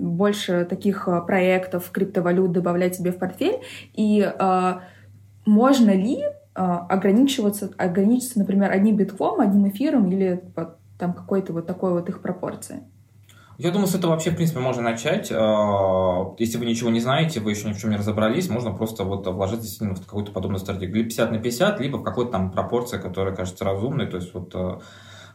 больше 0.00 0.64
таких 0.64 1.08
э, 1.08 1.20
проектов, 1.26 1.90
криптовалют 1.90 2.52
добавлять 2.52 2.96
себе 2.96 3.12
в 3.12 3.18
портфель, 3.18 3.60
и 3.94 4.20
э, 4.20 4.74
можно 5.44 5.90
ли 5.90 6.22
э, 6.22 6.28
ограничиваться, 6.54 7.70
ограничиться, 7.76 8.38
например, 8.38 8.70
одним 8.70 8.96
битком, 8.96 9.40
одним 9.40 9.68
эфиром 9.68 10.10
или 10.10 10.42
там 10.98 11.12
какой-то 11.12 11.52
вот 11.52 11.66
такой 11.66 11.92
вот 11.92 12.08
их 12.08 12.22
пропорции? 12.22 12.82
Я 13.58 13.70
думаю, 13.70 13.86
с 13.86 13.94
этого 13.94 14.10
вообще, 14.10 14.30
в 14.30 14.36
принципе, 14.36 14.60
можно 14.60 14.82
начать. 14.82 15.30
Если 15.30 16.58
вы 16.58 16.66
ничего 16.66 16.90
не 16.90 17.00
знаете, 17.00 17.40
вы 17.40 17.52
еще 17.52 17.66
ни 17.68 17.72
в 17.72 17.78
чем 17.78 17.88
не 17.88 17.96
разобрались, 17.96 18.50
можно 18.50 18.70
просто 18.70 19.04
вот 19.04 19.26
вложить 19.26 19.60
действительно 19.60 19.94
в 19.94 20.04
какую-то 20.04 20.30
подобную 20.30 20.58
стратегию. 20.58 20.96
Либо 20.96 21.08
50 21.08 21.32
на 21.32 21.38
50, 21.38 21.80
либо 21.80 21.96
в 21.96 22.02
какой-то 22.02 22.32
там 22.32 22.50
пропорции, 22.50 22.98
которая 22.98 23.34
кажется 23.34 23.64
разумной. 23.64 24.08
То 24.08 24.18
есть 24.18 24.34
вот 24.34 24.54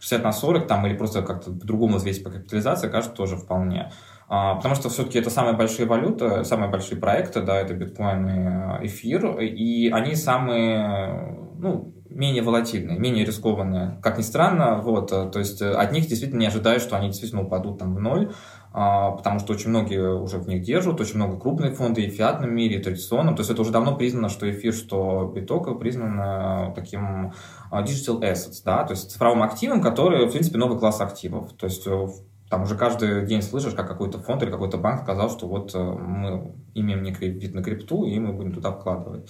60 0.01 0.23
на 0.23 0.31
40 0.31 0.67
там, 0.67 0.85
или 0.87 0.97
просто 0.97 1.21
как-то 1.21 1.51
по-другому 1.51 1.97
взвесить 1.97 2.23
по 2.23 2.31
капитализации, 2.31 2.89
кажется, 2.89 3.15
тоже 3.15 3.37
вполне. 3.37 3.91
А, 4.27 4.55
потому 4.55 4.75
что 4.75 4.89
все-таки 4.89 5.19
это 5.19 5.29
самые 5.29 5.55
большие 5.55 5.85
валюты, 5.85 6.43
самые 6.43 6.71
большие 6.71 6.99
проекты, 6.99 7.41
да, 7.41 7.57
это 7.57 7.75
биткоин 7.75 8.27
и 8.27 8.85
э, 8.85 8.87
эфир, 8.87 9.39
и 9.39 9.89
они 9.91 10.15
самые, 10.15 11.37
ну, 11.57 11.93
менее 12.11 12.43
волатильные, 12.43 12.99
менее 12.99 13.25
рискованные. 13.25 13.97
Как 14.01 14.17
ни 14.17 14.21
странно, 14.21 14.81
вот, 14.81 15.11
э, 15.11 15.29
то 15.29 15.39
есть 15.39 15.61
э, 15.61 15.71
от 15.71 15.91
них 15.91 16.07
действительно 16.07 16.39
не 16.39 16.47
ожидаешь, 16.47 16.81
что 16.81 16.97
они 16.97 17.07
действительно 17.07 17.43
упадут 17.43 17.79
там 17.79 17.95
в 17.95 17.99
ноль, 17.99 18.31
а, 18.73 19.11
потому 19.11 19.39
что 19.39 19.53
очень 19.53 19.69
многие 19.69 20.13
уже 20.13 20.37
в 20.37 20.47
них 20.47 20.61
держат, 20.61 21.01
очень 21.01 21.15
много 21.15 21.37
крупных 21.37 21.75
фондов 21.75 22.03
и 22.03 22.09
в 22.09 22.13
фиатном 22.13 22.53
мире, 22.53 22.77
и 22.77 22.83
традиционном. 22.83 23.35
То 23.35 23.41
есть 23.41 23.49
это 23.49 23.61
уже 23.61 23.71
давно 23.71 23.95
признано, 23.95 24.29
что 24.29 24.49
эфир, 24.49 24.73
что 24.73 25.31
биток 25.33 25.79
признано 25.79 26.73
таким 26.75 27.33
а, 27.69 27.83
digital 27.83 28.21
assets, 28.21 28.61
да, 28.63 28.83
то 28.83 28.91
есть 28.91 29.11
цифровым 29.11 29.43
активом, 29.43 29.81
который, 29.81 30.25
в 30.27 30.31
принципе, 30.31 30.57
новый 30.57 30.79
класс 30.79 31.01
активов. 31.01 31.53
То 31.53 31.65
есть 31.65 31.85
э, 31.87 32.07
там 32.49 32.63
уже 32.63 32.75
каждый 32.75 33.25
день 33.25 33.41
слышишь, 33.41 33.73
как 33.73 33.87
какой-то 33.87 34.19
фонд 34.19 34.43
или 34.43 34.51
какой-то 34.51 34.77
банк 34.77 35.03
сказал, 35.03 35.29
что 35.29 35.47
вот 35.47 35.73
мы 35.73 36.53
имеем 36.73 37.03
некий 37.03 37.29
вид 37.29 37.53
на 37.53 37.63
крипту, 37.63 38.05
и 38.05 38.19
мы 38.19 38.33
будем 38.33 38.53
туда 38.53 38.71
вкладывать. 38.71 39.29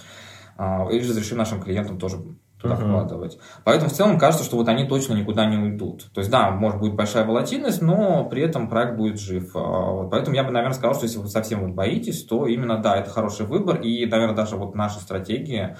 А, 0.56 0.86
и 0.90 0.98
разрешим 1.00 1.38
нашим 1.38 1.60
клиентам 1.60 1.98
тоже 1.98 2.18
туда 2.62 2.74
uh-huh. 2.74 2.88
вкладывать. 2.88 3.38
Поэтому 3.64 3.90
в 3.90 3.92
целом 3.92 4.18
кажется, 4.18 4.44
что 4.44 4.56
вот 4.56 4.68
они 4.68 4.84
точно 4.84 5.14
никуда 5.14 5.44
не 5.46 5.58
уйдут. 5.58 6.10
То 6.14 6.20
есть, 6.20 6.30
да, 6.30 6.50
может 6.50 6.80
быть 6.80 6.94
большая 6.94 7.24
волатильность, 7.24 7.82
но 7.82 8.24
при 8.24 8.42
этом 8.42 8.68
проект 8.68 8.96
будет 8.96 9.20
жив. 9.20 9.50
А, 9.54 9.58
вот. 9.58 10.10
Поэтому 10.10 10.36
я 10.36 10.44
бы, 10.44 10.50
наверное, 10.50 10.74
сказал, 10.74 10.94
что 10.94 11.04
если 11.04 11.18
вы 11.18 11.28
совсем 11.28 11.60
вот 11.66 11.74
боитесь, 11.74 12.24
то 12.24 12.46
именно, 12.46 12.78
да, 12.78 12.96
это 12.96 13.10
хороший 13.10 13.46
выбор. 13.46 13.80
И, 13.80 14.06
наверное, 14.06 14.36
даже 14.36 14.56
вот 14.56 14.74
наши 14.74 15.00
стратегии 15.00 15.76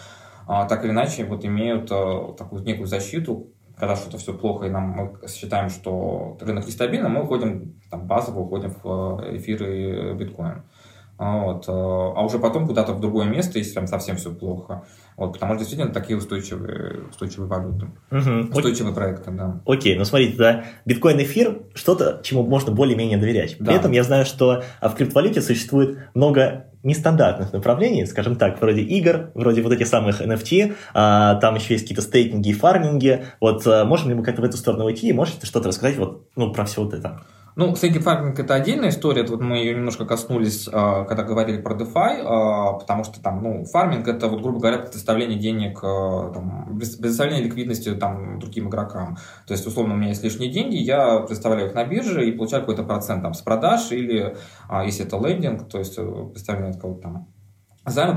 а, 0.46 0.66
так 0.66 0.84
или 0.84 0.90
иначе 0.90 1.24
вот 1.24 1.44
имеют 1.44 1.90
а, 1.92 2.34
такую 2.36 2.62
некую 2.62 2.86
защиту, 2.86 3.48
когда 3.76 3.96
что-то 3.96 4.18
все 4.18 4.34
плохо, 4.34 4.66
и 4.66 4.70
нам 4.70 4.90
мы 4.90 5.28
считаем, 5.28 5.68
что 5.70 6.36
рынок 6.40 6.66
нестабильный, 6.66 7.08
мы 7.08 7.22
уходим, 7.22 7.80
там, 7.90 8.06
базово 8.06 8.40
уходим 8.40 8.74
в 8.82 9.36
эфир 9.36 9.64
и 9.64 10.14
биткоин. 10.14 10.64
Вот. 11.18 11.64
А 11.68 12.24
уже 12.24 12.38
потом 12.38 12.66
куда-то 12.66 12.94
в 12.94 13.00
другое 13.00 13.26
место, 13.26 13.58
если 13.58 13.74
прям 13.74 13.86
совсем 13.86 14.16
все 14.16 14.32
плохо. 14.34 14.84
Вот, 15.16 15.34
потому 15.34 15.54
что 15.54 15.60
действительно 15.60 15.92
такие 15.92 16.18
устойчивые, 16.18 17.08
устойчивые 17.10 17.48
валюты. 17.48 17.86
Угу. 18.10 18.56
Устойчивые 18.56 18.94
проекты, 18.94 19.30
да. 19.30 19.60
Окей, 19.66 19.96
ну 19.96 20.04
смотрите, 20.04 20.36
да, 20.36 20.64
биткоин 20.84 21.22
эфир 21.22 21.62
что-то, 21.74 22.20
чему 22.22 22.42
можно 22.44 22.72
более-менее 22.72 23.18
доверять. 23.18 23.58
При 23.58 23.66
да. 23.66 23.74
этом 23.74 23.92
я 23.92 24.02
знаю, 24.04 24.24
что 24.24 24.64
а, 24.80 24.88
в 24.88 24.94
криптовалюте 24.94 25.42
существует 25.42 25.98
много 26.14 26.66
нестандартных 26.82 27.52
направлений, 27.52 28.06
скажем 28.06 28.36
так, 28.36 28.60
вроде 28.60 28.80
игр, 28.80 29.30
вроде 29.34 29.62
вот 29.62 29.72
этих 29.72 29.86
самых 29.86 30.20
NFT, 30.20 30.74
а, 30.94 31.36
там 31.36 31.54
еще 31.54 31.74
есть 31.74 31.84
какие-то 31.84 32.02
стейкинги 32.02 32.48
и 32.48 32.54
фарминги. 32.54 33.24
Вот 33.40 33.66
а, 33.66 33.84
можем 33.84 34.08
ли 34.08 34.14
мы 34.14 34.24
как-то 34.24 34.42
в 34.42 34.44
эту 34.44 34.56
сторону 34.56 34.86
уйти 34.86 35.08
и 35.08 35.12
можете 35.12 35.46
что-то 35.46 35.68
рассказать 35.68 35.96
вот, 35.98 36.26
ну, 36.36 36.52
про 36.52 36.64
все 36.64 36.82
вот 36.82 36.94
это? 36.94 37.20
Ну, 37.54 37.76
стейкинг 37.76 37.96
и 37.96 37.98
фарминг 37.98 38.38
это 38.38 38.54
отдельная 38.54 38.88
история, 38.88 39.24
вот 39.24 39.42
мы 39.42 39.58
ее 39.58 39.74
немножко 39.74 40.06
коснулись, 40.06 40.68
а, 40.72 41.04
когда 41.04 41.22
говорили 41.22 41.60
про 41.60 41.74
DeFi, 41.74 42.22
а, 42.24 42.72
потому 42.72 43.04
что 43.04 43.22
там, 43.22 43.42
ну, 43.42 43.64
фарминг 43.66 44.08
это, 44.08 44.28
вот, 44.28 44.40
грубо 44.40 44.58
говоря, 44.58 44.78
предоставление 44.78 45.38
денег, 45.38 45.80
а, 45.82 46.30
там, 46.32 46.78
предоставление 46.78 47.44
ликвидности 47.44 47.94
там, 47.94 48.38
другим 48.38 48.68
игрокам. 48.68 49.18
То 49.46 49.52
есть, 49.52 49.66
условно, 49.66 49.94
у 49.94 49.96
меня 49.98 50.08
есть 50.08 50.24
лишние 50.24 50.50
деньги, 50.50 50.76
я 50.76 51.18
предоставляю 51.20 51.68
их 51.68 51.74
на 51.74 51.84
бирже 51.84 52.26
и 52.26 52.32
получаю 52.32 52.62
какой-то 52.62 52.84
процент 52.84 53.22
там 53.22 53.34
с 53.34 53.42
продаж 53.42 53.92
или, 53.92 54.34
если 54.86 55.04
это 55.04 55.18
lending, 55.18 55.68
то 55.68 55.78
есть, 55.78 55.98
э, 55.98 56.28
предоставление 56.32 56.72
какого-то 56.72 57.02
там 57.02 57.28
займа 57.86 58.16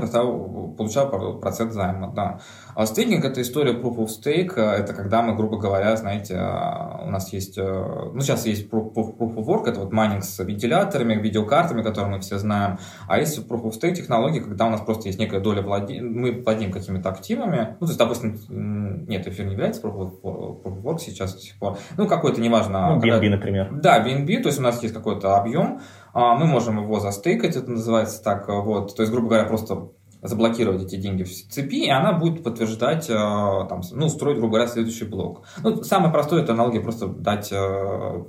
получал 0.76 1.40
процент 1.40 1.72
займа, 1.72 2.12
да. 2.14 2.38
А 2.74 2.86
стейкинг– 2.86 3.24
это 3.26 3.42
история 3.42 3.72
proof 3.72 3.96
of 3.96 4.06
stake, 4.06 4.58
это 4.60 4.94
когда 4.94 5.22
мы, 5.22 5.34
грубо 5.34 5.58
говоря, 5.58 5.96
знаете, 5.96 6.34
у 6.34 7.10
нас 7.10 7.32
есть, 7.32 7.56
ну, 7.56 8.20
сейчас 8.20 8.46
есть 8.46 8.70
proof 8.70 8.94
of 8.94 9.34
work, 9.44 9.68
это 9.68 9.80
вот 9.80 9.92
майнинг 9.92 10.24
с 10.24 10.38
вентиляторами, 10.44 11.14
видеокартами, 11.14 11.82
которые 11.82 12.16
мы 12.16 12.20
все 12.20 12.38
знаем, 12.38 12.78
а 13.08 13.18
есть 13.18 13.38
proof 13.38 13.64
of 13.64 13.72
stake 13.72 13.94
технологии, 13.94 14.40
когда 14.40 14.66
у 14.66 14.70
нас 14.70 14.80
просто 14.82 15.08
есть 15.08 15.18
некая 15.18 15.40
доля 15.40 15.62
владения, 15.62 16.02
мы 16.02 16.42
владеем 16.42 16.70
какими-то 16.70 17.08
активами, 17.08 17.76
ну, 17.80 17.86
то 17.86 17.92
есть, 17.92 17.98
допустим, 17.98 18.38
нет, 19.08 19.26
эфир 19.26 19.46
не 19.46 19.52
является 19.52 19.82
proof 19.82 19.96
of, 19.96 20.22
proof 20.22 20.62
of 20.62 20.82
work 20.82 20.98
сейчас 20.98 21.34
до 21.34 21.40
сих 21.40 21.58
пор, 21.58 21.78
ну, 21.96 22.06
какой-то, 22.06 22.40
неважно. 22.40 22.90
Ну, 22.90 22.96
BNB, 22.98 23.00
когда... 23.00 23.30
например. 23.30 23.70
Да, 23.82 24.06
BNB, 24.06 24.42
то 24.42 24.48
есть 24.48 24.60
у 24.60 24.62
нас 24.62 24.82
есть 24.82 24.94
какой-то 24.94 25.36
объем, 25.36 25.80
а, 26.05 26.05
мы 26.16 26.46
можем 26.46 26.78
его 26.82 27.00
застейкать, 27.00 27.56
это 27.56 27.70
называется 27.70 28.22
так, 28.22 28.48
вот, 28.48 28.96
то 28.96 29.02
есть, 29.02 29.12
грубо 29.12 29.28
говоря, 29.28 29.44
просто 29.44 29.90
заблокировать 30.22 30.82
эти 30.82 30.96
деньги 30.96 31.22
в 31.22 31.30
цепи, 31.30 31.86
и 31.86 31.90
она 31.90 32.12
будет 32.12 32.42
подтверждать, 32.42 33.08
э, 33.08 33.14
там, 33.14 33.82
ну, 33.92 34.08
строить, 34.08 34.38
грубо 34.38 34.54
говоря, 34.54 34.68
следующий 34.68 35.04
блок. 35.04 35.46
Ну, 35.62 35.82
самое 35.82 36.12
простое 36.12 36.42
это 36.42 36.52
аналогия 36.52 36.80
просто 36.80 37.06
дать 37.06 37.52
э, 37.52 38.24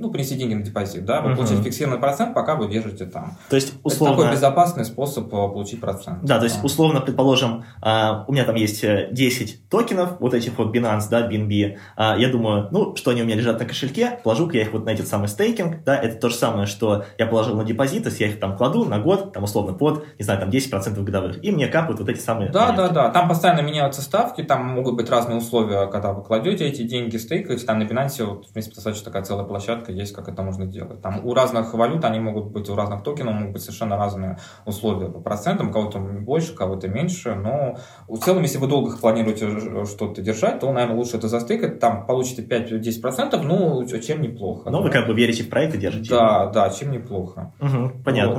ну, 0.00 0.10
принести 0.10 0.34
деньги 0.34 0.54
на 0.54 0.62
депозит, 0.62 1.04
да, 1.04 1.20
вы 1.20 1.30
uh-huh. 1.30 1.36
получаете 1.36 1.62
фиксированный 1.62 2.00
процент, 2.00 2.34
пока 2.34 2.56
вы 2.56 2.68
держите 2.68 3.04
там. 3.04 3.36
То 3.48 3.56
есть, 3.56 3.74
условно... 3.82 4.14
Это 4.14 4.22
такой 4.22 4.36
безопасный 4.36 4.84
способ 4.84 5.26
э, 5.26 5.30
получить 5.30 5.80
процент. 5.80 6.24
Да, 6.24 6.38
то 6.38 6.44
есть, 6.44 6.62
условно, 6.64 7.00
предположим, 7.00 7.64
а, 7.82 8.24
у 8.26 8.32
меня 8.32 8.44
там 8.44 8.54
есть 8.54 8.80
10 8.82 9.54
э, 9.54 9.56
токенов, 9.68 10.20
вот 10.20 10.34
этих 10.34 10.56
вот 10.58 10.74
Binance, 10.74 11.08
да, 11.10 11.28
BNB, 11.28 11.76
а, 11.96 12.16
я 12.16 12.28
думаю, 12.28 12.68
ну, 12.70 12.96
что 12.96 13.10
они 13.10 13.22
у 13.22 13.24
меня 13.26 13.36
лежат 13.36 13.58
на 13.58 13.66
кошельке, 13.66 14.18
положу-ка 14.24 14.56
я 14.56 14.62
их 14.62 14.72
вот 14.72 14.84
на 14.84 14.90
этот 14.90 15.06
самый 15.06 15.28
стейкинг, 15.28 15.84
да, 15.84 15.96
это 15.96 16.16
то 16.16 16.28
же 16.28 16.34
самое, 16.34 16.66
что 16.66 17.04
я 17.18 17.26
положил 17.26 17.56
на 17.56 17.64
депозит, 17.64 18.02
то 18.02 18.08
есть 18.08 18.20
я 18.20 18.28
их 18.28 18.40
там 18.40 18.56
кладу 18.56 18.84
на 18.84 18.98
год, 18.98 19.32
там, 19.32 19.44
условно, 19.44 19.74
под, 19.74 20.04
не 20.18 20.24
знаю, 20.24 20.40
там, 20.40 20.48
10% 20.48 21.02
годовых, 21.02 21.44
и 21.44 21.50
мне 21.50 21.66
капают 21.66 22.00
вот 22.00 22.08
эти 22.08 22.20
самые... 22.20 22.50
Да, 22.50 22.72
да, 22.72 22.88
да, 22.88 23.10
там 23.10 23.28
постоянно 23.28 23.60
меняются 23.60 24.02
ставки, 24.02 24.42
там 24.42 24.64
могут 24.64 24.96
быть 24.96 25.10
разные 25.10 25.36
условия, 25.36 25.86
когда 25.88 26.12
вы 26.12 26.22
кладете 26.22 26.66
эти 26.66 26.82
деньги, 26.82 27.16
стейкаете, 27.16 27.66
там 27.66 27.78
на 27.78 27.84
Binance, 27.84 28.24
вот, 28.24 28.46
в 28.46 28.52
принципе, 28.52 28.76
достаточно 28.76 29.04
такая 29.04 29.22
целая 29.22 29.44
площадка 29.44 29.89
есть, 29.92 30.14
как 30.14 30.28
это 30.28 30.42
можно 30.42 30.66
делать. 30.66 31.00
Там 31.02 31.24
у 31.24 31.34
разных 31.34 31.74
валют 31.74 32.04
они 32.04 32.20
могут 32.20 32.46
быть, 32.52 32.68
у 32.68 32.74
разных 32.74 33.02
токенов 33.02 33.34
могут 33.34 33.52
быть 33.52 33.62
совершенно 33.62 33.96
разные 33.96 34.38
условия 34.66 35.08
по 35.08 35.20
процентам, 35.20 35.72
кого-то 35.72 35.98
больше, 35.98 36.54
кого-то 36.54 36.88
меньше, 36.88 37.34
но 37.34 37.76
в 38.08 38.18
целом, 38.18 38.42
если 38.42 38.58
вы 38.58 38.68
долго 38.68 38.96
планируете 38.96 39.84
что-то 39.86 40.22
держать, 40.22 40.60
то, 40.60 40.72
наверное, 40.72 40.96
лучше 40.96 41.16
это 41.16 41.28
застыкать, 41.28 41.78
там 41.80 42.06
получите 42.06 42.42
5-10%, 42.42 43.40
ну, 43.42 43.86
чем 44.00 44.22
неплохо. 44.22 44.70
Ну, 44.70 44.78
да. 44.78 44.84
вы 44.84 44.90
как 44.90 45.06
бы 45.06 45.14
верите 45.14 45.42
в 45.42 45.50
проект 45.50 45.74
и 45.74 45.78
держите. 45.78 46.10
Да, 46.10 46.46
да, 46.46 46.70
чем 46.70 46.90
неплохо. 46.90 47.52
Угу, 47.60 48.02
понятно. 48.04 48.34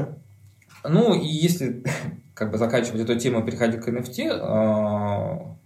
Вот. 0.84 0.92
Ну, 0.92 1.14
и 1.14 1.28
если 1.28 1.84
как 2.34 2.52
бы 2.52 2.58
заканчивать 2.58 3.02
эту 3.02 3.18
тему, 3.18 3.44
переходить 3.44 3.82
к 3.82 3.88
NFT, 3.88 5.58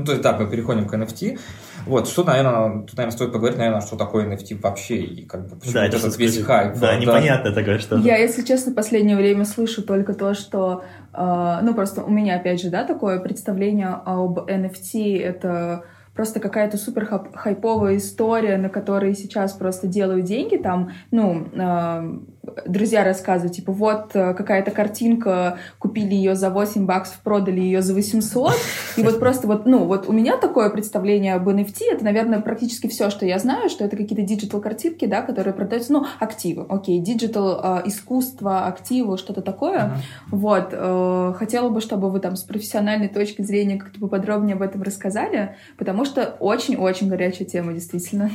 ну, 0.00 0.06
то 0.06 0.12
есть, 0.12 0.22
да, 0.22 0.36
мы 0.36 0.48
переходим 0.48 0.86
к 0.86 0.94
NFT. 0.94 1.38
Вот, 1.86 2.08
что, 2.08 2.24
наверное, 2.24 2.82
тут, 2.82 2.96
наверное, 2.96 3.14
стоит 3.14 3.32
поговорить, 3.32 3.58
наверное, 3.58 3.82
что 3.82 3.96
такое 3.96 4.26
NFT 4.26 4.58
вообще, 4.60 4.96
и 4.96 5.26
как 5.26 5.48
бы 5.48 5.56
почему 5.56 5.74
да, 5.74 5.86
это 5.86 5.98
этот 5.98 6.16
весь 6.18 6.42
хайп. 6.42 6.74
Да, 6.74 6.92
да, 6.92 6.96
непонятно 6.96 7.52
такое 7.52 7.78
что 7.78 7.96
Я, 7.96 8.16
если 8.16 8.42
честно, 8.42 8.72
в 8.72 8.74
последнее 8.74 9.16
время 9.16 9.44
слышу 9.44 9.82
только 9.82 10.14
то, 10.14 10.32
что, 10.32 10.84
э, 11.12 11.58
ну, 11.62 11.74
просто 11.74 12.02
у 12.02 12.10
меня, 12.10 12.36
опять 12.36 12.62
же, 12.62 12.70
да, 12.70 12.84
такое 12.84 13.20
представление 13.20 14.00
об 14.06 14.38
NFT, 14.38 15.20
это 15.20 15.84
просто 16.14 16.40
какая-то 16.40 16.78
супер 16.78 17.06
хайповая 17.34 17.98
история, 17.98 18.56
на 18.56 18.70
которой 18.70 19.14
сейчас 19.14 19.52
просто 19.52 19.86
делают 19.86 20.24
деньги, 20.24 20.56
там, 20.56 20.92
ну, 21.10 21.46
э, 21.52 22.18
друзья 22.66 23.04
рассказывают, 23.04 23.54
типа, 23.54 23.72
вот 23.72 24.10
э, 24.14 24.34
какая-то 24.34 24.70
картинка, 24.70 25.58
купили 25.78 26.14
ее 26.14 26.34
за 26.34 26.50
8 26.50 26.86
баксов, 26.86 27.20
продали 27.22 27.60
ее 27.60 27.82
за 27.82 27.94
800, 27.94 28.52
и 28.96 29.02
вот 29.02 29.18
просто 29.18 29.46
вот, 29.46 29.66
ну, 29.66 29.84
вот 29.84 30.08
у 30.08 30.12
меня 30.12 30.36
такое 30.36 30.70
представление 30.70 31.34
об 31.34 31.48
NFT, 31.48 31.84
это, 31.92 32.04
наверное, 32.04 32.40
практически 32.40 32.86
все, 32.88 33.10
что 33.10 33.26
я 33.26 33.38
знаю, 33.38 33.68
что 33.68 33.84
это 33.84 33.96
какие-то 33.96 34.22
digital 34.22 34.60
картинки, 34.60 35.04
да, 35.04 35.22
которые 35.22 35.54
продаются, 35.54 35.92
ну, 35.92 36.06
активы, 36.18 36.64
окей, 36.68 36.98
digital 37.00 37.60
э, 37.62 37.82
искусство, 37.86 38.66
активы, 38.66 39.18
что-то 39.18 39.42
такое, 39.42 39.78
uh-huh. 39.78 39.90
вот, 40.30 40.68
э, 40.72 41.34
хотела 41.36 41.68
бы, 41.68 41.80
чтобы 41.80 42.10
вы 42.10 42.20
там 42.20 42.36
с 42.36 42.42
профессиональной 42.42 43.08
точки 43.08 43.42
зрения 43.42 43.76
как-то 43.76 44.00
поподробнее 44.00 44.54
об 44.54 44.62
этом 44.62 44.82
рассказали, 44.82 45.56
потому 45.76 46.04
что 46.04 46.36
очень-очень 46.40 47.08
горячая 47.08 47.46
тема, 47.46 47.72
действительно. 47.72 48.30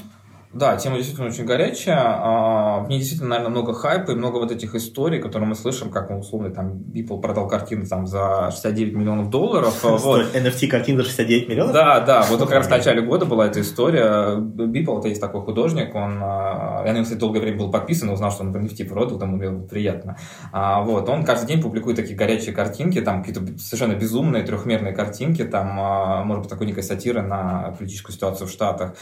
Да, 0.56 0.78
тема 0.78 0.95
действительно 0.95 1.28
очень 1.28 1.43
горячая. 1.43 1.99
А, 1.99 2.80
в 2.80 2.88
ней 2.88 2.99
действительно, 2.99 3.32
наверное, 3.32 3.51
много 3.51 3.74
хайпа 3.74 4.12
и 4.12 4.16
много 4.16 4.38
вот 4.38 4.53
этих 4.53 4.74
историй, 4.74 5.20
которые 5.20 5.49
мы 5.49 5.56
слышим, 5.56 5.91
как 5.91 6.10
он 6.10 6.20
условно 6.20 6.49
там 6.49 6.78
Beeple 6.78 7.20
продал 7.20 7.49
картину 7.49 7.86
там 7.86 8.08
за 8.08 8.51
69 8.51 8.95
миллионов 8.95 9.30
долларов. 9.30 9.78
Вот. 9.84 10.34
NFT 10.34 10.68
картина 10.68 10.99
за 10.99 11.10
69 11.10 11.49
миллионов? 11.49 11.74
Да, 11.74 11.99
да. 11.99 12.26
Вот 12.30 12.39
как 12.39 12.51
раз 12.51 12.68
в 12.68 12.70
начале 12.70 13.01
года 13.01 13.26
была 13.26 13.47
эта 13.47 13.60
история. 13.60 14.38
Beeple, 14.38 14.99
это 14.99 15.10
есть 15.10 15.20
такой 15.20 15.41
художник, 15.41 15.93
он, 15.93 16.22
а, 16.24 16.84
я 16.86 16.93
на 16.93 16.95
него, 16.95 17.03
кстати, 17.03 17.20
долгое 17.20 17.41
время 17.41 17.58
был 17.58 17.70
подписан, 17.70 18.10
узнал, 18.10 18.32
что 18.32 18.43
он 18.43 18.53
в 18.53 18.56
NFT 18.56 18.86
продал, 18.88 19.20
там 19.20 19.36
мне 19.36 19.49
было 19.49 19.68
приятно. 19.68 20.18
А, 20.53 20.82
вот, 20.84 21.10
он 21.10 21.26
каждый 21.26 21.47
день 21.47 21.62
публикует 21.62 21.97
такие 21.97 22.16
горячие 22.16 22.56
картинки, 22.56 23.01
там 23.01 23.26
какие-то 23.26 23.60
совершенно 23.60 23.95
безумные 23.95 24.43
трехмерные 24.43 24.93
картинки, 24.93 25.43
там, 25.43 26.26
может 26.26 26.43
быть, 26.43 26.49
такой 26.49 26.68
некой 26.68 26.84
сатиры 26.84 27.22
на 27.22 27.76
политическую 27.78 28.14
ситуацию 28.14 28.47
в 28.47 28.51
Штатах. 28.51 28.95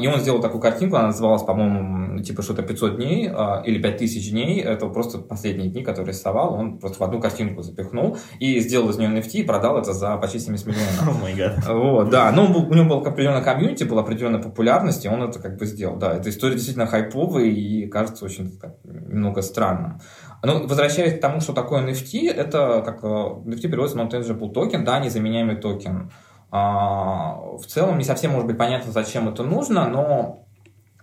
И 0.00 0.06
он 0.06 0.20
сделал 0.20 0.40
такую 0.40 0.60
картинку, 0.60 0.75
картинку, 0.76 0.96
она 0.96 1.06
называлась, 1.06 1.42
по-моему, 1.42 2.22
типа 2.22 2.42
что-то 2.42 2.62
500 2.62 2.96
дней 2.96 3.30
э, 3.32 3.62
или 3.64 3.80
5000 3.80 4.30
дней. 4.30 4.60
Это 4.60 4.86
просто 4.88 5.18
последние 5.18 5.70
дни, 5.70 5.82
которые 5.82 6.12
рисовал. 6.12 6.54
Он 6.54 6.78
просто 6.78 6.98
в 6.98 7.02
одну 7.02 7.20
картинку 7.20 7.62
запихнул 7.62 8.18
и 8.38 8.60
сделал 8.60 8.90
из 8.90 8.98
нее 8.98 9.08
NFT 9.10 9.30
и 9.32 9.42
продал 9.42 9.78
это 9.78 9.94
за 9.94 10.16
почти 10.18 10.38
70 10.38 10.66
миллионов. 10.66 11.08
О 11.08 11.22
май 11.22 11.34
гад. 11.34 11.66
Вот, 11.66 12.10
да. 12.10 12.30
Ну, 12.32 12.44
у 12.44 12.74
него 12.74 12.88
был 12.88 13.06
определенная 13.06 13.42
комьюнити, 13.42 13.84
была 13.84 14.02
определенная 14.02 14.42
популярность, 14.42 15.04
и 15.04 15.08
он 15.08 15.22
это 15.22 15.38
как 15.38 15.56
бы 15.56 15.64
сделал. 15.64 15.96
Да, 15.96 16.14
эта 16.14 16.28
история 16.28 16.54
действительно 16.54 16.86
хайповая 16.86 17.46
и 17.46 17.86
кажется 17.86 18.24
очень 18.24 18.58
так, 18.58 18.74
немного 18.84 19.40
странным. 19.42 20.00
Ну, 20.42 20.66
возвращаясь 20.66 21.18
к 21.18 21.20
тому, 21.20 21.40
что 21.40 21.54
такое 21.54 21.86
NFT, 21.86 22.30
это 22.30 22.82
как 22.84 23.02
э, 23.02 23.06
NFT 23.06 23.62
переводится 23.62 23.98
non-fungible 23.98 24.52
токен, 24.52 24.84
да, 24.84 24.98
незаменяемый 25.00 25.56
токен. 25.56 26.10
А, 26.50 27.34
в 27.58 27.66
целом 27.66 27.98
не 27.98 28.04
совсем 28.04 28.32
может 28.32 28.46
быть 28.46 28.58
понятно, 28.58 28.92
зачем 28.92 29.28
это 29.28 29.42
нужно, 29.42 29.88
но 29.88 30.45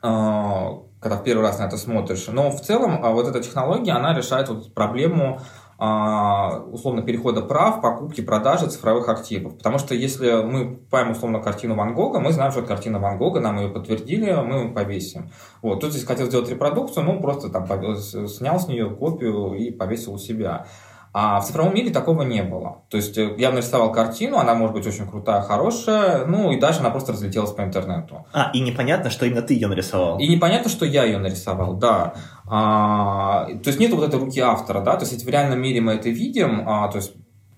когда 0.03 1.17
в 1.17 1.23
первый 1.23 1.41
раз 1.41 1.59
на 1.59 1.63
это 1.65 1.77
смотришь. 1.77 2.27
Но 2.27 2.49
в 2.49 2.61
целом 2.61 3.03
а, 3.03 3.11
вот 3.11 3.27
эта 3.27 3.41
технология, 3.41 3.91
она 3.91 4.15
решает 4.15 4.47
вот 4.49 4.73
проблему 4.73 5.39
а, 5.77 6.59
условно 6.71 7.01
перехода 7.01 7.41
прав, 7.41 7.81
покупки, 7.81 8.21
продажи 8.21 8.67
цифровых 8.67 9.09
активов. 9.09 9.57
Потому 9.57 9.77
что 9.79 9.95
если 9.95 10.41
мы 10.43 10.75
покупаем 10.75 11.11
условно 11.11 11.39
картину 11.41 11.75
Ван 11.75 11.93
Гога, 11.93 12.19
мы 12.19 12.31
знаем, 12.31 12.51
что 12.51 12.61
это 12.61 12.69
картина 12.69 12.99
Ван 12.99 13.17
Гога, 13.17 13.41
нам 13.41 13.57
ее 13.59 13.69
подтвердили, 13.69 14.33
мы 14.33 14.55
ее 14.55 14.69
повесим. 14.69 15.29
Вот. 15.61 15.81
Тут 15.81 15.91
здесь 15.91 16.05
хотел 16.05 16.27
сделать 16.27 16.49
репродукцию, 16.49 17.05
ну 17.05 17.19
просто 17.19 17.49
там 17.49 17.67
снял 17.67 18.59
с 18.59 18.67
нее 18.67 18.89
копию 18.89 19.53
и 19.53 19.71
повесил 19.71 20.13
у 20.13 20.17
себя. 20.17 20.67
А 21.15 21.39
в 21.39 21.45
цифровом 21.45 21.75
мире 21.75 21.91
такого 21.91 22.23
не 22.23 22.41
было. 22.41 22.81
То 22.89 22.97
есть 22.97 23.15
э, 23.19 23.35
я 23.37 23.51
нарисовал 23.51 23.91
картину, 23.91 24.37
она 24.37 24.55
может 24.55 24.73
быть 24.73 24.87
очень 24.87 25.07
крутая, 25.07 25.41
хорошая, 25.41 26.25
ну 26.25 26.51
и 26.51 26.59
дальше 26.59 26.79
она 26.79 26.89
просто 26.89 27.11
разлетелась 27.11 27.51
по 27.51 27.61
интернету. 27.61 28.25
А, 28.33 28.49
и 28.51 28.59
непонятно, 28.59 29.11
что 29.11 29.27
именно 29.27 29.43
ты 29.43 29.53
ее 29.53 29.67
нарисовал. 29.67 30.17
И 30.17 30.27
непонятно, 30.27 30.71
что 30.71 30.85
я 30.85 31.03
ее 31.03 31.19
нарисовал, 31.19 31.75
да. 31.75 32.15
А, 32.47 33.45
то 33.45 33.67
есть 33.67 33.79
нет 33.79 33.93
вот 33.93 34.07
этой 34.07 34.19
руки 34.19 34.39
автора, 34.39 34.81
да, 34.81 34.95
то 34.95 35.01
есть 35.01 35.13
если 35.13 35.25
в 35.27 35.29
реальном 35.29 35.61
мире 35.61 35.81
мы 35.81 35.93
это 35.93 36.09
видим, 36.09 36.67
а, 36.67 36.87
то 36.87 36.97
есть 36.97 37.13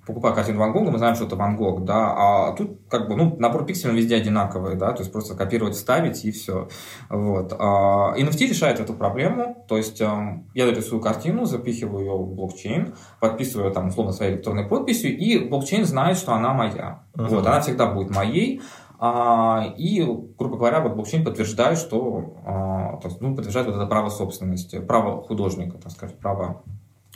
покупая 0.05 0.33
картину 0.33 0.59
Ван 0.59 0.71
Гога, 0.71 0.91
мы 0.91 0.97
знаем, 0.97 1.15
что 1.15 1.25
это 1.25 1.35
Ван 1.35 1.55
Гог, 1.55 1.83
да, 1.83 2.13
а 2.15 2.55
тут 2.55 2.79
как 2.89 3.07
бы, 3.07 3.15
ну, 3.15 3.35
набор 3.37 3.65
пикселей 3.65 3.95
везде 3.95 4.15
одинаковый, 4.15 4.75
да, 4.75 4.91
то 4.93 5.01
есть 5.01 5.11
просто 5.11 5.35
копировать, 5.35 5.75
вставить 5.75 6.23
и 6.25 6.31
все, 6.31 6.67
вот. 7.09 7.53
А 7.57 8.13
NFT 8.17 8.47
решает 8.47 8.79
эту 8.79 8.93
проблему, 8.93 9.65
то 9.67 9.77
есть 9.77 9.99
эм, 10.01 10.49
я 10.53 10.69
рисую 10.69 11.01
картину, 11.01 11.45
запихиваю 11.45 12.05
ее 12.05 12.17
в 12.17 12.35
блокчейн, 12.35 12.95
подписываю 13.19 13.71
там 13.71 13.87
условно 13.87 14.13
своей 14.13 14.33
электронной 14.33 14.67
подписью, 14.67 15.17
и 15.17 15.39
блокчейн 15.39 15.85
знает, 15.85 16.17
что 16.17 16.33
она 16.33 16.53
моя, 16.53 17.03
uh-huh. 17.15 17.27
вот, 17.27 17.47
она 17.47 17.61
всегда 17.61 17.87
будет 17.87 18.15
моей, 18.15 18.61
а, 18.97 19.73
и, 19.77 20.01
грубо 20.37 20.57
говоря, 20.57 20.79
вот 20.79 20.93
блокчейн 20.93 21.23
подтверждает, 21.25 21.77
что, 21.77 22.35
а, 22.45 22.99
ну, 23.19 23.35
подтверждает 23.35 23.67
вот 23.67 23.75
это 23.75 23.85
право 23.85 24.09
собственности, 24.09 24.79
право 24.79 25.21
художника, 25.21 25.77
так 25.77 25.91
сказать, 25.91 26.17
право 26.19 26.63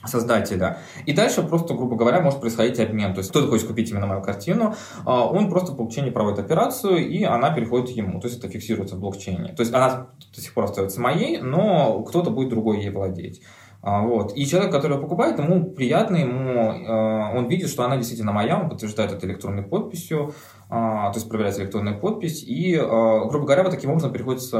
создателя. 0.06 0.78
И 1.06 1.14
дальше 1.14 1.44
просто, 1.44 1.74
грубо 1.74 1.96
говоря, 1.96 2.22
может 2.22 2.40
происходить 2.40 2.80
обмен. 2.80 3.14
То 3.14 3.20
есть 3.20 3.32
кто-то 3.32 3.48
хочет 3.48 3.68
купить 3.68 3.92
именно 3.92 4.08
мою 4.08 4.22
картину, 4.22 4.76
а, 5.06 5.26
он 5.26 5.50
просто 5.50 5.74
блокчейне 5.74 6.12
проводит 6.12 6.40
операцию, 6.40 7.06
и 7.08 7.24
она 7.24 7.52
переходит 7.52 7.90
ему. 7.90 8.20
То 8.20 8.28
есть 8.28 8.40
это 8.40 8.48
фиксируется 8.50 8.96
в 8.96 9.00
блокчейне. 9.00 9.54
То 9.54 9.62
есть 9.62 9.74
она 9.74 10.08
до 10.34 10.42
сих 10.42 10.54
пор 10.54 10.66
остается 10.66 11.02
моей, 11.02 11.40
но 11.42 12.02
кто-то 12.04 12.30
будет 12.30 12.50
другой 12.50 12.80
ей 12.80 12.92
владеть. 12.92 13.42
А, 13.82 14.02
вот. 14.02 14.38
И 14.38 14.46
человек, 14.46 14.72
который 14.72 14.96
ее 14.96 15.02
покупает, 15.02 15.38
ему 15.38 15.72
приятно, 15.72 16.16
ему, 16.16 16.86
а, 16.88 17.34
он 17.36 17.48
видит, 17.48 17.70
что 17.70 17.84
она 17.84 17.98
действительно 17.98 18.32
моя, 18.32 18.58
он 18.58 18.70
подтверждает 18.70 19.12
это 19.12 19.28
электронной 19.28 19.64
подписью, 19.64 20.34
то 20.70 21.12
есть 21.16 21.28
проверяется 21.28 21.64
электронная 21.64 21.96
подпись, 21.96 22.44
и, 22.46 22.76
грубо 22.76 23.46
говоря, 23.46 23.64
вот 23.64 23.72
таким 23.72 23.90
образом 23.90 24.14
приходится, 24.14 24.60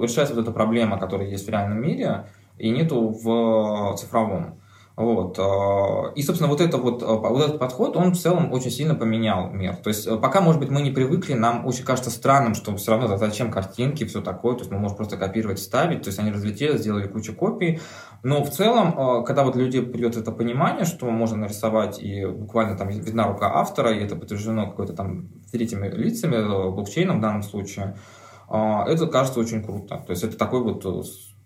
решается 0.00 0.34
вот 0.34 0.44
эта 0.44 0.50
проблема, 0.50 0.98
которая 0.98 1.28
есть 1.28 1.46
в 1.46 1.50
реальном 1.50 1.82
мире, 1.82 2.24
и 2.56 2.70
нету 2.70 3.08
в 3.08 3.94
цифровом. 3.98 4.61
Вот. 5.02 5.36
Э, 5.36 6.14
и, 6.14 6.22
собственно, 6.22 6.48
вот, 6.48 6.60
это 6.60 6.76
вот, 6.76 7.02
э, 7.02 7.06
вот 7.06 7.42
этот 7.42 7.58
подход, 7.58 7.96
он 7.96 8.12
в 8.12 8.16
целом 8.16 8.52
очень 8.52 8.70
сильно 8.70 8.94
поменял 8.94 9.50
мир. 9.50 9.74
То 9.74 9.88
есть, 9.88 10.08
пока, 10.20 10.40
может 10.40 10.60
быть, 10.60 10.70
мы 10.70 10.80
не 10.80 10.92
привыкли, 10.92 11.34
нам 11.34 11.66
очень 11.66 11.84
кажется 11.84 12.10
странным, 12.10 12.54
что 12.54 12.76
все 12.76 12.92
равно 12.92 13.16
зачем 13.16 13.50
картинки, 13.50 14.04
все 14.04 14.20
такое, 14.20 14.54
то 14.54 14.60
есть 14.60 14.70
мы 14.70 14.78
можем 14.78 14.96
просто 14.96 15.16
копировать, 15.16 15.58
ставить, 15.58 16.02
то 16.02 16.08
есть 16.08 16.20
они 16.20 16.30
разлетели, 16.30 16.78
сделали 16.78 17.08
кучу 17.08 17.34
копий, 17.34 17.80
но 18.22 18.44
в 18.44 18.50
целом, 18.50 19.24
когда 19.24 19.42
вот 19.42 19.56
люди 19.56 19.80
придет 19.80 20.16
это 20.16 20.30
понимание, 20.30 20.84
что 20.84 21.10
можно 21.10 21.36
нарисовать, 21.36 22.00
и 22.00 22.24
буквально 22.24 22.76
там 22.76 22.88
видна 22.88 23.26
рука 23.26 23.50
автора, 23.52 23.92
и 23.92 24.04
это 24.04 24.14
подтверждено 24.14 24.70
какой-то 24.70 24.92
там 24.92 25.30
третьими 25.50 25.88
лицами, 25.88 26.70
блокчейном 26.70 27.18
в 27.18 27.20
данном 27.20 27.42
случае, 27.42 27.96
это 28.48 29.06
кажется 29.08 29.40
очень 29.40 29.64
круто. 29.64 30.02
То 30.06 30.10
есть 30.10 30.22
это 30.22 30.36
такой 30.36 30.62
вот 30.62 30.84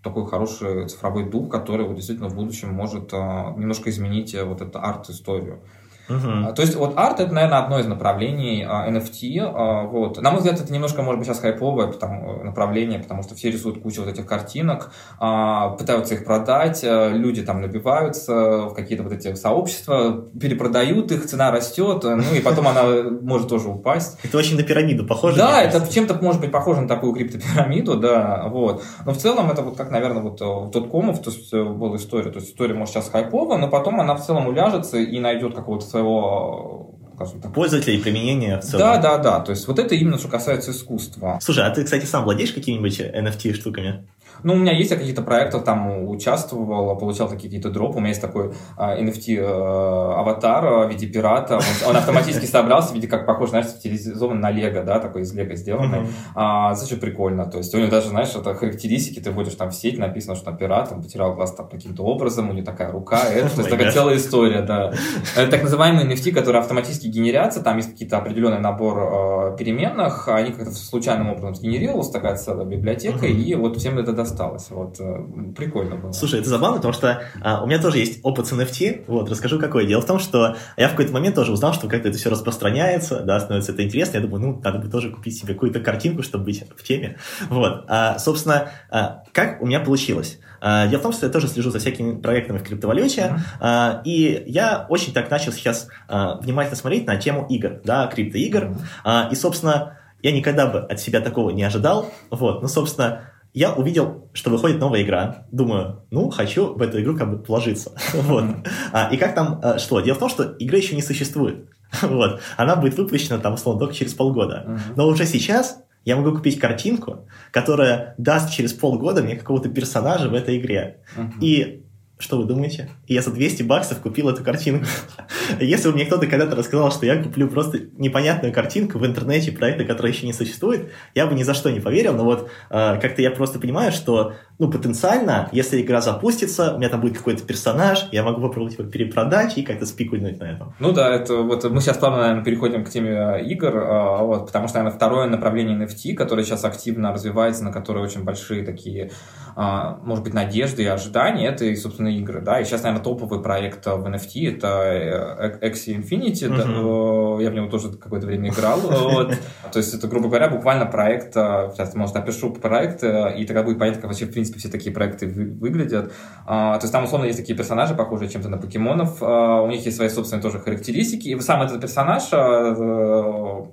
такой 0.06 0.26
хороший 0.26 0.88
цифровой 0.88 1.28
дух, 1.28 1.50
который 1.50 1.84
вот 1.84 1.96
действительно 1.96 2.28
в 2.28 2.36
будущем 2.36 2.72
может 2.72 3.12
а, 3.12 3.52
немножко 3.56 3.90
изменить 3.90 4.34
э, 4.34 4.44
вот 4.44 4.60
эту 4.60 4.78
арт-историю. 4.78 5.60
Uh-huh. 6.08 6.54
То 6.54 6.62
есть 6.62 6.76
вот 6.76 6.96
арт 6.96 7.20
это, 7.20 7.32
наверное, 7.32 7.58
одно 7.58 7.78
из 7.80 7.86
направлений 7.86 8.64
а, 8.66 8.88
NFT. 8.88 9.40
А, 9.40 9.84
вот. 9.84 10.20
На 10.20 10.30
мой 10.30 10.38
взгляд, 10.38 10.60
это 10.60 10.72
немножко, 10.72 11.02
может 11.02 11.18
быть, 11.18 11.28
сейчас 11.28 11.40
хайповое 11.40 11.88
потому, 11.88 12.44
направление, 12.44 12.98
потому 12.98 13.22
что 13.22 13.34
все 13.34 13.50
рисуют 13.50 13.82
кучу 13.82 14.02
вот 14.02 14.10
этих 14.10 14.26
картинок, 14.26 14.92
а, 15.18 15.70
пытаются 15.70 16.14
их 16.14 16.24
продать, 16.24 16.82
а, 16.84 17.10
люди 17.10 17.42
там 17.42 17.60
набиваются 17.60 18.66
в 18.66 18.74
какие-то 18.74 19.02
вот 19.02 19.12
эти 19.12 19.34
сообщества, 19.34 20.26
перепродают 20.40 21.10
их, 21.10 21.26
цена 21.26 21.50
растет, 21.50 22.04
ну 22.04 22.34
и 22.34 22.40
потом 22.40 22.68
она 22.68 22.84
может 23.22 23.48
тоже 23.48 23.68
упасть. 23.68 24.18
Это 24.22 24.38
очень 24.38 24.56
на 24.56 24.62
пирамиду 24.62 25.04
похоже. 25.06 25.38
Да, 25.38 25.62
это 25.62 25.92
чем-то 25.92 26.14
может 26.22 26.40
быть 26.40 26.52
похоже 26.52 26.82
на 26.82 26.88
такую 26.88 27.12
криптопирамиду, 27.14 27.96
да, 27.96 28.44
вот. 28.48 28.82
Но 29.04 29.12
в 29.12 29.16
целом 29.16 29.50
это 29.50 29.62
вот 29.62 29.76
как, 29.76 29.90
наверное, 29.90 30.22
вот 30.22 30.40
в 30.40 30.70
тот 30.70 30.90
комов, 30.90 31.20
то 31.20 31.30
есть 31.30 31.52
была 31.52 31.96
история, 31.96 32.30
то 32.30 32.38
есть 32.38 32.50
история 32.50 32.74
может 32.74 32.94
сейчас 32.94 33.10
хайповая, 33.10 33.58
но 33.58 33.68
потом 33.68 34.00
она 34.00 34.14
в 34.14 34.24
целом 34.24 34.46
уляжется 34.46 34.98
и 34.98 35.18
найдет 35.18 35.54
какого-то 35.54 35.84
своего 35.96 36.86
скажем 37.16 37.40
так. 37.40 37.54
Пользователей 37.54 37.98
применения 37.98 38.58
в 38.58 38.62
целом. 38.62 38.78
Да, 38.78 38.98
да, 38.98 39.18
да. 39.18 39.40
То 39.40 39.50
есть 39.50 39.66
вот 39.66 39.78
это 39.78 39.94
именно 39.94 40.18
что 40.18 40.28
касается 40.28 40.70
искусства. 40.70 41.38
Слушай, 41.42 41.64
а 41.66 41.70
ты, 41.70 41.84
кстати, 41.84 42.04
сам 42.04 42.24
владеешь 42.24 42.52
какими-нибудь 42.52 43.00
NFT 43.00 43.54
штуками? 43.54 44.06
Ну, 44.42 44.54
у 44.54 44.56
меня 44.56 44.72
есть 44.72 44.90
я 44.90 44.96
какие-то 44.96 45.22
проекты, 45.22 45.60
там 45.60 46.08
участвовал, 46.08 46.96
получал 46.96 47.28
какие-то 47.28 47.70
дропы. 47.70 47.96
У 47.96 48.00
меня 48.00 48.10
есть 48.10 48.20
такой 48.20 48.52
а, 48.76 48.98
NFT 48.98 49.38
а, 49.40 50.20
аватар 50.20 50.86
в 50.86 50.90
виде 50.90 51.06
пирата. 51.06 51.56
Он, 51.56 51.90
он 51.90 51.96
автоматически 51.96 52.46
собрался 52.46 52.92
в 52.92 52.94
виде, 52.94 53.08
как 53.08 53.26
похож, 53.26 53.50
знаешь, 53.50 53.66
стилизован 53.66 54.40
на 54.40 54.50
Лего, 54.50 54.82
да, 54.82 54.98
такой 54.98 55.22
из 55.22 55.32
Лего 55.34 55.54
сделанный. 55.54 56.08
А, 56.34 56.72
это 56.72 56.84
очень 56.84 56.98
прикольно. 56.98 57.46
То 57.46 57.58
есть 57.58 57.74
у 57.74 57.78
него 57.78 57.90
даже, 57.90 58.08
знаешь, 58.08 58.34
это 58.34 58.54
характеристики, 58.54 59.20
ты 59.20 59.30
вводишь 59.30 59.54
там 59.54 59.70
в 59.70 59.74
сеть, 59.74 59.98
написано, 59.98 60.34
что 60.36 60.52
пират, 60.52 60.92
он 60.92 61.02
потерял 61.02 61.34
глаз 61.34 61.54
там 61.54 61.68
каким-то 61.68 62.02
образом, 62.02 62.50
у 62.50 62.52
него 62.52 62.64
такая 62.64 62.90
рука, 62.90 63.20
это, 63.28 63.48
то 63.50 63.60
есть 63.60 63.70
такая 63.70 63.92
целая 63.92 64.16
история, 64.16 64.62
да. 64.62 64.92
Это 65.36 65.50
так 65.50 65.62
называемые 65.62 66.06
NFT, 66.06 66.32
которые 66.32 66.60
автоматически 66.60 67.06
генерятся, 67.06 67.62
там 67.62 67.76
есть 67.76 67.92
какие-то 67.92 68.18
определенный 68.18 68.60
набор 68.60 69.52
э, 69.52 69.56
переменных, 69.56 70.28
они 70.28 70.52
как-то 70.52 70.72
случайным 70.72 71.30
образом 71.30 71.54
сгенерировалась, 71.54 72.10
такая 72.10 72.36
целая 72.36 72.66
библиотека, 72.66 73.26
и 73.26 73.54
вот 73.54 73.76
всем 73.76 73.98
это 73.98 74.12
осталось. 74.26 74.70
Вот, 74.70 75.00
э, 75.00 75.52
прикольно 75.56 75.96
было. 75.96 76.12
Слушай, 76.12 76.40
это 76.40 76.48
забавно, 76.48 76.76
потому 76.76 76.92
что 76.92 77.22
а, 77.40 77.62
у 77.62 77.66
меня 77.66 77.80
тоже 77.80 77.98
есть 77.98 78.20
опыт 78.22 78.46
с 78.46 78.52
NFT. 78.52 79.04
Вот, 79.06 79.30
расскажу, 79.30 79.58
какой. 79.58 79.86
Дело 79.86 80.02
в 80.02 80.06
том, 80.06 80.18
что 80.18 80.56
я 80.76 80.88
в 80.88 80.92
какой-то 80.92 81.12
момент 81.12 81.34
тоже 81.34 81.52
узнал, 81.52 81.72
что 81.72 81.88
как-то 81.88 82.08
это 82.08 82.18
все 82.18 82.30
распространяется, 82.30 83.20
да, 83.20 83.40
становится 83.40 83.72
это 83.72 83.84
интересно. 83.84 84.16
Я 84.18 84.22
думаю, 84.22 84.40
ну, 84.40 84.60
надо 84.62 84.78
бы 84.78 84.88
тоже 84.88 85.10
купить 85.10 85.38
себе 85.38 85.54
какую-то 85.54 85.80
картинку, 85.80 86.22
чтобы 86.22 86.44
быть 86.44 86.64
в 86.76 86.82
теме. 86.82 87.18
Вот. 87.48 87.84
А, 87.88 88.18
собственно, 88.18 88.70
а, 88.90 89.22
как 89.32 89.62
у 89.62 89.66
меня 89.66 89.80
получилось? 89.80 90.38
А, 90.60 90.86
дело 90.86 91.00
в 91.00 91.02
том, 91.02 91.12
что 91.12 91.26
я 91.26 91.32
тоже 91.32 91.48
слежу 91.48 91.70
за 91.70 91.78
всякими 91.78 92.16
проектами 92.20 92.58
в 92.58 92.62
криптовалюте, 92.62 93.20
mm-hmm. 93.20 93.40
а, 93.60 94.02
и 94.04 94.44
я 94.46 94.86
очень 94.88 95.12
так 95.12 95.30
начал 95.30 95.52
сейчас 95.52 95.88
а, 96.08 96.38
внимательно 96.40 96.76
смотреть 96.76 97.06
на 97.06 97.16
тему 97.16 97.46
игр, 97.48 97.80
да, 97.84 98.06
криптоигр. 98.06 98.64
Mm-hmm. 98.64 98.80
А, 99.04 99.28
и, 99.30 99.34
собственно, 99.34 99.98
я 100.22 100.32
никогда 100.32 100.66
бы 100.66 100.80
от 100.80 100.98
себя 100.98 101.20
такого 101.20 101.50
не 101.50 101.62
ожидал. 101.62 102.10
Вот, 102.30 102.62
ну, 102.62 102.68
собственно, 102.68 103.30
я 103.56 103.72
увидел, 103.72 104.28
что 104.34 104.50
выходит 104.50 104.78
новая 104.78 105.02
игра. 105.02 105.46
Думаю, 105.50 106.04
ну, 106.10 106.28
хочу 106.28 106.74
в 106.74 106.82
эту 106.82 107.00
игру 107.00 107.16
как 107.16 107.30
бы 107.30 107.38
положиться. 107.38 107.92
вот. 108.12 108.44
А, 108.92 109.08
и 109.10 109.16
как 109.16 109.34
там 109.34 109.60
а, 109.62 109.78
что? 109.78 110.00
Дело 110.00 110.14
в 110.14 110.18
том, 110.18 110.28
что 110.28 110.42
игры 110.58 110.76
еще 110.76 110.94
не 110.94 111.00
существует. 111.00 111.66
вот. 112.02 112.42
Она 112.58 112.76
будет 112.76 112.98
выпущена 112.98 113.38
там, 113.38 113.54
условно, 113.54 113.80
только 113.80 113.94
через 113.94 114.12
полгода. 114.12 114.78
Но 114.94 115.08
уже 115.08 115.24
сейчас 115.24 115.82
я 116.04 116.16
могу 116.16 116.36
купить 116.36 116.60
картинку, 116.60 117.26
которая 117.50 118.14
даст 118.18 118.52
через 118.52 118.74
полгода 118.74 119.22
мне 119.22 119.36
какого-то 119.36 119.70
персонажа 119.70 120.28
в 120.28 120.34
этой 120.34 120.58
игре. 120.58 120.98
И 121.40 121.85
что 122.18 122.38
вы 122.38 122.44
думаете? 122.44 122.90
я 123.08 123.22
за 123.22 123.30
200 123.30 123.62
баксов 123.62 124.00
купил 124.00 124.28
эту 124.28 124.42
картинку. 124.42 124.86
Если 125.60 125.88
бы 125.88 125.94
мне 125.94 126.06
кто-то 126.06 126.26
когда-то 126.26 126.56
рассказал, 126.56 126.90
что 126.90 127.06
я 127.06 127.22
куплю 127.22 127.48
просто 127.48 127.80
непонятную 127.98 128.52
картинку 128.52 128.98
в 128.98 129.06
интернете 129.06 129.52
проекта, 129.52 129.84
который 129.84 130.12
еще 130.12 130.26
не 130.26 130.32
существует, 130.32 130.90
я 131.14 131.26
бы 131.26 131.34
ни 131.34 131.42
за 131.42 131.54
что 131.54 131.70
не 131.70 131.80
поверил. 131.80 132.14
Но 132.14 132.24
вот 132.24 132.50
э, 132.70 132.98
как-то 133.00 133.22
я 133.22 133.30
просто 133.30 133.58
понимаю, 133.58 133.92
что 133.92 134.34
ну, 134.58 134.70
потенциально, 134.70 135.48
если 135.52 135.80
игра 135.82 136.00
запустится, 136.00 136.74
у 136.74 136.78
меня 136.78 136.88
там 136.88 137.00
будет 137.00 137.18
какой-то 137.18 137.44
персонаж, 137.44 138.06
я 138.12 138.22
могу 138.22 138.40
попробовать 138.40 138.78
его 138.78 138.88
перепродать 138.88 139.58
и 139.58 139.62
как-то 139.62 139.84
спекульнуть 139.84 140.40
на 140.40 140.44
этом. 140.44 140.74
Ну 140.78 140.92
да, 140.92 141.14
это 141.14 141.36
вот 141.36 141.64
мы 141.70 141.80
сейчас 141.80 141.98
плавно, 141.98 142.20
наверное, 142.20 142.44
переходим 142.44 142.84
к 142.84 142.88
теме 142.88 143.10
э, 143.10 143.44
игр, 143.44 143.76
э, 143.76 144.24
вот, 144.24 144.46
потому 144.46 144.68
что, 144.68 144.78
наверное, 144.78 144.96
второе 144.96 145.28
направление 145.28 145.78
NFT, 145.78 146.14
которое 146.14 146.42
сейчас 146.44 146.64
активно 146.64 147.12
развивается, 147.12 147.64
на 147.64 147.72
которое 147.72 148.00
очень 148.00 148.24
большие 148.24 148.64
такие, 148.64 149.10
может 149.56 150.22
быть, 150.22 150.34
надежды 150.34 150.82
и 150.82 150.86
ожидания, 150.86 151.48
это, 151.48 151.64
и, 151.64 151.74
собственно, 151.76 152.08
игры, 152.08 152.42
да, 152.42 152.60
и 152.60 152.64
сейчас, 152.64 152.82
наверное, 152.82 153.02
топовый 153.02 153.42
проект 153.42 153.86
в 153.86 154.06
NFT, 154.06 154.56
это 154.56 155.58
Axie 155.62 155.96
Infinity, 155.96 156.48
uh-huh. 156.48 157.36
да, 157.38 157.42
я 157.42 157.50
в 157.50 157.54
него 157.54 157.68
тоже 157.68 157.90
какое-то 157.92 158.26
время 158.26 158.50
играл, 158.50 158.80
вот, 158.80 159.34
то 159.72 159.78
есть 159.78 159.94
это, 159.94 160.08
грубо 160.08 160.28
говоря, 160.28 160.48
буквально 160.48 160.84
проект, 160.84 161.32
сейчас, 161.32 161.94
может, 161.94 162.16
опишу 162.16 162.52
проект, 162.52 163.02
и 163.02 163.44
тогда 163.46 163.62
будет 163.62 163.78
понятно, 163.78 164.02
как 164.02 164.10
вообще, 164.10 164.26
в 164.26 164.32
принципе, 164.32 164.58
все 164.58 164.68
такие 164.68 164.92
проекты 164.92 165.26
выглядят. 165.26 166.12
А, 166.46 166.78
то 166.78 166.84
есть 166.84 166.92
там, 166.92 167.04
условно, 167.04 167.26
есть 167.26 167.38
такие 167.38 167.56
персонажи, 167.56 167.94
похожие 167.94 168.28
чем-то 168.28 168.48
на 168.48 168.58
покемонов. 168.58 169.22
А, 169.22 169.62
у 169.62 169.68
них 169.68 169.84
есть 169.84 169.96
свои 169.96 170.08
собственные 170.08 170.42
тоже 170.42 170.58
характеристики. 170.58 171.28
И 171.28 171.40
сам 171.40 171.62
этот 171.62 171.80
персонаж 171.80 172.28
а, 172.32 173.68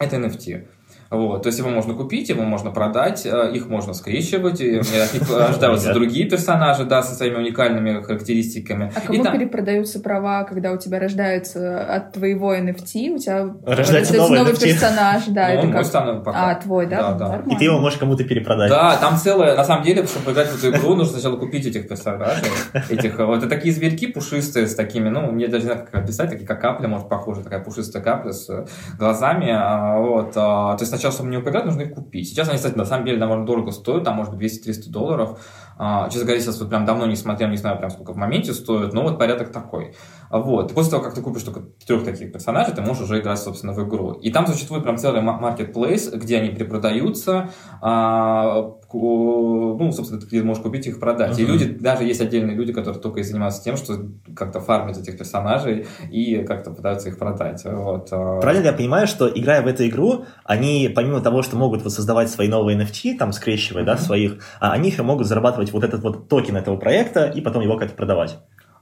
э, 0.00 0.04
это 0.04 0.16
NFT. 0.16 0.66
Вот, 1.10 1.42
то 1.42 1.46
есть 1.46 1.58
его 1.58 1.70
можно 1.70 1.94
купить, 1.94 2.28
его 2.28 2.42
можно 2.42 2.70
продать, 2.70 3.24
э, 3.24 3.50
их 3.54 3.66
можно 3.66 3.94
скрещивать, 3.94 4.60
и 4.60 4.76
от 4.76 5.14
них 5.14 5.22
рождаются 5.30 5.94
другие 5.94 6.28
персонажи, 6.28 6.84
да, 6.84 7.02
со 7.02 7.14
своими 7.14 7.36
уникальными 7.36 8.02
характеристиками. 8.02 8.92
А 8.94 9.00
кому 9.00 9.24
там... 9.24 9.38
перепродаются 9.38 10.00
права, 10.00 10.44
когда 10.44 10.72
у 10.72 10.76
тебя 10.76 10.98
рождается 10.98 11.82
от 11.82 12.12
твоего 12.12 12.54
NFT, 12.54 13.14
у 13.14 13.18
тебя 13.18 13.54
рождается 13.64 14.16
новый, 14.16 14.38
новый 14.38 14.56
персонаж, 14.56 15.24
да, 15.28 15.48
ну, 15.48 15.70
это 15.70 16.22
как... 16.22 16.34
А, 16.34 16.54
твой, 16.56 16.86
да? 16.86 17.14
Да, 17.14 17.42
да. 17.46 17.54
И 17.54 17.56
ты 17.56 17.64
его 17.64 17.78
можешь 17.78 17.98
кому-то 17.98 18.24
перепродать. 18.24 18.68
Да, 18.68 18.96
там 18.98 19.16
целое, 19.16 19.56
на 19.56 19.64
самом 19.64 19.84
деле, 19.84 20.06
чтобы 20.06 20.32
играть 20.32 20.48
в 20.48 20.62
эту 20.62 20.76
игру, 20.76 20.94
нужно 20.94 21.14
сначала 21.14 21.36
купить 21.36 21.64
этих 21.64 21.88
персонажей, 21.88 22.44
этих, 22.90 23.18
вот, 23.18 23.38
это 23.38 23.48
такие 23.48 23.72
зверьки 23.72 24.08
пушистые 24.08 24.66
с 24.66 24.74
такими, 24.74 25.08
ну, 25.08 25.32
мне 25.32 25.48
даже 25.48 25.64
не 25.64 25.72
знаю, 25.72 25.86
как 25.90 26.02
описать, 26.02 26.28
такие 26.28 26.46
как 26.46 26.60
капля, 26.60 26.86
может, 26.86 27.08
похожа, 27.08 27.42
такая 27.42 27.60
пушистая 27.60 28.02
капля 28.02 28.32
с 28.32 28.66
глазами, 28.98 29.50
а, 29.50 29.98
вот, 29.98 30.32
а, 30.36 30.76
то 30.76 30.82
есть 30.82 30.97
сначала, 30.98 31.14
чтобы 31.14 31.30
не 31.30 31.36
упрягать, 31.36 31.64
нужно 31.64 31.82
их 31.82 31.94
купить. 31.94 32.28
Сейчас 32.28 32.48
они, 32.48 32.56
кстати, 32.56 32.76
на 32.76 32.84
самом 32.84 33.06
деле 33.06 33.18
довольно 33.18 33.46
дорого 33.46 33.70
стоят, 33.70 34.04
там, 34.04 34.16
может 34.16 34.34
быть, 34.34 34.66
200-300 34.66 34.90
долларов. 34.90 35.40
А, 35.78 36.08
честно 36.08 36.24
говоря, 36.24 36.40
сейчас 36.40 36.58
вот 36.60 36.68
прям 36.68 36.84
давно 36.84 37.06
не 37.06 37.14
смотрел, 37.14 37.48
не 37.48 37.56
знаю 37.56 37.78
прям 37.78 37.90
сколько 37.90 38.12
в 38.12 38.16
моменте 38.16 38.52
стоит, 38.52 38.92
но 38.92 39.02
вот 39.02 39.18
порядок 39.18 39.52
такой. 39.52 39.94
Вот. 40.30 40.74
после 40.74 40.90
того, 40.90 41.02
как 41.02 41.14
ты 41.14 41.22
купишь 41.22 41.44
только 41.44 41.60
трех 41.86 42.04
таких 42.04 42.32
персонажей, 42.32 42.74
ты 42.74 42.82
можешь 42.82 43.04
уже 43.04 43.20
играть, 43.20 43.38
собственно, 43.38 43.72
в 43.72 43.88
игру. 43.88 44.12
И 44.12 44.30
там 44.30 44.46
существует 44.46 44.82
прям 44.82 44.98
целый 44.98 45.22
маркетплейс, 45.22 46.10
где 46.12 46.38
они 46.38 46.50
перепродаются, 46.50 47.50
а, 47.80 48.72
ну, 48.92 49.92
собственно, 49.92 50.20
ты 50.20 50.42
можешь 50.42 50.62
купить 50.62 50.86
их, 50.86 50.98
продать. 50.98 51.38
Uh-huh. 51.38 51.42
И 51.42 51.46
люди, 51.46 51.66
даже 51.66 52.04
есть 52.04 52.20
отдельные 52.20 52.56
люди, 52.56 52.72
которые 52.72 53.00
только 53.00 53.20
и 53.20 53.22
занимаются 53.22 53.62
тем, 53.62 53.76
что 53.76 53.98
как-то 54.34 54.60
фармят 54.60 54.96
этих 54.96 55.18
персонажей 55.18 55.86
и 56.10 56.44
как-то 56.44 56.70
пытаются 56.70 57.10
их 57.10 57.18
продать. 57.18 57.62
Вот. 57.64 58.08
А. 58.12 58.40
Правильно 58.40 58.66
я 58.66 58.72
понимаю, 58.72 59.06
что 59.06 59.28
играя 59.28 59.62
в 59.62 59.66
эту 59.66 59.86
игру, 59.86 60.24
они, 60.44 60.90
помимо 60.94 61.20
того, 61.20 61.42
что 61.42 61.56
могут 61.56 61.82
вот 61.82 61.92
создавать 61.92 62.30
свои 62.30 62.48
новые 62.48 62.78
NFT, 62.78 63.16
там, 63.18 63.32
скрещивая, 63.32 63.82
uh-huh. 63.82 63.86
да, 63.86 63.98
своих, 63.98 64.38
а 64.60 64.72
они 64.72 64.88
еще 64.88 65.02
могут 65.02 65.26
зарабатывать 65.26 65.72
вот 65.72 65.84
этот 65.84 66.02
вот 66.02 66.28
токен 66.28 66.56
этого 66.56 66.76
проекта 66.76 67.26
и 67.26 67.40
потом 67.40 67.62
его 67.62 67.76
как-то 67.76 67.94
продавать. 67.94 68.38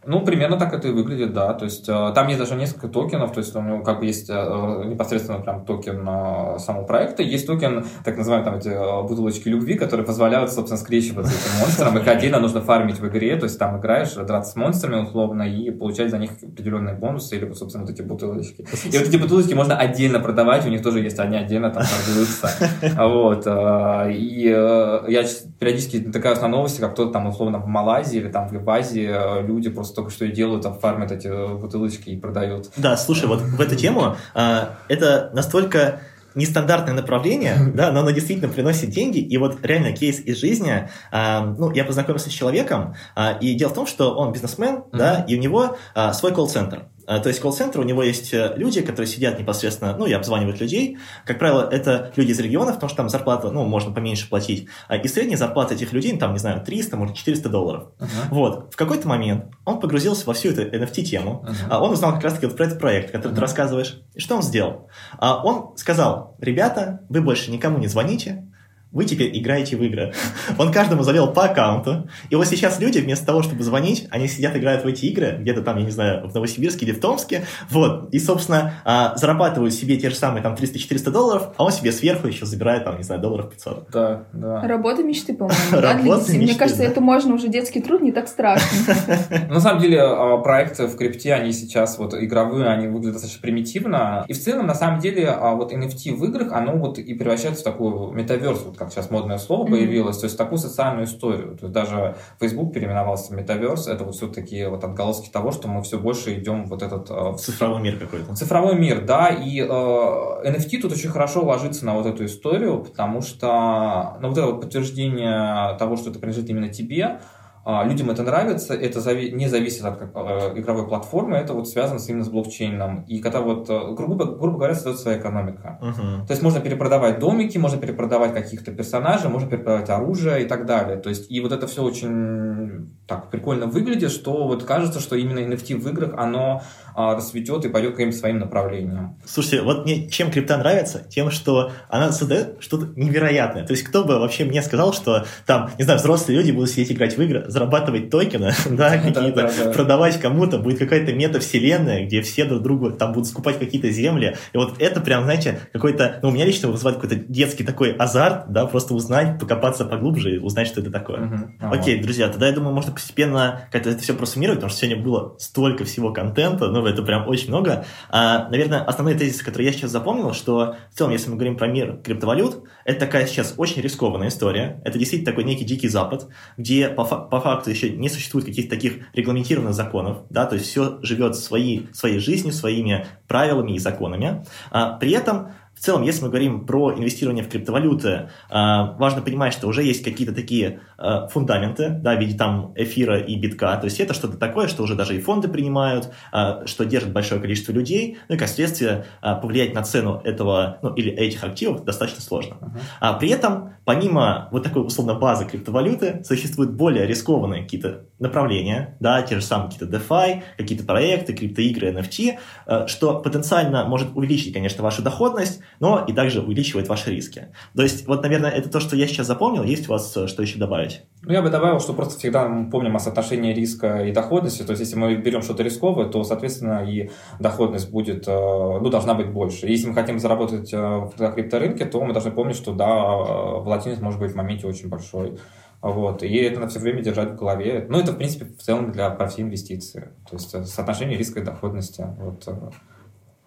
Ну, 0.07 0.25
примерно 0.25 0.57
так 0.57 0.73
это 0.73 0.87
и 0.87 0.93
выглядит, 0.93 1.33
да. 1.33 1.53
То 1.53 1.65
есть 1.65 1.89
э, 1.89 2.13
там 2.15 2.29
есть 2.29 2.39
даже 2.39 2.55
несколько 2.55 2.87
токенов, 2.87 3.33
то 3.33 3.41
есть 3.41 3.55
у 3.57 3.61
него 3.61 3.83
как 3.83 3.99
бы 3.99 4.07
есть 4.07 4.31
э, 4.31 4.85
непосредственно 4.87 5.41
прям 5.41 5.65
токен 5.65 6.09
э, 6.09 6.59
самого 6.61 6.85
проекта, 6.85 7.25
есть 7.25 7.45
токен, 7.49 7.85
так 8.05 8.17
называемые 8.17 8.45
там 8.45 8.59
эти 8.59 9.09
бутылочки 9.09 9.49
любви, 9.49 9.75
которые 9.75 10.07
позволяют, 10.07 10.53
собственно, 10.53 10.79
скрещиваться 10.79 11.33
этим 11.33 11.59
монстром. 11.61 11.99
Их 11.99 12.07
отдельно 12.07 12.39
нужно 12.39 12.61
фармить 12.61 13.01
в 13.01 13.09
игре, 13.09 13.37
то 13.37 13.45
есть 13.45 13.59
там 13.59 13.81
играешь, 13.81 14.15
драться 14.15 14.53
с 14.53 14.57
монстрами 14.57 15.03
условно 15.03 15.43
и 15.43 15.73
получать 15.73 16.11
за 16.11 16.19
них 16.19 16.31
определенные 16.41 16.95
бонусы 16.95 17.37
или, 17.37 17.53
собственно, 17.53 17.85
вот 17.85 17.93
эти 17.93 18.03
бутылочки. 18.03 18.65
И 18.85 18.99
вот 18.99 19.09
эти 19.09 19.17
бутылочки 19.17 19.55
можно 19.55 19.77
отдельно 19.77 20.21
продавать, 20.21 20.65
у 20.67 20.69
них 20.69 20.83
тоже 20.83 21.01
есть, 21.01 21.19
они 21.19 21.37
отдельно 21.37 21.71
там 21.71 21.83
торгуются. 21.83 22.49
Вот. 22.97 23.47
И 23.47 24.47
я 24.47 25.25
периодически 25.59 25.97
натыкаюсь 25.97 26.41
на 26.41 26.49
новости, 26.49 26.81
как 26.81 26.93
кто-то 26.93 27.13
там 27.13 27.27
условно 27.27 27.59
в 27.59 27.67
Малайзии 27.67 28.21
или 28.21 28.29
там 28.29 28.49
в 28.49 28.71
Азии 28.71 29.43
люди 29.43 29.69
просто 29.71 29.96
только 29.97 30.11
что 30.11 30.25
и 30.27 30.31
делают, 30.31 30.63
там 30.63 30.79
фармят 30.79 31.11
эти 31.11 31.29
бутылочки 31.57 32.11
и 32.11 32.17
продают. 32.17 32.71
Да, 32.77 32.97
слушай, 32.97 33.27
вот 33.27 33.41
в 33.41 33.61
эту 33.61 33.75
тему 33.75 34.17
а, 34.35 34.79
это 34.89 35.31
настолько 35.33 36.01
нестандартное 36.37 36.95
направление, 36.95 37.57
да, 37.75 37.91
но 37.91 38.01
оно 38.01 38.11
действительно 38.11 38.53
приносит 38.53 38.91
деньги. 38.91 39.19
И 39.19 39.37
вот 39.39 39.59
реально 39.65 39.93
кейс 39.93 40.21
из 40.21 40.39
жизни. 40.39 40.89
А, 41.11 41.45
ну, 41.45 41.73
я 41.73 41.85
познакомился 41.85 42.31
с 42.31 42.33
человеком, 42.33 42.95
а, 43.17 43.33
и 43.33 43.55
дело 43.55 43.71
в 43.71 43.75
том, 43.75 43.87
что 43.87 44.15
он 44.15 44.33
бизнесмен, 44.33 44.77
mm-hmm. 44.77 44.97
да, 44.97 45.25
и 45.27 45.37
у 45.37 45.41
него 45.41 45.77
а, 45.95 46.13
свой 46.13 46.33
колл-центр. 46.33 46.85
А, 47.07 47.21
то 47.21 47.29
есть 47.29 47.41
колл-центр, 47.41 47.81
у 47.81 47.85
него 47.85 48.03
есть 48.03 48.35
э, 48.35 48.55
люди, 48.57 48.81
которые 48.83 49.07
сидят 49.07 49.39
непосредственно, 49.39 49.97
ну, 49.97 50.07
и 50.07 50.13
обзванивают 50.13 50.61
людей. 50.61 50.99
Как 51.25 51.39
правило, 51.39 51.69
это 51.71 52.13
люди 52.17 52.33
из 52.33 52.41
регионов, 52.41 52.75
потому 52.75 52.89
что 52.89 52.97
там 52.97 53.09
зарплата, 53.09 53.51
ну, 53.51 53.65
можно 53.65 53.93
поменьше 53.93 54.29
платить. 54.29 54.69
А, 54.89 54.97
и 54.97 55.09
средняя 55.09 55.39
зарплата 55.39 55.75
этих 55.75 55.93
людей, 55.93 56.13
ну, 56.13 56.19
там, 56.19 56.33
не 56.33 56.39
знаю, 56.39 56.63
300, 56.65 56.97
может, 56.97 57.17
400 57.17 57.49
долларов. 57.49 57.89
Uh-huh. 57.99 58.07
Вот. 58.31 58.75
В 58.75 58.77
какой-то 58.77 59.07
момент 59.07 59.47
он 59.65 59.81
погрузился 59.81 60.27
во 60.27 60.35
всю 60.35 60.51
эту 60.51 60.63
NFT-тему. 60.63 61.47
Uh-huh. 61.47 61.79
Он 61.79 61.93
узнал 61.93 62.15
как 62.15 62.25
раз-таки 62.25 62.47
вот 62.47 62.57
про 62.57 62.67
этот 62.67 62.79
проект, 62.79 63.13
который 63.13 63.33
uh-huh. 63.33 63.37
ты 63.37 63.41
рассказываешь. 63.41 64.01
И 64.15 64.21
что 64.21 64.37
он 64.37 64.43
сделал? 64.43 64.89
Он 65.21 65.77
сказал, 65.77 66.37
ребята, 66.41 67.01
вы 67.09 67.21
больше 67.21 67.51
никому 67.51 67.79
не 67.79 67.87
звоните, 67.87 68.47
вы 68.93 69.05
теперь 69.05 69.37
играете 69.39 69.77
в 69.77 69.83
игры. 69.83 70.13
Он 70.59 70.73
каждому 70.73 71.03
завел 71.03 71.33
по 71.33 71.45
аккаунту. 71.45 72.09
И 72.31 72.37
вот 72.37 72.47
сейчас 72.47 72.81
люди, 72.81 72.99
вместо 72.99 73.27
того, 73.27 73.43
чтобы 73.43 73.63
звонить, 73.63 74.07
они 74.11 74.29
сидят, 74.29 74.57
играют 74.57 74.85
в 74.85 74.87
эти 74.87 75.07
игры, 75.07 75.37
где-то 75.41 75.63
там, 75.63 75.77
я 75.79 75.85
не 75.85 75.91
знаю, 75.91 76.29
в 76.29 76.35
Новосибирске 76.35 76.87
или 76.87 76.93
в 76.93 77.01
Томске, 77.01 77.45
вот, 77.71 78.09
и, 78.13 78.19
собственно, 78.19 78.75
а, 78.85 79.17
зарабатывают 79.17 79.75
себе 79.75 79.97
те 79.97 80.11
же 80.11 80.17
самые 80.17 80.43
там 80.43 80.55
300-400 80.55 81.11
долларов, 81.11 81.49
а 81.57 81.65
он 81.65 81.73
себе 81.73 81.93
сверху 81.93 82.29
еще 82.29 82.47
забирает 82.47 82.85
там, 82.85 82.97
не 82.97 83.03
знаю, 83.03 83.21
долларов 83.21 83.51
500. 83.51 83.91
Да, 83.91 84.25
да. 84.33 84.63
Работа 84.63 85.03
мечты, 85.03 85.35
по-моему, 85.35 85.59
да, 85.73 85.95
Мне 85.97 86.55
кажется, 86.55 86.83
это 86.83 87.01
можно 87.01 87.35
уже 87.35 87.49
детский 87.49 87.83
труд, 87.83 88.01
не 88.03 88.13
так 88.13 88.29
страшно. 88.29 88.95
На 89.51 89.61
самом 89.61 89.83
деле, 89.83 90.01
а, 90.01 90.39
проекты 90.39 90.87
в 90.87 90.97
крипте, 90.97 91.35
они 91.35 91.53
сейчас 91.53 91.99
вот 91.99 92.15
игровые, 92.15 92.69
они 92.69 92.87
выглядят 92.87 93.15
достаточно 93.15 93.43
примитивно. 93.43 94.25
И 94.29 94.33
в 94.33 94.41
целом, 94.41 94.67
на 94.67 94.75
самом 94.75 95.01
деле, 95.01 95.29
а, 95.29 95.55
вот 95.55 95.73
NFT 95.73 96.15
в 96.15 96.25
играх, 96.25 96.53
оно 96.53 96.73
вот 96.77 96.99
и 96.99 97.15
превращается 97.15 97.63
в 97.63 97.65
такую 97.65 98.13
метаверс, 98.13 98.63
вот 98.65 98.76
как 98.77 98.91
сейчас 98.91 99.11
модное 99.11 99.39
слово 99.39 99.67
mm-hmm. 99.67 99.71
появилось, 99.71 100.19
то 100.19 100.25
есть 100.25 100.37
такую 100.39 100.59
социальную 100.59 101.07
историю. 101.07 101.57
То 101.57 101.67
есть 101.67 101.73
даже 101.73 102.17
Facebook 102.41 102.73
переименовался 102.73 103.33
в 103.33 103.37
метаверс, 103.37 103.89
это 103.89 104.05
вот 104.05 104.15
все-таки 104.15 104.67
вот 104.67 104.85
отголоски 104.85 105.31
того, 105.31 105.53
что 105.53 105.69
мы 105.69 105.83
все 105.83 105.99
больше 105.99 106.35
идем 106.39 106.67
вот 106.67 106.83
этот... 106.83 107.11
Э, 107.11 107.37
цифровой 107.39 107.81
мир 107.81 107.99
какой-то. 107.99 108.35
Цифровой 108.35 108.77
мир, 108.79 109.05
да, 109.05 109.29
и 109.29 109.61
э, 109.61 109.65
NFT 109.67 110.81
тут 110.81 110.93
очень 110.93 111.11
хорошо 111.11 111.45
ложится 111.45 111.85
на 111.87 111.95
вот 111.95 112.07
эту 112.07 112.25
историю, 112.25 112.83
потому 112.83 113.23
что 113.23 114.19
ну, 114.21 114.29
вот 114.29 114.39
это 114.39 114.47
вот 114.47 114.61
подтверждение 114.61 115.77
того, 115.79 115.97
что 115.97 116.11
это 116.11 116.19
принадлежит 116.19 116.51
именно 116.51 116.69
тебе, 116.69 117.21
людям 117.67 118.11
это 118.11 118.23
нравится, 118.23 118.75
это 118.75 119.01
не 119.33 119.49
зависит 119.49 119.85
от 119.85 120.01
э, 120.01 120.53
игровой 120.57 120.87
платформы, 120.87 121.37
это 121.37 121.53
вот 121.53 121.69
связано 121.69 121.99
именно 122.07 122.25
с 122.25 122.29
блокчейном. 122.29 123.03
И 123.09 123.19
когда 123.19 123.41
вот, 123.41 123.69
э, 123.69 123.95
грубо, 123.95 124.25
грубо 124.25 124.57
говоря, 124.57 124.75
создается 124.75 125.03
своя 125.03 125.19
экономика. 125.19 125.81
Uh-huh. 125.83 126.27
То 126.27 126.31
есть 126.31 126.43
можно 126.43 126.61
перепродавать 126.61 127.19
домики, 127.19 127.59
можно 127.59 127.81
перепродавать 127.81 128.35
каких-то 128.35 128.71
персонажей, 128.71 129.31
можно 129.31 129.49
перепродавать 129.49 129.91
оружие 129.91 130.45
и 130.45 130.47
так 130.47 130.65
далее. 130.65 130.97
То 130.99 131.09
есть 131.09 131.29
и 131.29 131.41
вот 131.41 131.51
это 131.51 131.67
все 131.67 131.83
очень 131.83 132.95
так 133.09 133.31
прикольно 133.31 133.67
выглядит, 133.67 134.13
что 134.13 134.47
вот 134.47 134.63
кажется, 134.63 135.01
что 135.01 135.17
именно 135.17 135.41
NFT 135.41 135.77
в 135.77 135.89
играх, 135.89 136.15
оно 136.17 136.63
а, 136.86 136.86
расцветет 136.97 137.65
и 137.65 137.69
пойдет 137.69 137.93
каким-то 137.93 138.17
своим 138.17 138.39
направлением. 138.39 139.17
Слушайте, 139.25 139.63
вот 139.63 139.85
мне 139.85 140.09
чем 140.09 140.31
крипта 140.31 140.57
нравится? 140.57 141.07
Тем, 141.09 141.31
что 141.31 141.73
она 141.89 142.11
создает 142.13 142.57
что-то 142.61 142.89
невероятное. 142.97 143.67
То 143.67 143.73
есть 143.73 143.85
кто 143.85 144.05
бы 144.05 144.19
вообще 144.19 144.45
мне 144.45 144.63
сказал, 144.63 144.93
что 144.93 145.27
там, 145.45 145.71
не 145.79 145.85
знаю, 145.85 145.99
взрослые 145.99 146.39
люди 146.39 146.53
будут 146.53 146.71
сидеть 146.71 146.93
играть 146.93 147.17
в 147.17 147.23
игры, 147.23 147.45
зарабатывать 147.49 148.11
токены, 148.11 148.53
да, 148.71 148.99
какие-то, 148.99 149.73
продавать 149.75 150.19
кому-то, 150.21 150.59
будет 150.59 150.79
какая-то 150.79 151.13
метавселенная, 151.13 152.07
где 152.07 152.23
все 152.23 152.45
друг 152.45 152.63
другу 152.63 152.91
там 152.93 153.13
будут 153.13 153.29
скупать 153.29 153.59
какие-то 153.59 153.91
земли. 153.91 154.37
И 154.53 154.57
вот 154.57 154.81
это 154.81 155.01
прям, 155.01 155.25
знаете, 155.25 155.61
какой-то, 155.73 156.21
ну, 156.23 156.31
у 156.31 156.33
меня 156.33 156.47
лично 156.47 156.71
вызывает 156.71 156.99
какой-то 156.99 157.23
детский 157.29 157.65
такой 157.65 157.93
азарт, 157.93 158.51
да, 158.51 158.67
просто 158.67 158.95
узнать, 158.95 159.39
покопаться 159.39 159.85
поглубже 159.85 160.37
и 160.37 160.39
узнать, 160.39 160.67
что 160.67 160.81
это 160.81 160.91
такое. 160.91 161.53
Окей, 161.61 162.01
друзья, 162.03 162.29
тогда 162.29 162.47
я 162.47 162.53
думаю, 162.53 162.75
можно 162.75 162.93
постепенно 162.93 163.69
как-то 163.71 163.91
это 163.91 164.03
все 164.03 164.15
просуммировать, 164.15 164.61
потому 164.61 164.71
что 164.71 164.81
сегодня 164.81 165.03
было 165.03 165.37
столько 165.39 165.85
всего 165.85 166.13
контента, 166.13 166.69
ну, 166.69 166.86
это 166.89 167.03
прям 167.03 167.29
очень 167.29 167.49
много. 167.49 167.85
А, 168.09 168.49
наверное, 168.49 168.83
основные 168.83 169.17
тезисы, 169.17 169.45
которые 169.45 169.69
я 169.69 169.73
сейчас 169.73 169.91
запомнил, 169.91 170.33
что 170.33 170.77
в 170.93 170.97
целом, 170.97 171.13
если 171.13 171.31
мы 171.31 171.37
говорим 171.37 171.57
про 171.57 171.67
мир 171.67 171.99
криптовалют, 172.03 172.65
это 172.85 173.01
такая 173.01 173.27
сейчас 173.27 173.55
очень 173.57 173.83
рискованная 173.83 174.29
история. 174.29 174.81
Это 174.85 174.99
действительно 174.99 175.31
такой 175.31 175.45
некий 175.45 175.65
дикий 175.65 175.89
запад, 175.89 176.29
где 176.57 176.89
по, 176.89 177.05
по 177.05 177.41
факту 177.41 177.71
еще 177.71 177.91
не 177.91 178.09
существует 178.09 178.47
каких-то 178.47 178.71
таких 178.71 178.99
регламентированных 179.15 179.75
законов, 179.75 180.19
да, 180.31 180.47
то 180.47 180.55
есть 180.55 180.69
все 180.69 180.99
живет 181.03 181.37
своей, 181.37 181.89
своей 181.93 182.19
жизнью, 182.19 182.53
своими 182.53 183.07
правилами 183.29 183.73
и 183.73 183.79
законами. 183.79 184.45
А, 184.71 184.97
при 184.97 185.13
этом 185.13 185.53
в 185.77 185.81
целом, 185.81 186.03
если 186.03 186.23
мы 186.23 186.29
говорим 186.29 186.65
про 186.65 186.95
инвестирование 186.95 187.45
в 187.45 187.51
криптовалюты, 187.51 188.31
а, 188.49 188.93
важно 188.99 189.21
понимать, 189.21 189.53
что 189.53 189.69
уже 189.69 189.83
есть 189.83 190.03
какие-то 190.03 190.35
такие 190.35 190.81
а, 190.97 191.29
фундаменты, 191.29 191.91
да, 191.91 192.17
в 192.17 192.19
виде 192.19 192.37
там 192.37 192.73
эфира 192.77 193.19
и 193.19 193.37
битка, 193.37 193.77
то 193.77 193.85
есть 193.85 194.01
это 194.01 194.15
что-то 194.15 194.39
такое, 194.39 194.69
что 194.69 194.83
уже 194.83 194.95
даже 194.95 195.15
и 195.15 195.21
фонды 195.21 195.49
принимают, 195.49 196.11
а, 196.33 196.67
что 196.67 196.87
держит 196.87 197.13
большое 197.13 197.43
количество 197.43 197.73
людей, 197.73 198.17
ну 198.29 198.37
и 198.37 198.39
как 198.39 198.49
следствие 198.49 199.05
повлиять 199.21 199.75
на 199.75 199.83
цену 199.83 200.23
этого, 200.25 200.79
ну 200.81 200.95
или 200.95 201.13
этих 201.13 201.45
активов 201.45 201.85
достаточно 201.85 202.23
сложно. 202.23 202.55
Uh-huh. 202.55 202.81
А 203.01 203.13
при 203.15 203.29
этом, 203.29 203.75
помимо 203.85 204.49
вот 204.53 204.63
такой 204.63 204.87
условно 204.87 205.15
базы 205.15 205.45
криптовалюты, 205.45 206.23
существуют 206.25 206.73
более 206.73 207.07
рискованные 207.07 207.65
какие-то 207.65 208.07
направления, 208.19 208.97
да, 209.01 209.21
те 209.21 209.35
же 209.35 209.43
самые 209.43 209.71
какие-то 209.71 209.95
DeFi, 209.95 210.43
какие-то 210.57 210.85
проекты, 210.85 211.35
криптоигры, 211.35 211.93
NFT, 211.93 212.87
что 212.89 213.19
потенциально 213.21 213.85
может 213.85 214.17
увеличить, 214.17 214.55
конечно, 214.55 214.83
вашу 214.83 215.03
доходность, 215.03 215.61
но 215.81 216.05
и 216.07 216.13
также 216.13 216.41
увеличивает 216.41 216.89
ваши 216.89 217.11
риски. 217.11 217.49
То 217.75 217.83
есть, 217.83 218.07
вот, 218.07 218.23
наверное, 218.23 218.51
это 218.51 218.69
то, 218.69 218.81
что 218.81 218.97
я 218.97 219.07
сейчас 219.07 219.27
запомнил. 219.27 219.63
Есть 219.63 219.89
у 219.89 219.93
вас 219.93 220.17
э, 220.17 220.27
что 220.27 220.43
еще 220.43 220.59
добавить? 220.59 221.03
Ну, 221.23 221.33
я 221.33 221.43
бы 221.43 221.51
добавил, 221.51 221.81
что 221.81 221.93
просто 221.93 222.19
всегда 222.19 222.49
мы 222.49 222.71
помним 222.71 222.97
о 222.97 222.99
соотношении 222.99 223.53
риска 223.53 224.05
и 224.05 224.13
доходности. 224.13 224.63
То 224.63 224.71
есть, 224.71 224.81
если 224.81 224.97
мы 224.97 225.15
берем 225.17 225.43
что-то 225.43 225.63
рисковое, 225.63 226.07
то, 226.07 226.25
соответственно, 226.25 226.85
и 226.89 227.11
доходность 227.41 227.91
будет, 227.91 228.27
э, 228.27 228.33
ну, 228.33 228.89
должна 228.89 229.15
быть 229.15 229.31
больше. 229.31 229.67
Если 229.67 229.89
мы 229.89 229.95
хотим 229.95 230.19
заработать 230.19 230.73
э, 230.73 231.11
на 231.19 231.33
крипторынке, 231.33 231.85
то 231.85 232.03
мы 232.03 232.13
должны 232.13 232.31
помнить, 232.31 232.57
что, 232.57 232.73
да, 232.73 232.87
волатильность 232.89 234.03
может 234.03 234.21
быть 234.21 234.33
в 234.33 234.37
моменте 234.37 234.67
очень 234.67 234.89
большой. 234.89 235.39
Вот, 235.83 236.23
и 236.23 236.35
это 236.37 236.59
на 236.59 236.69
все 236.69 236.81
время 236.81 237.03
держать 237.03 237.33
в 237.33 237.37
голове. 237.37 237.87
Ну, 237.89 237.99
это, 237.99 238.13
в 238.13 238.17
принципе, 238.17 238.47
в 238.47 238.63
целом 238.63 238.93
для 238.93 239.11
про 239.11 239.29
инвестиции. 239.37 240.09
То 240.29 240.37
есть 240.37 240.51
соотношение 240.69 241.19
риска 241.19 241.41
и 241.41 241.45
доходности. 241.45 242.07
Вот, 242.19 242.49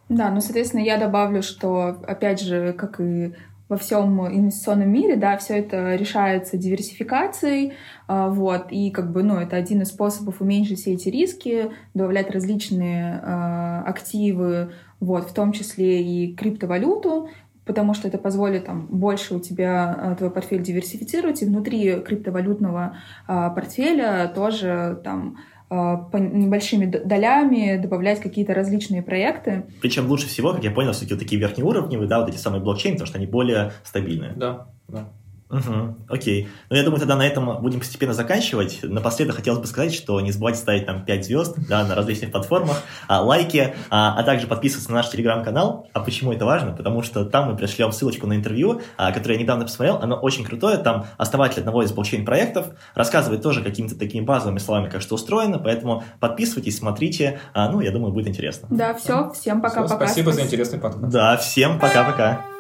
да, 0.10 0.32
ну, 0.32 0.42
соответственно, 0.42 0.82
я 0.82 0.98
добавлю, 0.98 1.44
что, 1.44 2.00
опять 2.08 2.42
же, 2.42 2.74
как 2.74 3.00
и 3.00 3.34
во 3.70 3.78
всем 3.78 4.28
инвестиционном 4.28 4.90
мире, 4.90 5.16
да, 5.16 5.38
все 5.38 5.60
это 5.60 5.94
решается 5.96 6.58
диверсификацией, 6.58 7.74
а, 8.08 8.30
вот, 8.30 8.72
и 8.72 8.90
как 8.90 9.12
бы, 9.12 9.22
ну, 9.22 9.36
это 9.36 9.56
один 9.56 9.84
из 9.84 9.90
способов 9.90 10.42
уменьшить 10.42 10.80
все 10.80 10.94
эти 10.94 11.10
риски, 11.10 11.72
добавлять 11.94 12.32
различные 12.32 13.22
э, 13.22 13.84
активы, 13.86 14.72
вот, 15.00 15.30
в 15.30 15.34
том 15.36 15.52
числе 15.52 16.02
и 16.02 16.36
криптовалюту, 16.36 17.30
потому 17.66 17.94
что 17.94 18.08
это 18.08 18.18
позволит 18.18 18.66
там 18.66 18.88
больше 18.88 19.36
у 19.36 19.40
тебя 19.40 19.96
а, 19.96 20.16
твой 20.16 20.32
портфель 20.32 20.64
диверсифицировать, 20.64 21.44
и 21.44 21.46
внутри 21.46 22.00
криптовалютного 22.00 22.98
э, 23.28 23.50
портфеля 23.54 24.32
тоже 24.34 25.00
там 25.04 25.38
по 25.70 26.18
небольшими 26.18 26.86
долями 26.86 27.78
добавлять 27.78 28.20
какие-то 28.20 28.54
различные 28.54 29.04
проекты. 29.04 29.64
Причем 29.82 30.08
лучше 30.08 30.28
всего, 30.28 30.54
как 30.54 30.64
я 30.64 30.72
понял, 30.72 30.92
все-таки 30.92 31.14
вот 31.14 31.20
такие 31.22 31.40
верхнеуровневые, 31.40 32.08
да, 32.08 32.20
вот 32.20 32.30
эти 32.30 32.38
самые 32.38 32.62
блокчейны, 32.62 32.96
потому 32.96 33.08
что 33.08 33.18
они 33.18 33.28
более 33.28 33.72
стабильные. 33.84 34.34
Да, 34.36 34.68
да. 34.88 35.10
Угу, 35.50 35.96
окей. 36.10 36.48
Ну, 36.70 36.76
я 36.76 36.84
думаю, 36.84 37.00
тогда 37.00 37.16
на 37.16 37.26
этом 37.26 37.60
будем 37.62 37.80
постепенно 37.80 38.14
заканчивать. 38.14 38.80
Напоследок 38.84 39.36
хотелось 39.36 39.60
бы 39.60 39.66
сказать, 39.66 39.94
что 39.96 40.22
не 40.22 40.32
забывайте 40.32 40.60
ставить 40.60 40.86
там 40.86 41.04
5 41.04 41.26
звезд 41.26 41.56
да, 41.68 41.84
на 41.86 41.96
различных 41.96 42.32
платформах, 42.32 42.84
а, 43.08 43.22
лайки, 43.22 43.74
а, 43.90 44.16
а 44.16 44.24
также 44.24 44.46
подписываться 44.46 44.92
на 44.92 44.98
наш 44.98 45.10
телеграм-канал. 45.10 45.88
А 45.94 46.02
почему 46.02 46.32
это 46.32 46.46
важно? 46.46 46.74
Потому 46.74 47.02
что 47.02 47.26
там 47.26 47.50
мы 47.50 47.58
пришлем 47.58 47.92
ссылочку 47.92 48.28
на 48.28 48.34
интервью, 48.36 48.82
а, 48.96 49.12
которое 49.12 49.36
я 49.36 49.42
недавно 49.42 49.66
посмотрел. 49.66 49.98
Оно 49.98 50.18
очень 50.18 50.46
крутое. 50.46 50.78
Там 50.78 51.08
основатель 51.18 51.62
одного 51.62 51.82
из 51.82 51.92
блокчейн-проектов 51.92 52.68
рассказывает 52.94 53.42
тоже 53.42 53.64
какими-то 53.64 53.98
такими 53.98 54.24
базовыми 54.24 54.60
словами, 54.60 54.90
как 54.90 55.02
что 55.02 55.16
устроено. 55.16 55.58
Поэтому 55.58 56.04
подписывайтесь, 56.20 56.78
смотрите. 56.78 57.40
А, 57.56 57.70
ну, 57.70 57.82
я 57.82 57.92
думаю, 57.92 58.14
будет 58.14 58.28
интересно. 58.28 58.68
Да, 58.70 58.94
все. 58.94 59.32
Всем 59.32 59.62
пока-пока. 59.62 59.96
Спасибо 59.96 60.32
за 60.32 60.44
интересный 60.44 60.78
подкаст. 60.78 61.12
Да, 61.12 61.38
всем 61.38 61.80
пока-пока. 61.80 62.59